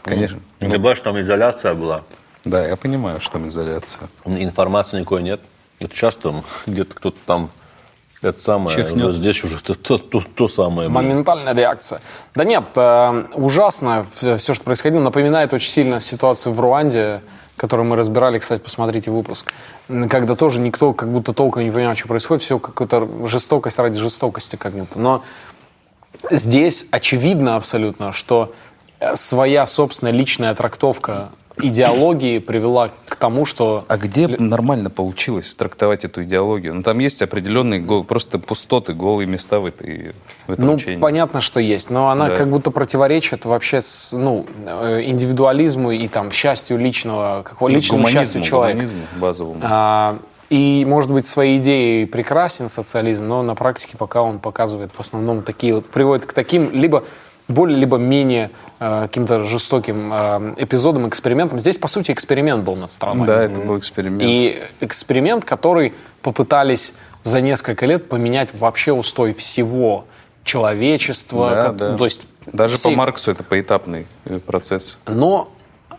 Конечно. 0.00 0.40
Не 0.62 0.70
забывай, 0.70 0.94
что 0.94 1.04
там 1.04 1.20
изоляция 1.20 1.74
была. 1.74 2.02
Да, 2.46 2.66
я 2.66 2.76
понимаю, 2.76 3.20
что 3.20 3.32
там 3.32 3.48
изоляция. 3.48 4.08
Информации 4.24 5.00
никакой 5.00 5.22
нет. 5.22 5.42
Это 5.80 5.94
часто 5.94 6.42
где-то 6.66 6.94
кто-то 6.94 7.18
там 7.26 7.50
это 8.22 8.40
самое, 8.40 8.76
Чихнет. 8.76 9.04
уже 9.04 9.16
здесь 9.16 9.42
уже 9.44 9.60
то, 9.60 9.74
то, 9.74 9.98
то, 9.98 10.22
то 10.22 10.48
самое. 10.48 10.88
блин. 10.88 10.92
Моментальная 10.92 11.54
реакция. 11.54 12.00
Да 12.34 12.44
нет, 12.44 12.64
э, 12.76 13.24
ужасно 13.34 14.06
все, 14.14 14.38
что 14.38 14.62
происходило. 14.62 15.00
Напоминает 15.00 15.52
очень 15.52 15.70
сильно 15.70 16.00
ситуацию 16.00 16.52
в 16.52 16.60
Руанде, 16.60 17.20
которую 17.56 17.86
мы 17.86 17.96
разбирали, 17.96 18.38
кстати, 18.38 18.60
посмотрите 18.60 19.10
выпуск. 19.10 19.52
Когда 20.08 20.36
тоже 20.36 20.60
никто 20.60 20.92
как 20.92 21.10
будто 21.10 21.32
толком 21.32 21.64
не 21.64 21.70
понимал, 21.70 21.96
что 21.96 22.08
происходит. 22.08 22.42
Все 22.44 22.58
какая-то 22.58 23.26
жестокость 23.26 23.78
ради 23.78 23.98
жестокости 23.98 24.56
как 24.56 24.72
будто. 24.72 24.98
Но 24.98 25.22
здесь 26.30 26.86
очевидно 26.90 27.56
абсолютно, 27.56 28.12
что 28.12 28.52
э, 29.00 29.16
своя 29.16 29.66
собственная 29.66 30.12
личная 30.12 30.54
трактовка 30.54 31.30
идеологии 31.58 32.38
привела 32.38 32.90
к 33.08 33.16
тому, 33.16 33.44
что 33.44 33.84
А 33.88 33.96
где 33.96 34.26
нормально 34.28 34.90
получилось 34.90 35.54
трактовать 35.54 36.04
эту 36.04 36.24
идеологию? 36.24 36.74
Ну, 36.74 36.82
там 36.82 36.98
есть 36.98 37.22
определенные 37.22 37.80
гол- 37.80 38.04
просто 38.04 38.38
пустоты, 38.38 38.94
голые 38.94 39.26
места 39.26 39.60
в, 39.60 39.66
этой, 39.66 40.12
в 40.46 40.52
этом 40.52 40.66
Ну, 40.66 40.74
учении. 40.74 40.98
понятно, 41.00 41.40
что 41.40 41.60
есть, 41.60 41.90
но 41.90 42.10
она 42.10 42.28
Да. 42.28 42.36
как 42.36 42.48
будто 42.48 42.70
противоречит 42.70 43.44
вообще 43.44 43.82
с, 43.82 44.12
ну, 44.12 44.46
э, 44.64 45.02
индивидуализму 45.04 45.90
и 45.92 46.08
там 46.08 46.30
счастью 46.30 46.78
личного, 46.78 47.42
какого, 47.42 47.68
личному 47.68 48.08
счастью 48.08 48.42
человека. 48.42 48.72
гуманизму 48.78 49.00
базовому. 49.20 49.60
А, 49.62 50.18
и, 50.50 50.84
может 50.86 51.10
быть, 51.10 51.26
своей 51.26 51.58
идеей 51.58 52.06
прекрасен 52.06 52.68
социализм, 52.68 53.26
но 53.26 53.42
на 53.42 53.54
практике 53.54 53.96
пока 53.96 54.20
он 54.22 54.38
показывает 54.38 54.90
в 54.94 55.00
основном 55.00 55.42
такие 55.42 55.74
вот, 55.74 55.86
приводит 55.86 56.26
к 56.26 56.32
таким 56.34 56.70
либо 56.72 57.04
более, 57.52 57.76
либо 57.78 57.96
менее 57.98 58.50
э, 58.80 59.02
каким-то 59.02 59.44
жестоким 59.44 60.10
э, 60.12 60.54
эпизодам, 60.58 61.08
экспериментам. 61.08 61.60
Здесь, 61.60 61.78
по 61.78 61.88
сути, 61.88 62.10
эксперимент 62.12 62.64
был 62.64 62.76
над 62.76 62.90
страной. 62.90 63.26
Да, 63.26 63.42
это 63.42 63.60
был 63.60 63.78
эксперимент. 63.78 64.22
И 64.24 64.62
эксперимент, 64.80 65.44
который 65.44 65.94
попытались 66.22 66.94
за 67.22 67.40
несколько 67.40 67.86
лет 67.86 68.08
поменять 68.08 68.50
вообще 68.54 68.92
устой 68.92 69.32
всего 69.34 70.06
человечества. 70.44 71.50
Да, 71.50 71.62
как- 71.66 71.76
да. 71.76 71.96
То 71.96 72.04
есть 72.04 72.22
Даже 72.46 72.76
все- 72.76 72.90
по 72.90 72.96
Марксу 72.96 73.30
это 73.30 73.44
поэтапный 73.44 74.06
э, 74.24 74.38
процесс. 74.40 74.98
Но, 75.06 75.52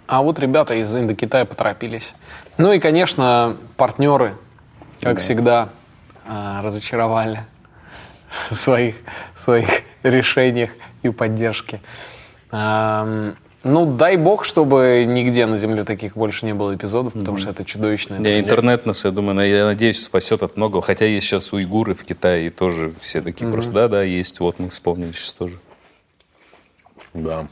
а 0.07 0.21
вот 0.21 0.39
ребята 0.39 0.73
из 0.75 0.93
Индокитая 0.95 1.45
поторопились. 1.45 2.13
Ну 2.57 2.71
и, 2.73 2.79
конечно, 2.79 3.57
партнеры, 3.77 4.35
как 5.01 5.19
всегда, 5.19 5.69
а, 6.27 6.61
разочаровали 6.61 7.41
в 8.51 8.55
своих, 8.55 8.95
в 9.35 9.41
своих 9.41 9.67
решениях 10.03 10.69
и 11.03 11.09
поддержке. 11.09 11.81
Ам, 12.51 13.35
Ну, 13.63 13.85
дай 13.85 14.17
бог, 14.17 14.43
чтобы 14.43 15.05
нигде 15.07 15.45
на 15.45 15.57
Земле 15.57 15.85
таких 15.85 16.17
больше 16.17 16.45
не 16.45 16.53
было 16.53 16.75
эпизодов, 16.75 17.13
потому 17.13 17.37
что 17.37 17.51
это 17.51 17.63
чудовищно. 17.63 18.15
Не, 18.15 18.39
интернет 18.39 18.85
нас, 18.85 19.05
я 19.05 19.11
думаю, 19.11 19.49
я 19.49 19.65
надеюсь, 19.65 20.03
спасет 20.03 20.43
от 20.43 20.57
многого. 20.57 20.81
Хотя 20.81 21.05
есть 21.05 21.27
сейчас 21.27 21.53
уйгуры 21.53 21.95
в 21.95 22.03
Китае, 22.03 22.47
и 22.47 22.49
тоже 22.49 22.93
все 22.99 23.21
такие 23.21 23.49
просто, 23.49 23.71
да-да, 23.71 24.03
есть. 24.03 24.41
Вот 24.41 24.59
мы 24.59 24.69
вспомнили 24.69 25.13
сейчас 25.13 25.31
тоже. 25.33 25.59
Да. 27.13 27.47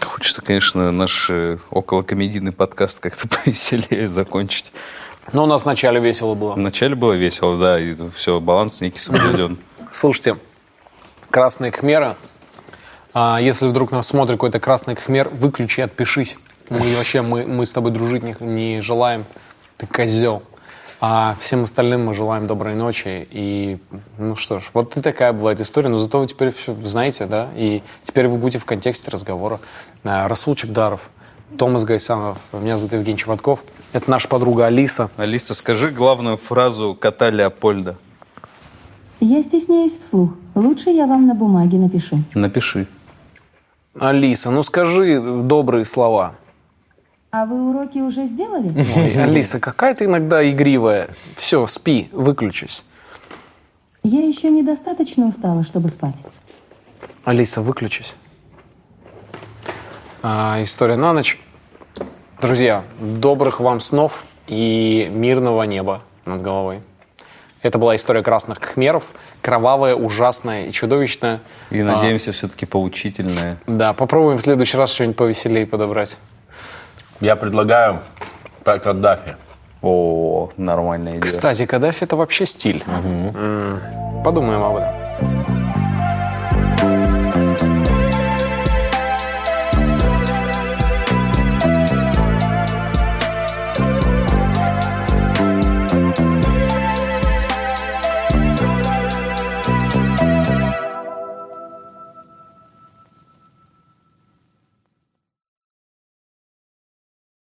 Хочется, 0.00 0.42
конечно, 0.42 0.90
наш 0.92 1.28
э, 1.30 1.58
околокомедийный 1.70 2.52
подкаст 2.52 3.00
как-то 3.00 3.28
повеселее 3.44 4.08
закончить. 4.08 4.72
Но 5.32 5.44
у 5.44 5.46
нас 5.46 5.64
вначале 5.64 6.00
весело 6.00 6.34
было. 6.34 6.54
Вначале 6.54 6.94
было 6.94 7.12
весело, 7.12 7.58
да, 7.58 7.78
и 7.78 7.94
все, 8.14 8.40
баланс 8.40 8.80
некий 8.80 9.00
соблюден. 9.00 9.58
Слушайте, 9.92 10.36
красные 11.34 11.72
кхмеры. 11.72 12.14
А, 13.12 13.40
если 13.40 13.66
вдруг 13.66 13.90
нас 13.90 14.06
смотрит 14.06 14.36
какой-то 14.36 14.60
красный 14.60 14.94
кхмер, 14.94 15.30
выключи, 15.30 15.80
отпишись. 15.80 16.38
Мы 16.70 16.94
вообще, 16.96 17.22
мы, 17.22 17.44
мы 17.44 17.66
с 17.66 17.72
тобой 17.72 17.90
дружить 17.90 18.22
не, 18.22 18.36
не 18.38 18.80
желаем. 18.80 19.24
Ты 19.76 19.88
козел. 19.88 20.44
А 21.00 21.34
всем 21.40 21.64
остальным 21.64 22.06
мы 22.06 22.14
желаем 22.14 22.46
доброй 22.46 22.76
ночи. 22.76 23.26
И, 23.32 23.78
ну 24.16 24.36
что 24.36 24.60
ж, 24.60 24.70
вот 24.74 24.96
и 24.96 25.00
такая 25.00 25.32
бывает 25.32 25.60
история. 25.60 25.88
Но 25.88 25.98
зато 25.98 26.20
вы 26.20 26.28
теперь 26.28 26.52
все 26.52 26.72
знаете, 26.84 27.26
да? 27.26 27.48
И 27.56 27.82
теперь 28.04 28.28
вы 28.28 28.36
будете 28.36 28.60
в 28.60 28.64
контексте 28.64 29.10
разговора. 29.10 29.58
А, 30.04 30.28
Расул 30.28 30.54
Чебдаров, 30.54 31.00
Томас 31.58 31.82
Гайсанов, 31.82 32.38
меня 32.52 32.76
зовут 32.76 32.92
Евгений 32.92 33.18
Чеботков. 33.18 33.58
Это 33.92 34.08
наша 34.08 34.28
подруга 34.28 34.66
Алиса. 34.66 35.10
Алиса, 35.16 35.56
скажи 35.56 35.90
главную 35.90 36.36
фразу 36.36 36.94
кота 36.94 37.30
Леопольда. 37.30 37.96
Я 39.24 39.42
стесняюсь 39.42 39.96
вслух. 39.96 40.34
Лучше 40.54 40.90
я 40.90 41.06
вам 41.06 41.26
на 41.26 41.34
бумаге 41.34 41.78
напишу. 41.78 42.18
Напиши. 42.34 42.86
Алиса, 43.98 44.50
ну 44.50 44.62
скажи 44.62 45.18
добрые 45.18 45.86
слова. 45.86 46.34
А 47.30 47.46
вы 47.46 47.70
уроки 47.70 48.00
уже 48.00 48.26
сделали? 48.26 48.70
Ой, 48.94 49.22
Алиса, 49.22 49.60
какая 49.60 49.94
ты 49.94 50.04
иногда 50.04 50.46
игривая. 50.46 51.08
Все, 51.38 51.66
спи, 51.68 52.10
выключись. 52.12 52.84
Я 54.02 54.20
еще 54.20 54.50
недостаточно 54.50 55.26
устала, 55.26 55.64
чтобы 55.64 55.88
спать. 55.88 56.22
Алиса, 57.24 57.62
выключись. 57.62 58.14
А, 60.22 60.62
история 60.62 60.96
на 60.96 61.14
ночь. 61.14 61.40
Друзья, 62.42 62.84
добрых 63.00 63.58
вам 63.58 63.80
снов 63.80 64.22
и 64.48 65.08
мирного 65.10 65.62
неба 65.62 66.02
над 66.26 66.42
головой. 66.42 66.82
Это 67.64 67.78
была 67.78 67.96
история 67.96 68.22
красных 68.22 68.60
кхмеров. 68.60 69.04
Кровавая, 69.40 69.94
ужасная 69.94 70.66
и 70.66 70.72
чудовищная. 70.72 71.40
И 71.70 71.80
А, 71.80 71.84
надеемся, 71.84 72.30
все-таки 72.32 72.66
поучительное. 72.66 73.56
да, 73.66 73.94
попробуем 73.94 74.36
в 74.38 74.42
следующий 74.42 74.76
раз 74.76 74.92
что-нибудь 74.92 75.16
повеселее 75.16 75.66
подобрать. 75.66 76.18
Я 77.20 77.36
предлагаю 77.36 78.00
про 78.64 78.78
Каддафи. 78.78 79.36
О, 79.80 80.50
нормальная 80.58 81.12
идея. 81.12 81.22
Кстати, 81.22 81.64
Каддафи 81.64 82.04
это 82.04 82.16
вообще 82.16 82.44
стиль. 82.44 82.84
М, 82.86 83.80
Подумаем 84.22 84.62
об 84.62 84.76
этом. 84.76 85.53